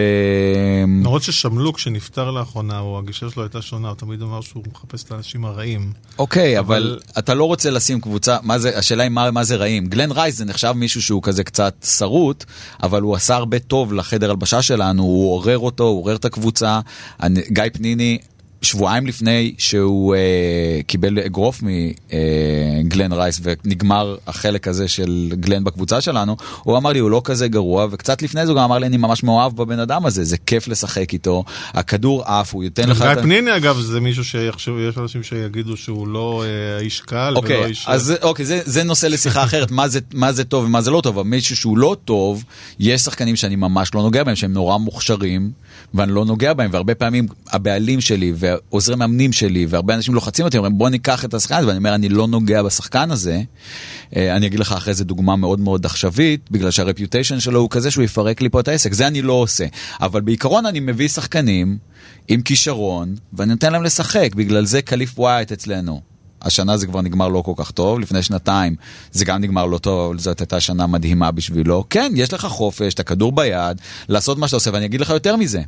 למרות 0.83 1.23
ששמלוק 1.23 1.79
שנפטר 1.79 2.31
לאחרונה, 2.31 2.79
או 2.79 2.99
הגישה 2.99 3.29
שלו 3.29 3.43
הייתה 3.43 3.61
שונה, 3.61 3.87
הוא 3.87 3.95
תמיד 3.95 4.21
אמר 4.21 4.41
שהוא 4.41 4.63
מחפש 4.73 5.03
את 5.03 5.11
האנשים 5.11 5.45
הרעים. 5.45 5.91
אוקיי, 6.19 6.59
אבל... 6.59 6.75
אבל 6.75 6.99
אתה 7.19 7.33
לא 7.33 7.43
רוצה 7.43 7.69
לשים 7.69 8.01
קבוצה, 8.01 8.37
מה 8.43 8.59
זה, 8.59 8.77
השאלה 8.77 9.03
היא 9.03 9.11
מה, 9.11 9.31
מה 9.31 9.43
זה 9.43 9.55
רעים. 9.55 9.85
גלן 9.87 10.11
רייס 10.11 10.37
זה 10.37 10.45
נחשב 10.45 10.71
מישהו 10.71 11.01
שהוא 11.01 11.23
כזה 11.23 11.43
קצת 11.43 11.85
שרוט, 11.97 12.43
אבל 12.83 13.01
הוא 13.01 13.15
עשה 13.15 13.35
הרבה 13.35 13.59
טוב 13.59 13.93
לחדר 13.93 14.29
הלבשה 14.29 14.61
שלנו, 14.61 15.03
הוא 15.03 15.33
עורר 15.33 15.57
אותו, 15.57 15.83
הוא 15.83 15.99
עורר 15.99 16.15
את 16.15 16.25
הקבוצה. 16.25 16.79
אני, 17.21 17.41
גיא 17.49 17.63
פניני, 17.73 18.17
שבועיים 18.63 19.07
לפני 19.07 19.53
שהוא 19.57 20.15
uh, 20.15 20.83
קיבל 20.87 21.19
אגרוף 21.19 21.61
מגלן 21.63 23.11
uh, 23.11 23.15
רייס 23.15 23.41
ונגמר 23.43 24.15
החלק 24.27 24.67
הזה 24.67 24.87
של 24.87 25.31
גלן 25.33 25.63
בקבוצה 25.63 26.01
שלנו, 26.01 26.37
הוא 26.63 26.77
אמר 26.77 26.91
לי 26.91 26.99
הוא 26.99 27.11
לא 27.11 27.21
כזה 27.23 27.47
גרוע 27.47 27.87
וקצת 27.91 28.21
לפני 28.21 28.45
זה 28.45 28.51
הוא 28.51 28.57
גם 28.57 28.63
אמר 28.63 28.77
לי 28.77 28.87
אני 28.87 28.97
ממש 28.97 29.23
מאוהב 29.23 29.55
בבן 29.55 29.79
אדם 29.79 30.05
הזה, 30.05 30.23
זה 30.23 30.37
כיף 30.37 30.67
לשחק 30.67 31.13
איתו, 31.13 31.43
הכדור 31.73 32.23
עף, 32.23 32.53
הוא 32.53 32.63
ייתן 32.63 32.89
לך... 32.89 33.01
גיא 33.01 33.21
פניני 33.21 33.55
אגב 33.55 33.79
זה 33.79 33.99
מישהו 33.99 34.25
שיחשבו, 34.25 34.79
יש 34.79 34.97
אנשים 34.97 35.23
שיגידו 35.23 35.77
שהוא 35.77 36.07
לא 36.07 36.43
uh, 36.43 36.81
איש 36.81 37.01
קל 37.01 37.33
אוקיי, 37.35 37.57
ולא 37.57 37.65
איש... 37.65 37.85
אז 37.87 38.13
אוקיי, 38.21 38.45
זה, 38.45 38.61
זה 38.65 38.83
נושא 38.83 39.07
לשיחה 39.07 39.43
אחרת, 39.43 39.71
מה 39.71 39.87
זה, 39.87 39.99
מה 40.13 40.31
זה 40.31 40.43
טוב 40.43 40.65
ומה 40.65 40.81
זה 40.81 40.91
לא 40.91 41.01
טוב, 41.01 41.19
אבל 41.19 41.29
מישהו 41.29 41.55
שהוא 41.55 41.77
לא 41.77 41.95
טוב, 42.05 42.43
יש 42.79 43.01
שחקנים 43.01 43.35
שאני 43.35 43.55
ממש 43.55 43.95
לא 43.95 44.01
נוגע 44.01 44.23
בהם, 44.23 44.35
שהם 44.35 44.53
נורא 44.53 44.77
מוכשרים 44.77 45.51
ואני 45.93 46.11
לא 46.11 46.25
נוגע 46.25 46.53
בהם, 46.53 46.69
והרבה 46.73 46.95
פעמים 46.95 47.27
הבעלים 47.51 48.01
שלי 48.01 48.33
ועוזרי 48.35 48.95
מאמנים 48.95 49.33
שלי, 49.33 49.65
והרבה 49.65 49.95
אנשים 49.95 50.13
לוחצים 50.13 50.45
אותי, 50.45 50.57
אומרים 50.57 50.77
בוא 50.77 50.89
ניקח 50.89 51.25
את 51.25 51.33
השחקן 51.33 51.55
הזה, 51.55 51.67
ואני 51.67 51.77
אומר 51.77 51.95
אני 51.95 52.09
לא 52.09 52.27
נוגע 52.27 52.63
בשחקן 52.63 53.11
הזה. 53.11 53.41
אה, 54.15 54.35
אני 54.35 54.47
אגיד 54.47 54.59
לך 54.59 54.71
אחרי 54.71 54.93
זה 54.93 55.05
דוגמה 55.05 55.35
מאוד 55.35 55.59
מאוד 55.59 55.85
עכשווית, 55.85 56.51
בגלל 56.51 56.71
שהרפיוטיישן 56.71 57.39
שלו 57.39 57.59
הוא 57.59 57.69
כזה 57.69 57.91
שהוא 57.91 58.03
יפרק 58.03 58.41
לי 58.41 58.49
פה 58.49 58.59
את 58.59 58.67
העסק, 58.67 58.93
זה 58.93 59.07
אני 59.07 59.21
לא 59.21 59.33
עושה. 59.33 59.65
אבל 60.01 60.21
בעיקרון 60.21 60.65
אני 60.65 60.79
מביא 60.79 61.07
שחקנים 61.07 61.77
עם 62.27 62.41
כישרון, 62.41 63.15
ואני 63.33 63.51
נותן 63.51 63.71
להם 63.71 63.83
לשחק, 63.83 64.35
בגלל 64.35 64.65
זה 64.65 64.81
קליף 64.81 65.19
ווייט 65.19 65.51
אצלנו. 65.51 66.12
השנה 66.43 66.77
זה 66.77 66.87
כבר 66.87 67.01
נגמר 67.01 67.27
לא 67.27 67.41
כל 67.41 67.53
כך 67.57 67.71
טוב, 67.71 67.99
לפני 67.99 68.23
שנתיים 68.23 68.75
זה 69.11 69.25
גם 69.25 69.41
נגמר 69.41 69.65
לא 69.65 69.77
טוב, 69.77 70.09
אבל 70.09 70.19
זאת 70.19 70.39
הייתה 70.39 70.59
שנה 70.59 70.87
מדהימה 70.87 71.31
בשבילו. 71.31 71.83
כן, 71.89 72.11
יש 72.15 72.33
לך 72.33 72.45
חופש, 72.45 72.93
את 72.93 72.99
הכדור 72.99 73.31
ביד, 73.31 73.77
לעשות 74.09 74.37
מה 74.37 74.47
שאתה 74.47 74.57
עושה, 74.57 74.69
ואני 74.73 74.85
אגיד 74.85 75.01
לך 75.01 75.09
יותר 75.09 75.35
מזה. 75.35 75.61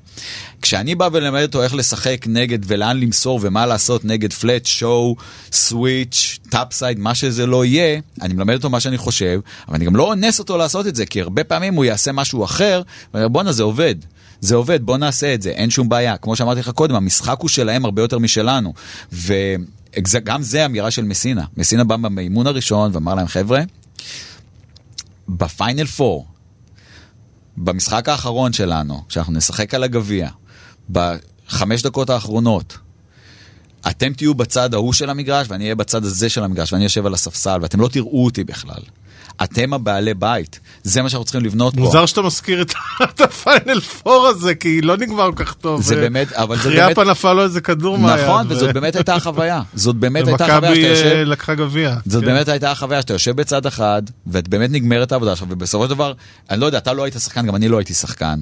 כשאני 0.61 0.95
בא 0.95 1.09
ולמד 1.11 1.41
אותו 1.41 1.63
איך 1.63 1.76
לשחק 1.76 2.26
נגד 2.28 2.59
ולאן 2.67 2.99
למסור 2.99 3.39
ומה 3.41 3.65
לעשות 3.65 4.05
נגד 4.05 4.34
flat, 4.33 4.65
show, 4.65 5.15
switch, 5.51 6.39
top 6.49 6.68
side, 6.68 6.99
מה 6.99 7.15
שזה 7.15 7.45
לא 7.45 7.65
יהיה, 7.65 7.99
אני 8.21 8.34
מלמד 8.34 8.53
אותו 8.53 8.69
מה 8.69 8.80
שאני 8.80 8.97
חושב, 8.97 9.39
אבל 9.67 9.76
אני 9.76 9.86
גם 9.86 9.95
לא 9.95 10.03
אונס 10.03 10.39
אותו 10.39 10.57
לעשות 10.57 10.88
את 10.88 10.95
זה, 10.95 11.05
כי 11.05 11.21
הרבה 11.21 11.43
פעמים 11.43 11.73
הוא 11.73 11.86
יעשה 11.86 12.11
משהו 12.11 12.43
אחר, 12.43 12.82
ואני 13.13 13.30
בואנה 13.30 13.51
זה 13.51 13.63
עובד. 13.63 13.95
זה 14.41 14.55
עובד, 14.55 14.84
בוא 14.84 14.97
נעשה 14.97 15.34
את 15.34 15.41
זה, 15.41 15.49
אין 15.49 15.69
שום 15.69 15.89
בעיה. 15.89 16.17
כמו 16.17 16.36
שאמרתי 16.36 16.59
לך 16.59 16.69
קודם, 16.69 16.95
המשחק 16.95 17.38
הוא 17.39 17.49
שלהם 17.49 17.86
הרבה 17.86 18.01
יותר 18.01 18.19
משלנו. 18.19 18.73
ו... 19.13 19.34
גם 20.23 20.41
זה 20.41 20.65
אמירה 20.65 20.91
של 20.91 21.03
מסינה. 21.03 21.45
מסינה 21.57 21.83
בא 21.83 21.97
במימון 21.97 22.47
הראשון 22.47 22.91
ואמר 22.93 23.15
להם, 23.15 23.27
חבר'ה, 23.27 23.61
בפיינל 25.29 25.85
4, 26.01 26.23
במשחק 27.57 28.09
האחרון 28.09 28.53
שלנו, 28.53 29.03
כשאנחנו 29.09 29.33
נשחק 29.33 29.73
על 29.73 29.83
הגביע, 29.83 30.29
בחמש 30.89 31.81
דקות 31.81 32.09
האחרונות, 32.09 32.77
אתם 33.89 34.13
תהיו 34.13 34.35
בצד 34.35 34.73
ההוא 34.73 34.93
של 34.93 35.09
המגרש 35.09 35.47
ואני 35.49 35.63
אהיה 35.63 35.75
בצד 35.75 36.03
הזה 36.03 36.29
של 36.29 36.43
המגרש 36.43 36.73
ואני 36.73 36.83
יושב 36.83 37.05
על 37.05 37.13
הספסל 37.13 37.59
ואתם 37.61 37.81
לא 37.81 37.87
תראו 37.87 38.25
אותי 38.25 38.43
בכלל. 38.43 38.81
אתם 39.43 39.73
הבעלי 39.73 40.13
בית, 40.13 40.59
זה 40.83 41.01
מה 41.01 41.09
שאנחנו 41.09 41.25
צריכים 41.25 41.41
לבנות 41.41 41.75
מוזר 41.75 41.91
פה. 41.91 41.97
מוזר 41.97 42.05
שאתה 42.05 42.21
מזכיר 42.21 42.61
את 43.03 43.21
הפיינל 43.21 43.79
פור 43.79 44.27
הזה, 44.27 44.55
כי 44.55 44.81
לא 44.81 44.97
נגמר 44.97 45.29
כל 45.36 45.45
כך 45.45 45.53
טוב. 45.53 45.81
זה 45.81 45.95
באמת, 45.95 46.33
אבל 46.33 46.57
זה 46.57 46.69
באמת... 46.69 46.81
חריאפה 46.83 47.03
נפל 47.03 47.33
לו 47.33 47.43
איזה 47.43 47.61
כדור 47.61 47.97
מהיד. 47.97 48.23
נכון, 48.23 48.45
וזאת 48.49 48.73
באמת 48.73 48.95
הייתה 48.95 49.15
החוויה. 49.15 49.61
זאת 49.73 49.95
באמת 49.95 50.27
הייתה 50.27 50.45
החוויה 50.45 50.75
שאתה 50.75 50.88
יושב... 50.88 51.05
ומכבי 51.05 51.25
לקחה 51.25 51.55
גביע. 51.55 51.95
זאת 52.05 52.23
כן. 52.23 52.27
באמת 52.27 52.47
הייתה 52.47 52.71
החוויה 52.71 53.01
שאתה 53.01 53.13
יושב 53.13 53.36
בצד 53.36 53.65
אחד, 53.65 54.01
ואת 54.27 54.47
באמת 54.47 54.69
נגמרת 54.71 55.11
העבודה 55.11 55.36
שלך, 55.36 55.47
ובסופו 55.49 55.83
של 55.83 55.89
דבר, 55.89 56.13
אני 56.49 56.59
לא 56.59 56.65
יודע, 56.65 56.77
אתה 56.77 56.93
לא 56.93 57.03
היית 57.03 57.13
שחקן, 57.13 57.45
גם 57.45 57.55
אני 57.55 57.67
לא 57.67 57.77
הייתי 57.77 57.93
שחקן. 57.93 58.39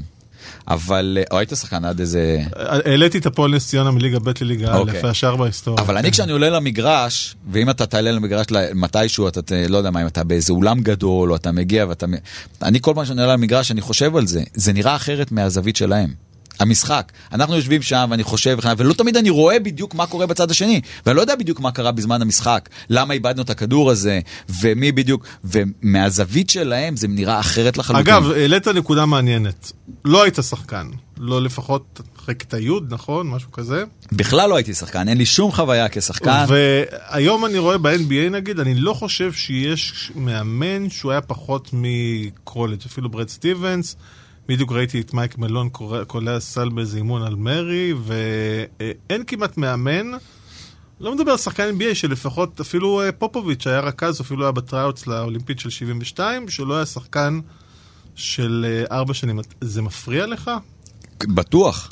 אבל, 0.67 1.17
או 1.31 1.37
היית 1.37 1.49
שחקן 1.49 1.85
עד 1.85 1.99
איזה... 1.99 2.43
העליתי 2.55 3.17
את 3.17 3.25
הפועל 3.25 3.55
נס 3.55 3.67
ציונה 3.67 3.91
מליגה 3.91 4.19
ב' 4.19 4.31
לליגה 4.41 4.73
א', 4.73 4.77
אוקיי. 4.77 5.01
השאר 5.09 5.35
בהיסטוריה. 5.35 5.83
אבל 5.83 5.97
אני 5.97 6.11
כשאני 6.11 6.31
עולה 6.31 6.49
למגרש, 6.49 7.35
ואם 7.51 7.69
אתה 7.69 7.85
תעלה 7.85 8.11
למגרש 8.11 8.45
מתישהו, 8.75 9.27
אתה 9.27 9.41
לא 9.69 9.77
יודע 9.77 9.91
מה, 9.91 10.01
אם 10.01 10.07
אתה 10.07 10.23
באיזה 10.23 10.53
אולם 10.53 10.81
גדול, 10.81 11.31
או 11.31 11.35
אתה 11.35 11.51
מגיע 11.51 11.85
ואתה... 11.89 12.05
אני 12.61 12.79
כל 12.81 12.91
פעם 12.95 13.05
שאני 13.05 13.21
עולה 13.21 13.33
למגרש, 13.33 13.71
אני 13.71 13.81
חושב 13.81 14.15
על 14.15 14.27
זה. 14.27 14.43
זה 14.53 14.73
נראה 14.73 14.95
אחרת 14.95 15.31
מהזווית 15.31 15.75
שלהם. 15.75 16.32
המשחק. 16.59 17.11
אנחנו 17.31 17.55
יושבים 17.55 17.81
שם 17.81 18.07
ואני 18.11 18.23
חושב, 18.23 18.57
ולא 18.77 18.93
תמיד 18.93 19.17
אני 19.17 19.29
רואה 19.29 19.59
בדיוק 19.59 19.95
מה 19.95 20.07
קורה 20.07 20.25
בצד 20.25 20.51
השני, 20.51 20.81
ואני 21.05 21.15
לא 21.15 21.21
יודע 21.21 21.35
בדיוק 21.35 21.59
מה 21.59 21.71
קרה 21.71 21.91
בזמן 21.91 22.21
המשחק, 22.21 22.69
למה 22.89 23.13
איבדנו 23.13 23.41
את 23.41 23.49
הכדור 23.49 23.91
הזה, 23.91 24.19
ומי 24.61 24.91
בדיוק, 24.91 25.25
ומהזווית 25.43 26.49
שלהם 26.49 26.97
זה 26.97 27.07
נראה 27.07 27.39
אחרת 27.39 27.77
לחלוטין. 27.77 28.13
אגב, 28.13 28.31
העלית 28.31 28.67
נקודה 28.67 29.05
מעניינת. 29.05 29.71
לא 30.05 30.23
היית 30.23 30.35
שחקן, 30.49 30.87
לא 31.17 31.41
לפחות 31.41 32.01
אחרי 32.17 32.35
כיתה 32.35 32.59
י', 32.59 32.69
נכון? 32.89 33.29
משהו 33.29 33.51
כזה? 33.51 33.83
בכלל 34.11 34.49
לא 34.49 34.55
הייתי 34.55 34.73
שחקן, 34.73 35.09
אין 35.09 35.17
לי 35.17 35.25
שום 35.25 35.51
חוויה 35.51 35.89
כשחקן. 35.91 36.45
והיום 36.47 37.45
אני 37.45 37.57
רואה 37.57 37.77
ב-NBA 37.77 38.29
נגיד, 38.31 38.59
אני 38.59 38.75
לא 38.75 38.93
חושב 38.93 39.33
שיש 39.33 40.11
מאמן 40.15 40.89
שהוא 40.89 41.11
היה 41.11 41.21
פחות 41.21 41.69
מקרולג', 41.73 42.79
אפילו 42.85 43.09
ברד 43.09 43.29
סטיבנס. 43.29 43.95
בדיוק 44.47 44.71
ראיתי 44.71 45.01
את 45.01 45.13
מייק 45.13 45.37
מלון 45.37 45.69
קולע 46.07 46.39
סל 46.39 46.69
באיזה 46.69 46.97
אימון 46.97 47.23
על 47.23 47.35
מרי, 47.35 47.93
ואין 48.03 49.23
כמעט 49.27 49.57
מאמן, 49.57 50.11
לא 50.99 51.15
מדבר 51.15 51.31
על 51.31 51.37
שחקן 51.37 51.69
NBA, 51.79 51.95
שלפחות 51.95 52.59
אפילו 52.59 53.01
אה, 53.01 53.11
פופוביץ' 53.11 53.67
היה 53.67 53.79
רכז, 53.79 54.21
אפילו 54.21 54.43
היה 54.43 54.51
בטראוטס 54.51 55.07
לאולימפית 55.07 55.59
של 55.59 55.69
72, 55.69 56.49
שלא 56.49 56.75
היה 56.75 56.85
שחקן 56.85 57.39
של 58.15 58.65
אה, 58.69 58.97
ארבע 58.97 59.13
שנים. 59.13 59.39
זה 59.61 59.81
מפריע 59.81 60.25
לך? 60.25 60.51
בטוח. 61.23 61.91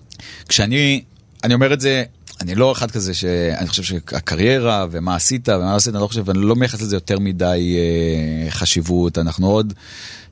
כשאני, 0.49 1.03
אני 1.43 1.53
אומר 1.53 1.73
את 1.73 1.81
זה, 1.81 2.03
אני 2.41 2.55
לא 2.55 2.71
אחד 2.71 2.91
כזה 2.91 3.13
שאני 3.13 3.67
חושב 3.67 3.83
שהקריירה 3.83 4.85
ומה 4.91 5.15
עשית 5.15 5.49
ומה 5.49 5.71
לא 5.71 5.75
עשית, 5.75 5.93
אני 5.95 6.01
לא 6.01 6.07
חושב, 6.07 6.29
אני 6.29 6.39
לא 6.41 6.55
מייחס 6.55 6.81
לזה 6.81 6.95
יותר 6.95 7.19
מדי 7.19 7.75
אה, 7.77 8.51
חשיבות. 8.51 9.17
אנחנו 9.17 9.47
עוד 9.47 9.73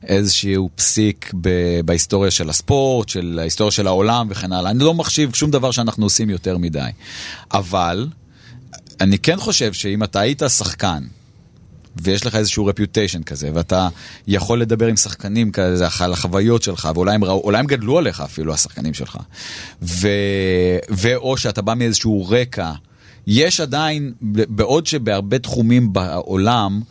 איזשהו 0.04 0.70
פסיק 0.76 1.32
ב- 1.42 1.82
בהיסטוריה 1.86 2.32
של 2.32 2.50
הספורט, 2.50 3.10
של 3.10 3.40
ההיסטוריה 3.42 3.72
של 3.72 3.88
העולם 3.88 4.28
וכן 4.30 4.52
הלאה. 4.52 4.72
אני 4.72 4.80
לא 4.80 4.94
מחשיב 4.94 5.36
שום 5.36 5.52
דבר 5.52 5.72
שאנחנו 5.72 6.06
עושים 6.06 6.30
יותר 6.30 6.58
מדי. 6.58 6.90
אבל 7.54 8.08
אני 9.02 9.20
כן 9.20 9.38
חושב 9.38 9.74
שאם 9.74 10.04
אתה 10.04 10.20
היית 10.20 10.42
שחקן, 10.58 11.04
ויש 12.02 12.26
לך 12.26 12.36
איזשהו 12.36 12.66
רפיוטיישן 12.66 13.24
כזה, 13.24 13.50
ואתה 13.54 13.88
יכול 14.28 14.62
לדבר 14.62 14.88
עם 14.88 14.96
שחקנים 14.96 15.52
כזה 15.52 15.88
על 16.00 16.14
החוויות 16.14 16.64
שלך, 16.64 16.90
ואולי 16.96 17.16
הם, 17.16 17.24
ראו, 17.24 17.52
הם 17.56 17.66
גדלו 17.66 17.98
עליך 17.98 18.22
אפילו, 18.22 18.54
השחקנים 18.54 18.94
שלך, 18.94 19.18
ו, 19.82 20.08
ואו 20.90 21.38
שאתה 21.38 21.62
בא 21.62 21.74
מאיזשהו 21.74 22.28
רקע, 22.30 22.72
יש 23.28 23.60
עדיין, 23.60 24.14
בעוד 24.50 24.86
שבהרבה 24.86 25.40
תחומים 25.40 25.94
בעולם, 25.94 26.82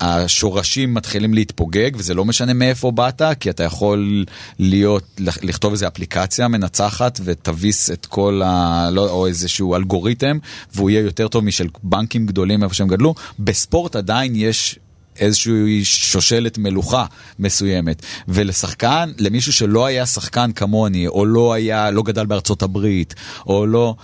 השורשים 0.00 0.94
מתחילים 0.94 1.34
להתפוגג, 1.34 1.90
וזה 1.94 2.14
לא 2.14 2.24
משנה 2.24 2.52
מאיפה 2.52 2.90
באת, 2.90 3.22
כי 3.40 3.50
אתה 3.50 3.64
יכול 3.64 4.24
להיות, 4.58 5.04
לכתוב 5.18 5.72
איזה 5.72 5.88
אפליקציה 5.88 6.48
מנצחת 6.48 7.20
ותביס 7.24 7.90
את 7.90 8.06
כל 8.06 8.42
ה... 8.44 8.88
לא, 8.92 9.10
או 9.10 9.26
איזשהו 9.26 9.76
אלגוריתם, 9.76 10.38
והוא 10.74 10.90
יהיה 10.90 11.00
יותר 11.00 11.28
טוב 11.28 11.44
משל 11.44 11.68
בנקים 11.82 12.26
גדולים 12.26 12.62
איפה 12.62 12.74
שהם 12.74 12.88
גדלו. 12.88 13.14
בספורט 13.38 13.96
עדיין 13.96 14.32
יש 14.36 14.78
איזושהי 15.18 15.84
שושלת 15.84 16.58
מלוכה 16.58 17.04
מסוימת. 17.38 18.02
ולשחקן, 18.28 19.12
למישהו 19.18 19.52
שלא 19.52 19.86
היה 19.86 20.06
שחקן 20.06 20.52
כמוני, 20.52 21.08
או 21.08 21.26
לא 21.26 21.52
היה, 21.52 21.90
לא 21.90 22.02
גדל 22.02 22.26
בארצות 22.26 22.62
הברית, 22.62 23.14
או 23.46 23.66
לא, 23.66 23.94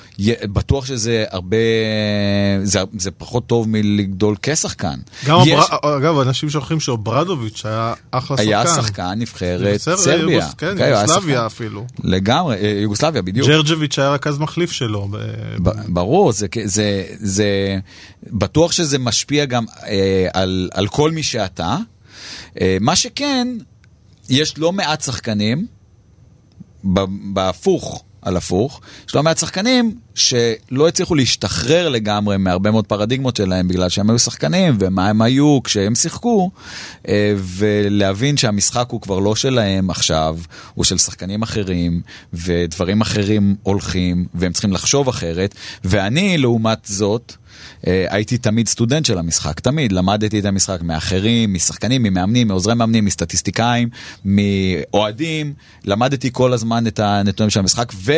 בטוח 0.42 0.86
שזה 0.86 1.24
הרבה, 1.30 1.56
זה, 2.62 2.80
זה 2.98 3.10
פחות 3.10 3.46
טוב 3.46 3.68
מלגדול 3.68 4.36
כשחקן. 4.42 4.96
גם 5.26 5.38
יש... 5.46 5.64
הבר... 5.70 5.96
אגב, 5.96 6.18
אנשים 6.18 6.50
שוכחים 6.50 6.80
שאוברדוביץ' 6.80 7.66
היה 7.66 7.94
אחלה 8.10 8.36
שחקן. 8.36 8.48
היה 8.48 8.66
שחקן 8.66 9.12
נבחרת 9.16 9.76
סרביה. 9.76 10.48
כן, 10.58 10.78
okay, 10.78 10.84
יוגוסלביה 10.84 11.46
אפילו. 11.46 11.86
לגמרי, 12.04 12.56
אה, 12.56 12.78
יוגוסלביה, 12.82 13.22
בדיוק. 13.22 13.48
ג'רג'ביץ' 13.48 13.98
היה 13.98 14.10
רכז 14.10 14.38
מחליף 14.38 14.72
שלו. 14.72 15.08
ב... 15.62 15.70
ברור, 15.88 16.32
זה, 16.32 16.46
זה, 16.64 17.04
זה, 17.18 17.78
בטוח 18.32 18.72
שזה 18.72 18.98
משפיע 18.98 19.44
גם 19.44 19.64
אה, 19.86 20.28
על, 20.32 20.68
על 20.74 20.88
כל 20.88 21.05
מי 21.10 21.22
שאתה. 21.22 21.76
אה, 22.60 22.76
מה 22.80 22.96
שכן, 22.96 23.48
יש 24.28 24.58
לא 24.58 24.72
מעט 24.72 25.00
שחקנים, 25.00 25.66
בהפוך 27.32 28.02
על 28.26 28.36
הפוך, 28.36 28.80
יש 29.08 29.14
לא 29.14 29.22
מעט 29.22 29.38
שחקנים 29.38 29.98
שלא 30.14 30.88
הצליחו 30.88 31.14
להשתחרר 31.14 31.88
לגמרי 31.88 32.36
מהרבה 32.36 32.70
מאוד 32.70 32.86
פרדיגמות 32.86 33.36
שלהם 33.36 33.68
בגלל 33.68 33.88
שהם 33.88 34.10
היו 34.10 34.18
שחקנים 34.18 34.76
ומה 34.80 35.08
הם 35.08 35.22
היו 35.22 35.60
כשהם 35.64 35.94
שיחקו, 35.94 36.50
אה, 37.08 37.34
ולהבין 37.36 38.36
שהמשחק 38.36 38.86
הוא 38.90 39.00
כבר 39.00 39.18
לא 39.18 39.36
שלהם 39.36 39.90
עכשיו, 39.90 40.38
הוא 40.74 40.84
של 40.84 40.98
שחקנים 40.98 41.42
אחרים, 41.42 42.00
ודברים 42.32 43.00
אחרים 43.00 43.56
הולכים, 43.62 44.26
והם 44.34 44.52
צריכים 44.52 44.72
לחשוב 44.72 45.08
אחרת, 45.08 45.54
ואני, 45.84 46.38
לעומת 46.38 46.78
זאת, 46.84 47.32
הייתי 47.84 48.38
תמיד 48.38 48.68
סטודנט 48.68 49.04
של 49.04 49.18
המשחק, 49.18 49.60
תמיד 49.60 49.92
למדתי 49.92 50.38
את 50.38 50.44
המשחק 50.44 50.82
מאחרים, 50.82 51.54
משחקנים, 51.54 52.02
ממאמנים, 52.02 52.48
מעוזרי 52.48 52.74
מאמנים, 52.74 53.04
מסטטיסטיקאים, 53.04 53.88
מאוהדים, 54.24 55.52
למדתי 55.84 56.30
כל 56.32 56.52
הזמן 56.52 56.86
את 56.86 56.98
הנתונים 56.98 57.50
של 57.50 57.60
המשחק, 57.60 57.92
ו... 57.94 58.12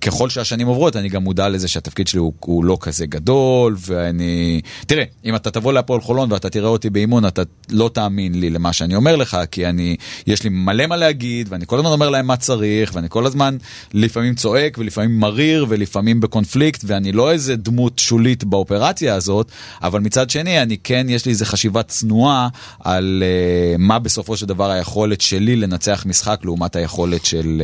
ככל 0.00 0.30
שהשנים 0.30 0.66
עוברות, 0.66 0.96
אני 0.96 1.08
גם 1.08 1.24
מודע 1.24 1.48
לזה 1.48 1.68
שהתפקיד 1.68 2.08
שלי 2.08 2.20
הוא, 2.20 2.32
הוא 2.40 2.64
לא 2.64 2.76
כזה 2.80 3.06
גדול, 3.06 3.76
ואני... 3.86 4.60
תראה, 4.86 5.04
אם 5.24 5.36
אתה 5.36 5.50
תבוא 5.50 5.72
להפועל 5.72 6.00
חולון 6.00 6.32
ואתה 6.32 6.50
תראה 6.50 6.68
אותי 6.68 6.90
באימון, 6.90 7.26
אתה 7.26 7.42
לא 7.70 7.90
תאמין 7.94 8.40
לי 8.40 8.50
למה 8.50 8.72
שאני 8.72 8.94
אומר 8.94 9.16
לך, 9.16 9.38
כי 9.50 9.66
אני, 9.66 9.96
יש 10.26 10.42
לי 10.42 10.50
מלא 10.50 10.86
מה 10.86 10.96
להגיד, 10.96 11.46
ואני 11.50 11.66
כל 11.66 11.78
הזמן 11.78 11.90
אומר 11.90 12.10
להם 12.10 12.26
מה 12.26 12.36
צריך, 12.36 12.90
ואני 12.94 13.06
כל 13.10 13.26
הזמן 13.26 13.56
לפעמים 13.94 14.34
צועק, 14.34 14.78
ולפעמים 14.78 15.20
מריר, 15.20 15.66
ולפעמים 15.68 16.20
בקונפליקט, 16.20 16.80
ואני 16.86 17.12
לא 17.12 17.32
איזה 17.32 17.56
דמות 17.56 17.98
שולית 17.98 18.44
באופרציה 18.44 19.14
הזאת, 19.14 19.50
אבל 19.82 20.00
מצד 20.00 20.30
שני, 20.30 20.62
אני 20.62 20.76
כן, 20.84 21.06
יש 21.08 21.26
לי 21.26 21.32
איזה 21.32 21.46
חשיבה 21.46 21.82
צנועה 21.82 22.48
על 22.80 23.22
uh, 23.22 23.78
מה 23.78 23.98
בסופו 23.98 24.36
של 24.36 24.46
דבר 24.46 24.70
היכולת 24.70 25.20
שלי 25.20 25.56
לנצח 25.56 26.04
משחק 26.06 26.40
לעומת 26.44 26.76
היכולת 26.76 27.24
של... 27.24 27.62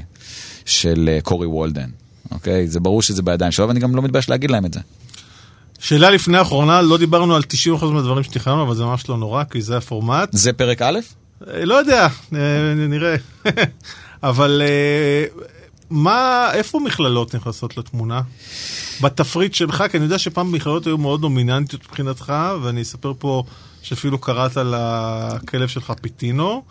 Uh, 0.00 0.14
של 0.64 1.08
אה, 1.12 1.20
קורי 1.20 1.46
וולדן, 1.46 1.88
אוקיי? 2.30 2.68
זה 2.68 2.80
ברור 2.80 3.02
שזה 3.02 3.22
בידיים 3.22 3.52
שלו, 3.52 3.68
ואני 3.68 3.80
גם 3.80 3.96
לא 3.96 4.02
מתבייש 4.02 4.28
להגיד 4.28 4.50
להם 4.50 4.66
את 4.66 4.74
זה. 4.74 4.80
שאלה 5.78 6.10
לפני 6.10 6.38
האחרונה, 6.38 6.82
לא 6.82 6.98
דיברנו 6.98 7.36
על 7.36 7.42
90% 7.80 7.84
מהדברים 7.84 8.22
שתכננו, 8.22 8.62
אבל 8.62 8.74
זה 8.74 8.84
ממש 8.84 9.08
לא 9.08 9.16
נורא, 9.16 9.44
כי 9.44 9.62
זה 9.62 9.76
הפורמט. 9.76 10.28
זה 10.32 10.52
פרק 10.52 10.82
א'? 10.82 10.98
אה, 11.48 11.64
לא 11.64 11.74
יודע, 11.74 12.08
אה, 12.34 12.74
נראה. 12.74 13.16
אבל 14.22 14.62
מה, 15.90 16.50
איפה 16.52 16.80
מכללות 16.80 17.34
נכנסות 17.34 17.76
לתמונה? 17.76 18.20
בתפריט 19.00 19.54
שלך, 19.54 19.84
כי 19.90 19.96
אני 19.96 20.04
יודע 20.04 20.18
שפעם 20.18 20.52
מכללות 20.52 20.86
היו 20.86 20.98
מאוד 20.98 21.20
דומיננטיות 21.20 21.84
מבחינתך, 21.84 22.32
ואני 22.62 22.82
אספר 22.82 23.12
פה 23.18 23.42
שאפילו 23.82 24.18
קראת 24.18 24.56
לכלב 24.56 25.68
שלך 25.68 25.92
פיטינו. 26.00 26.62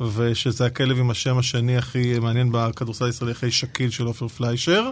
ושזה 0.00 0.66
הכלב 0.66 0.98
עם 0.98 1.10
השם 1.10 1.38
השני 1.38 1.76
הכי 1.76 2.18
מעניין 2.18 2.48
בכדורסל 2.52 3.04
הישראלי 3.04 3.32
אחרי 3.32 3.50
שקיל 3.50 3.90
של 3.90 4.04
עופר 4.04 4.28
פליישר. 4.28 4.90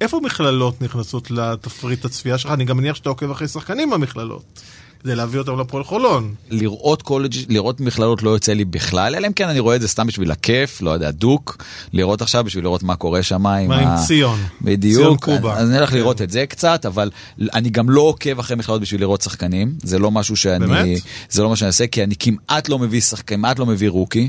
איפה 0.00 0.20
מכללות 0.24 0.82
נכנסות 0.82 1.30
לתפריט 1.30 2.04
הצפייה 2.04 2.38
שלך? 2.38 2.50
אני 2.50 2.64
גם 2.64 2.76
מניח 2.76 2.96
שאתה 2.96 3.08
עוקב 3.08 3.30
אחרי 3.30 3.48
שחקנים 3.48 3.90
במכללות. 3.90 4.62
כדי 5.04 5.14
להביא 5.14 5.38
אותם 5.38 5.60
לפועל 5.60 5.84
חולון. 5.84 6.34
לראות 6.50 7.02
קולג', 7.02 7.34
לראות 7.48 7.80
מכללות 7.80 8.22
לא 8.22 8.30
יוצא 8.30 8.52
לי 8.52 8.64
בכלל, 8.64 9.14
אלא 9.14 9.26
אם 9.26 9.32
כן 9.32 9.48
אני 9.48 9.60
רואה 9.60 9.76
את 9.76 9.80
זה 9.80 9.88
סתם 9.88 10.06
בשביל 10.06 10.30
הכיף, 10.30 10.82
לא 10.82 10.90
יודע, 10.90 11.10
דוק, 11.10 11.64
לראות 11.92 12.22
עכשיו 12.22 12.44
בשביל 12.44 12.64
לראות 12.64 12.82
מה 12.82 12.96
קורה 12.96 13.22
שם 13.22 13.46
עם 13.46 13.68
מה 13.68 13.78
עם 13.78 14.06
ציון? 14.06 14.38
בדיוק. 14.62 15.02
ציון 15.02 15.16
קובה. 15.16 15.56
אז 15.56 15.68
אני 15.68 15.78
הולך 15.78 15.92
לראות 15.92 16.22
את 16.22 16.30
זה 16.30 16.46
קצת, 16.46 16.86
אבל 16.86 17.10
אני 17.54 17.70
גם 17.70 17.90
לא 17.90 18.00
עוקב 18.00 18.38
אחרי 18.38 18.56
מכללות 18.56 18.80
בשביל 18.80 19.00
לראות 19.00 19.22
שחקנים, 19.22 19.74
זה 19.82 19.98
לא 19.98 20.10
משהו 20.10 20.36
שאני... 20.36 20.66
באמת? 20.66 21.00
זה 21.30 21.42
לא 21.42 21.48
מה 21.48 21.56
שאני 21.56 21.66
אעשה, 21.66 21.86
כי 21.86 22.04
אני 22.04 22.14
כמעט 22.18 22.68
לא 22.68 22.78
מביא 22.78 23.00
שחקנים, 23.00 23.24
כמעט 23.38 23.58
לא 23.58 23.66
מביא 23.66 23.90
רוקי. 23.90 24.28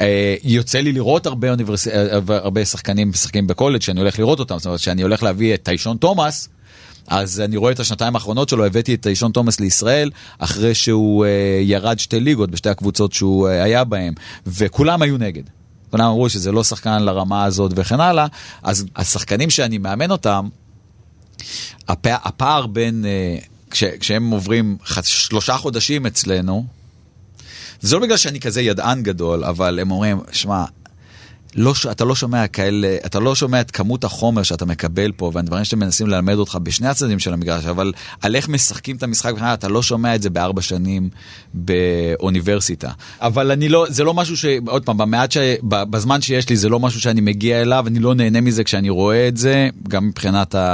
אה, 0.00 0.34
יוצא 0.44 0.78
לי 0.80 0.92
לראות 0.92 1.26
הרבה, 1.26 1.50
אוניברס... 1.50 1.88
אה, 1.88 2.18
הרבה 2.28 2.64
שחקנים 2.64 3.08
משחקים 3.08 3.46
בקולג' 3.46 3.82
שאני 3.82 4.00
הולך 4.00 4.18
לראות 4.18 4.40
אותם, 4.40 4.58
זאת 4.58 4.66
אומרת 4.66 4.80
שאני 4.80 5.02
הולך 5.02 5.22
להביא 5.22 5.54
את 5.54 5.62
טיישון 5.62 5.96
תומאס. 5.96 6.48
אז 7.08 7.40
אני 7.40 7.56
רואה 7.56 7.72
את 7.72 7.80
השנתיים 7.80 8.14
האחרונות 8.14 8.48
שלו, 8.48 8.66
הבאתי 8.66 8.94
את 8.94 9.06
אישון 9.06 9.32
תומאס 9.32 9.60
לישראל, 9.60 10.10
אחרי 10.38 10.74
שהוא 10.74 11.24
uh, 11.24 11.28
ירד 11.62 11.98
שתי 11.98 12.20
ליגות 12.20 12.50
בשתי 12.50 12.68
הקבוצות 12.68 13.12
שהוא 13.12 13.48
uh, 13.48 13.50
היה 13.50 13.84
בהן, 13.84 14.14
וכולם 14.46 15.02
היו 15.02 15.18
נגד. 15.18 15.42
כולם 15.90 16.04
אמרו 16.04 16.28
שזה 16.28 16.52
לא 16.52 16.64
שחקן 16.64 17.02
לרמה 17.02 17.44
הזאת 17.44 17.72
וכן 17.76 18.00
הלאה, 18.00 18.26
אז 18.62 18.86
השחקנים 18.96 19.50
שאני 19.50 19.78
מאמן 19.78 20.10
אותם, 20.10 20.48
הפע, 21.88 22.16
הפער 22.24 22.66
בין, 22.66 23.04
uh, 23.04 23.44
כש, 23.70 23.84
כשהם 23.84 24.30
עוברים 24.30 24.76
ח, 24.84 25.02
שלושה 25.02 25.56
חודשים 25.56 26.06
אצלנו, 26.06 26.64
זה 27.80 27.96
לא 27.96 28.02
בגלל 28.02 28.16
שאני 28.16 28.40
כזה 28.40 28.62
ידען 28.62 29.02
גדול, 29.02 29.44
אבל 29.44 29.78
הם 29.78 29.90
אומרים, 29.90 30.20
שמע, 30.32 30.64
לא, 31.56 31.72
אתה 31.90 32.04
לא 32.04 32.14
שומע 32.14 32.46
כאלה, 32.46 32.96
אתה 33.06 33.20
לא 33.20 33.34
שומע 33.34 33.60
את 33.60 33.70
כמות 33.70 34.04
החומר 34.04 34.42
שאתה 34.42 34.64
מקבל 34.64 35.12
פה 35.12 35.30
והדברים 35.34 35.64
שאתם 35.64 35.78
מנסים 35.78 36.06
ללמד 36.06 36.34
אותך 36.34 36.58
בשני 36.62 36.88
הצדדים 36.88 37.18
של 37.18 37.32
המגרש, 37.32 37.64
אבל 37.64 37.92
על 38.22 38.36
איך 38.36 38.48
משחקים 38.48 38.96
את 38.96 39.02
המשחק 39.02 39.32
אתה 39.54 39.68
לא 39.68 39.82
שומע 39.82 40.14
את 40.14 40.22
זה 40.22 40.30
בארבע 40.30 40.62
שנים 40.62 41.08
באוניברסיטה. 41.54 42.90
אבל 43.20 43.50
אני 43.50 43.68
לא, 43.68 43.86
זה 43.88 44.04
לא 44.04 44.14
משהו 44.14 44.36
ש... 44.36 44.44
עוד 44.66 44.84
פעם, 44.84 44.98
במעט 44.98 45.32
ש... 45.32 45.38
בזמן 45.62 46.20
שיש 46.20 46.48
לי 46.48 46.56
זה 46.56 46.68
לא 46.68 46.80
משהו 46.80 47.00
שאני 47.00 47.20
מגיע 47.20 47.62
אליו, 47.62 47.84
אני 47.86 47.98
לא 47.98 48.14
נהנה 48.14 48.40
מזה 48.40 48.64
כשאני 48.64 48.90
רואה 48.90 49.28
את 49.28 49.36
זה, 49.36 49.68
גם 49.88 50.08
מבחינת 50.08 50.54
ה... 50.54 50.64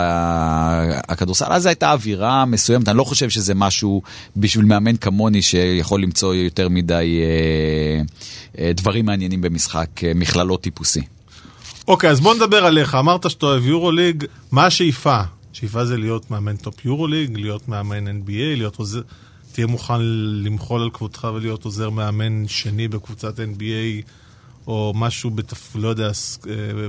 הכדורסל. 1.09 1.45
אז 1.49 1.67
הייתה 1.67 1.93
אווירה 1.93 2.45
מסוימת, 2.45 2.89
אני 2.89 2.99
לא 2.99 3.05
חושב 3.05 3.31
שזה 3.31 3.55
משהו 3.55 4.03
בשביל 4.37 4.65
מאמן 4.65 4.97
כמוני 4.97 5.43
שיכול 5.43 6.03
למצוא 6.03 6.35
יותר 6.35 6.69
מדי 6.69 7.21
אה, 7.23 8.03
אה, 8.59 8.73
דברים 8.73 9.07
מעניינים 9.07 9.41
במשחק, 9.41 10.05
אה, 10.05 10.13
מכללות 10.15 10.67
טיפוסי. 10.71 11.01
אוקיי, 11.89 12.11
אז 12.11 12.21
בוא 12.21 12.35
נדבר 12.35 12.65
עליך. 12.65 12.95
אמרת 12.95 13.31
שאתה 13.31 13.47
אוהב 13.47 13.67
יורוליג, 13.67 14.25
מה 14.51 14.67
השאיפה? 14.67 15.21
השאיפה 15.53 15.85
זה 15.85 15.97
להיות 15.97 16.31
מאמן 16.31 16.57
top 16.57 16.85
יורוליג, 16.85 17.39
להיות 17.39 17.69
מאמן 17.69 18.07
NBA, 18.07 18.57
להיות 18.57 18.77
עוזר... 18.77 19.01
תהיה 19.53 19.67
מוכן 19.67 20.01
למחול 20.45 20.83
על 20.83 20.91
כבודך 20.91 21.29
ולהיות 21.35 21.65
עוזר 21.65 21.91
מאמן 21.91 22.49
שני 22.49 22.89
בקבוצת 22.89 23.39
NBA, 23.39 24.09
או 24.67 24.93
משהו 24.97 25.31
בתפ... 25.31 25.77
לא 25.77 25.89
יודע, 25.89 26.11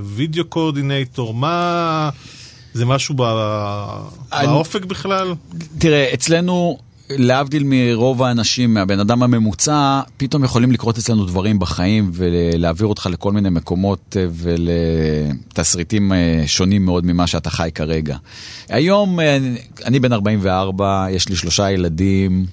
וידאו 0.02 0.44
קורדינטור, 0.44 1.34
מה... 1.34 2.10
זה 2.74 2.84
משהו 2.84 3.14
בא... 3.14 3.98
אני... 4.32 4.46
באופק 4.46 4.84
בכלל? 4.84 5.34
תראה, 5.78 6.10
אצלנו... 6.14 6.78
להבדיל 7.10 7.62
מרוב 7.66 8.22
האנשים, 8.22 8.74
מהבן 8.74 9.00
אדם 9.00 9.22
הממוצע, 9.22 10.00
פתאום 10.16 10.44
יכולים 10.44 10.72
לקרות 10.72 10.98
אצלנו 10.98 11.24
דברים 11.24 11.58
בחיים 11.58 12.10
ולהעביר 12.14 12.86
אותך 12.86 13.08
לכל 13.12 13.32
מיני 13.32 13.50
מקומות 13.50 14.16
אה, 14.16 14.26
ולתסריטים 14.32 16.12
אה, 16.12 16.42
שונים 16.46 16.84
מאוד 16.84 17.06
ממה 17.06 17.26
שאתה 17.26 17.50
חי 17.50 17.70
כרגע. 17.74 18.16
היום 18.68 19.20
אה, 19.20 19.38
אני 19.84 20.00
בן 20.00 20.12
44, 20.12 21.06
יש 21.10 21.28
לי 21.28 21.36
שלושה 21.36 21.70
ילדים. 21.70 22.46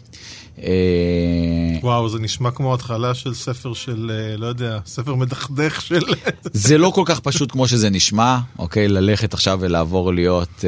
וואו, 1.82 2.10
זה 2.10 2.20
נשמע 2.20 2.52
כמו 2.52 2.74
התחלה 2.74 3.14
של 3.14 3.34
ספר 3.34 3.74
של, 3.74 4.12
לא 4.38 4.47
יודע, 4.47 4.80
ספר 4.86 5.16
מדכדך 5.16 5.82
של... 5.82 6.00
זה 6.54 6.78
לא 6.78 6.91
כל 6.95 7.04
כך 7.06 7.20
פשוט 7.20 7.52
כמו 7.52 7.68
שזה 7.68 7.89
נשמע, 7.89 8.39
אוקיי? 8.60 8.88
ללכת 8.88 9.34
עכשיו 9.34 9.58
ולעבור 9.62 10.14
להיות... 10.14 10.66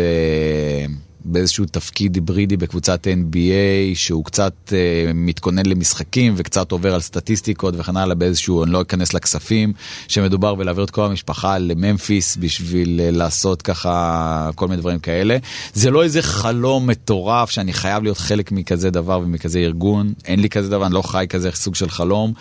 באיזשהו 1.26 1.66
תפקיד 1.66 2.16
היברידי 2.16 2.58
בקבוצת 2.58 3.08
NBA, 3.08 3.96
שהוא 3.96 4.26
קצת 4.26 4.54
uh, 4.68 4.74
מתכונן 5.14 5.66
למשחקים 5.66 6.34
וקצת 6.38 6.72
עובר 6.72 6.94
על 6.94 7.02
סטטיסטיקות 7.02 7.74
וכן 7.78 7.98
הלאה 7.98 8.16
באיזשהו, 8.16 8.64
אני 8.64 8.72
לא 8.72 8.82
אכנס 8.82 9.14
לכספים, 9.14 9.74
שמדובר 10.08 10.56
בלהעביר 10.56 10.84
את 10.84 10.90
כל 10.90 11.06
המשפחה 11.06 11.58
לממפיס 11.58 12.38
בשביל 12.38 13.00
uh, 13.00 13.16
לעשות 13.16 13.62
ככה 13.62 14.50
כל 14.56 14.68
מיני 14.68 14.82
דברים 14.82 15.00
כאלה. 15.00 15.38
זה 15.74 15.92
לא 15.92 16.04
איזה 16.04 16.22
חלום 16.22 16.88
מטורף 16.88 17.50
שאני 17.50 17.74
חייב 17.74 18.04
להיות 18.04 18.18
חלק 18.18 18.52
מכזה 18.52 18.90
דבר 18.90 19.20
ומכזה 19.20 19.60
ארגון, 19.60 20.14
אין 20.26 20.40
לי 20.40 20.50
כזה 20.50 20.70
דבר, 20.70 20.86
אני 20.86 20.94
לא 20.94 21.02
חי 21.02 21.26
כזה 21.30 21.50
סוג 21.54 21.76
של 21.76 21.90
חלום. 21.90 22.34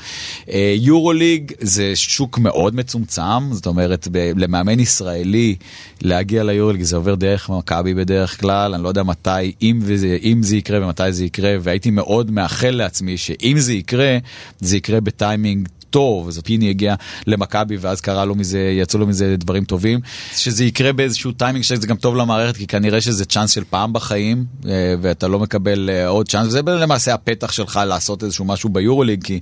יורוליג 0.76 1.50
uh, 1.50 1.54
זה 1.60 1.96
שוק 1.96 2.38
מאוד 2.38 2.74
מצומצם, 2.74 3.52
זאת 3.52 3.66
אומרת, 3.66 4.08
ב- 4.12 4.32
למאמן 4.36 4.80
ישראלי 4.80 5.56
להגיע 6.02 6.44
ליורוליג 6.44 6.82
זה 6.82 6.96
עובר 6.96 7.14
דרך 7.14 7.50
מכבי 7.50 7.94
בדרך 7.94 8.40
כלל. 8.40 8.69
בכלל, 8.70 8.74
אני 8.74 8.84
לא 8.84 8.88
יודע 8.88 9.02
מתי, 9.02 9.52
אם, 9.62 9.78
וזה, 9.82 10.18
אם 10.22 10.42
זה 10.42 10.56
יקרה 10.56 10.84
ומתי 10.84 11.12
זה 11.12 11.24
יקרה, 11.24 11.56
והייתי 11.60 11.90
מאוד 11.90 12.30
מאחל 12.30 12.70
לעצמי 12.70 13.16
שאם 13.16 13.58
זה 13.58 13.72
יקרה, 13.72 14.18
זה 14.60 14.76
יקרה 14.76 15.00
בטיימינג 15.00 15.68
טוב, 15.90 16.28
אז 16.28 16.40
פיני 16.44 16.70
הגיע 16.70 16.94
למכבי 17.26 17.76
ואז 17.76 18.00
קרה 18.00 18.24
לו 18.24 18.34
מזה, 18.34 18.58
יצאו 18.80 19.00
לו 19.00 19.06
מזה 19.06 19.36
דברים 19.38 19.64
טובים. 19.64 20.00
שזה 20.36 20.64
יקרה 20.64 20.92
באיזשהו 20.92 21.32
טיימינג 21.32 21.64
שזה 21.64 21.86
גם 21.86 21.96
טוב 21.96 22.16
למערכת, 22.16 22.56
כי 22.56 22.66
כנראה 22.66 23.00
שזה 23.00 23.24
צ'אנס 23.24 23.50
של 23.50 23.64
פעם 23.70 23.92
בחיים, 23.92 24.44
אה, 24.68 24.94
ואתה 25.02 25.28
לא 25.28 25.38
מקבל 25.38 25.90
אה, 25.90 26.08
עוד 26.08 26.28
צ'אנס, 26.28 26.46
וזה 26.46 26.62
למעשה 26.62 27.14
הפתח 27.14 27.52
שלך 27.52 27.80
לעשות 27.86 28.24
איזשהו 28.24 28.44
משהו 28.44 28.68
ביורוליג, 28.68 29.24
כי 29.24 29.40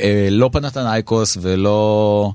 אה, 0.00 0.28
לא 0.30 0.50
פנאתינייקוס 0.52 1.38
ולא... 1.40 2.32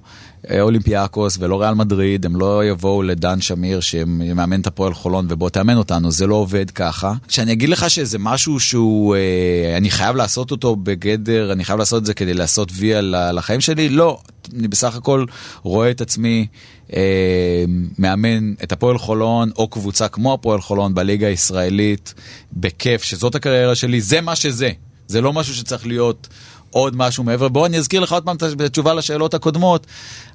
אולימפיאקוס 0.61 1.37
ולא 1.39 1.61
ריאל 1.61 1.73
מדריד, 1.73 2.25
הם 2.25 2.35
לא 2.35 2.65
יבואו 2.65 3.03
לדן 3.03 3.41
שמיר 3.41 3.79
שמאמן 3.79 4.61
את 4.61 4.67
הפועל 4.67 4.93
חולון 4.93 5.25
ובוא 5.29 5.49
תאמן 5.49 5.77
אותנו, 5.77 6.11
זה 6.11 6.27
לא 6.27 6.35
עובד 6.35 6.71
ככה. 6.71 7.13
שאני 7.27 7.51
אגיד 7.51 7.69
לך 7.69 7.89
שזה 7.89 8.19
משהו 8.19 8.59
שהוא, 8.59 9.15
אה, 9.15 9.77
אני 9.77 9.89
חייב 9.89 10.15
לעשות 10.15 10.51
אותו 10.51 10.75
בגדר, 10.75 11.51
אני 11.51 11.63
חייב 11.63 11.79
לעשות 11.79 12.01
את 12.01 12.05
זה 12.05 12.13
כדי 12.13 12.33
לעשות 12.33 12.71
וי 12.73 12.95
על 12.95 13.37
החיים 13.37 13.61
שלי? 13.61 13.89
לא, 13.89 14.19
אני 14.59 14.67
בסך 14.67 14.95
הכל 14.95 15.25
רואה 15.63 15.91
את 15.91 16.01
עצמי 16.01 16.47
אה, 16.93 17.65
מאמן 17.99 18.53
את 18.63 18.71
הפועל 18.71 18.97
חולון 18.97 19.51
או 19.57 19.67
קבוצה 19.67 20.07
כמו 20.07 20.33
הפועל 20.33 20.61
חולון 20.61 20.93
בליגה 20.93 21.27
הישראלית, 21.27 22.13
בכיף, 22.53 23.03
שזאת 23.03 23.35
הקריירה 23.35 23.75
שלי, 23.75 24.01
זה 24.01 24.21
מה 24.21 24.35
שזה. 24.35 24.71
זה 25.07 25.21
לא 25.21 25.33
משהו 25.33 25.55
שצריך 25.55 25.87
להיות 25.87 26.27
עוד 26.71 26.95
משהו 26.95 27.23
מעבר. 27.23 27.47
בוא 27.47 27.65
אני 27.65 27.77
אזכיר 27.77 27.99
לך 27.99 28.11
עוד 28.11 28.23
פעם 28.23 28.35
את 28.35 28.43
התשובה 28.65 28.93
לשאלות 28.93 29.33
הקודמות. 29.33 29.87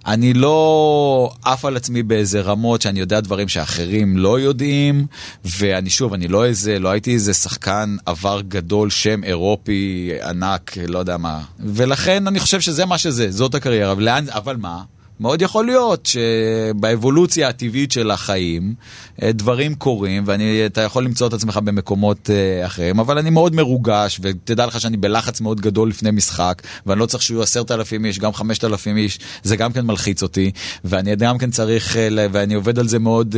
אני 0.06 0.34
לא 0.34 1.30
עף 1.44 1.64
על 1.64 1.76
עצמי 1.76 2.02
באיזה 2.02 2.40
רמות 2.40 2.82
שאני 2.82 3.00
יודע 3.00 3.20
דברים 3.20 3.48
שאחרים 3.48 4.16
לא 4.16 4.40
יודעים, 4.40 5.06
ואני 5.44 5.90
שוב, 5.90 6.12
אני 6.12 6.28
לא 6.28 6.44
איזה, 6.44 6.78
לא 6.78 6.88
הייתי 6.88 7.14
איזה 7.14 7.34
שחקן 7.34 7.96
עבר 8.06 8.40
גדול, 8.48 8.90
שם 8.90 9.24
אירופי 9.24 10.10
ענק, 10.22 10.72
לא 10.88 10.98
יודע 10.98 11.16
מה. 11.16 11.40
ולכן 11.60 12.26
אני 12.26 12.40
חושב 12.40 12.60
שזה 12.60 12.86
מה 12.86 12.98
שזה, 12.98 13.30
זאת 13.30 13.54
הקריירה. 13.54 13.94
ולאן, 13.96 14.24
אבל 14.28 14.56
מה? 14.56 14.82
מאוד 15.20 15.42
יכול 15.42 15.66
להיות 15.66 16.06
שבאבולוציה 16.06 17.48
הטבעית 17.48 17.92
של 17.92 18.10
החיים 18.10 18.74
אה, 19.22 19.32
דברים 19.32 19.74
קורים 19.74 20.22
ואתה 20.26 20.80
יכול 20.80 21.04
למצוא 21.04 21.26
את 21.26 21.32
עצמך 21.32 21.60
במקומות 21.64 22.30
אה, 22.30 22.66
אחרים, 22.66 22.98
אבל 22.98 23.18
אני 23.18 23.30
מאוד 23.30 23.54
מרוגש 23.54 24.20
ותדע 24.22 24.66
לך 24.66 24.80
שאני 24.80 24.96
בלחץ 24.96 25.40
מאוד 25.40 25.60
גדול 25.60 25.88
לפני 25.88 26.10
משחק 26.10 26.62
ואני 26.86 27.00
לא 27.00 27.06
צריך 27.06 27.22
שיהיו 27.22 27.42
עשרת 27.42 27.70
אלפים 27.70 28.04
איש, 28.04 28.18
גם 28.18 28.32
חמשת 28.32 28.64
אלפים 28.64 28.96
איש, 28.96 29.18
זה 29.42 29.56
גם 29.56 29.72
כן 29.72 29.86
מלחיץ 29.86 30.22
אותי 30.22 30.50
ואני 30.84 31.16
גם 31.16 31.38
כן 31.38 31.50
צריך, 31.50 31.96
אה, 31.96 32.08
ואני 32.32 32.54
עובד 32.54 32.78
על 32.78 32.88
זה 32.88 32.98
מאוד, 32.98 33.36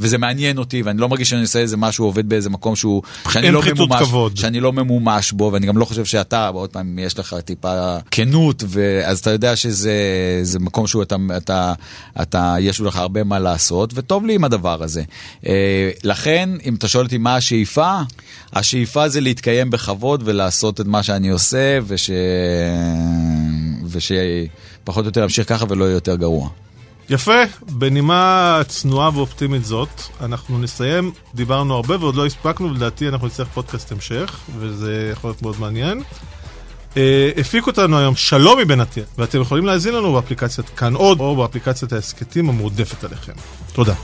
וזה 0.00 0.18
מעניין 0.18 0.58
אותי 0.58 0.82
ואני 0.82 1.00
לא 1.00 1.08
מרגיש 1.08 1.30
שאני 1.30 1.42
עושה 1.42 1.58
איזה 1.58 1.76
משהו, 1.76 2.04
עובד 2.04 2.28
באיזה 2.28 2.50
מקום 2.50 2.76
שהוא, 2.76 3.02
שאני 3.30 3.50
לא, 3.50 3.62
ממומש, 3.74 4.02
כבוד. 4.02 4.36
שאני 4.36 4.60
לא 4.60 4.72
ממומש 4.72 5.32
בו 5.32 5.50
ואני 5.52 5.66
גם 5.66 5.78
לא 5.78 5.84
חושב 5.84 6.04
שאתה, 6.04 6.48
עוד 6.48 6.70
פעם, 6.70 6.98
יש 6.98 7.18
לך 7.18 7.36
טיפה 7.44 7.96
כנות, 8.10 8.64
ואז 8.68 9.18
אתה 9.18 9.30
יודע 9.30 9.56
שזה 9.56 10.58
מקום 10.60 10.85
שהוא, 10.86 11.02
אתה, 11.02 11.16
אתה, 11.36 11.72
אתה, 12.22 12.56
יש 12.60 12.80
לך 12.80 12.96
הרבה 12.96 13.24
מה 13.24 13.38
לעשות, 13.38 13.92
וטוב 13.94 14.26
לי 14.26 14.34
עם 14.34 14.44
הדבר 14.44 14.82
הזה. 14.82 15.02
אה, 15.46 15.90
לכן, 16.04 16.50
אם 16.64 16.74
אתה 16.74 16.88
שואל 16.88 17.04
אותי 17.04 17.18
מה 17.18 17.36
השאיפה, 17.36 17.98
השאיפה 18.52 19.08
זה 19.08 19.20
להתקיים 19.20 19.70
בכבוד 19.70 20.22
ולעשות 20.24 20.80
את 20.80 20.86
מה 20.86 21.02
שאני 21.02 21.28
עושה, 21.28 21.78
וש... 21.86 22.10
ושפחות 23.86 25.04
או 25.04 25.08
יותר 25.08 25.20
להמשיך 25.20 25.48
ככה 25.48 25.64
ולא 25.68 25.84
יהיה 25.84 25.94
יותר 25.94 26.16
גרוע. 26.16 26.48
יפה, 27.10 27.42
בנימה 27.60 28.60
צנועה 28.68 29.10
ואופטימית 29.14 29.64
זאת, 29.64 29.88
אנחנו 30.20 30.58
נסיים, 30.58 31.12
דיברנו 31.34 31.74
הרבה 31.74 31.96
ועוד 32.00 32.14
לא 32.14 32.26
הספקנו, 32.26 32.70
ולדעתי 32.70 33.08
אנחנו 33.08 33.26
נצטרך 33.26 33.48
פודקאסט 33.48 33.92
המשך, 33.92 34.40
וזה 34.58 35.10
יכול 35.12 35.30
להיות 35.30 35.42
מאוד 35.42 35.60
מעניין. 35.60 36.02
אה, 36.96 37.30
הפיק 37.36 37.66
אותנו 37.66 37.98
היום 37.98 38.16
שלומי 38.16 38.64
בן 38.64 38.80
עטיה, 38.80 39.04
ואתם 39.18 39.40
יכולים 39.40 39.66
להאזין 39.66 39.94
לנו 39.94 40.12
באפליקציית 40.12 40.68
כאן 40.68 40.94
עוד, 40.94 41.20
או 41.20 41.36
באפליקציית 41.36 41.92
ההסכתים 41.92 42.48
המועדפת 42.48 43.04
עליכם. 43.04 43.32
תודה. 43.72 43.94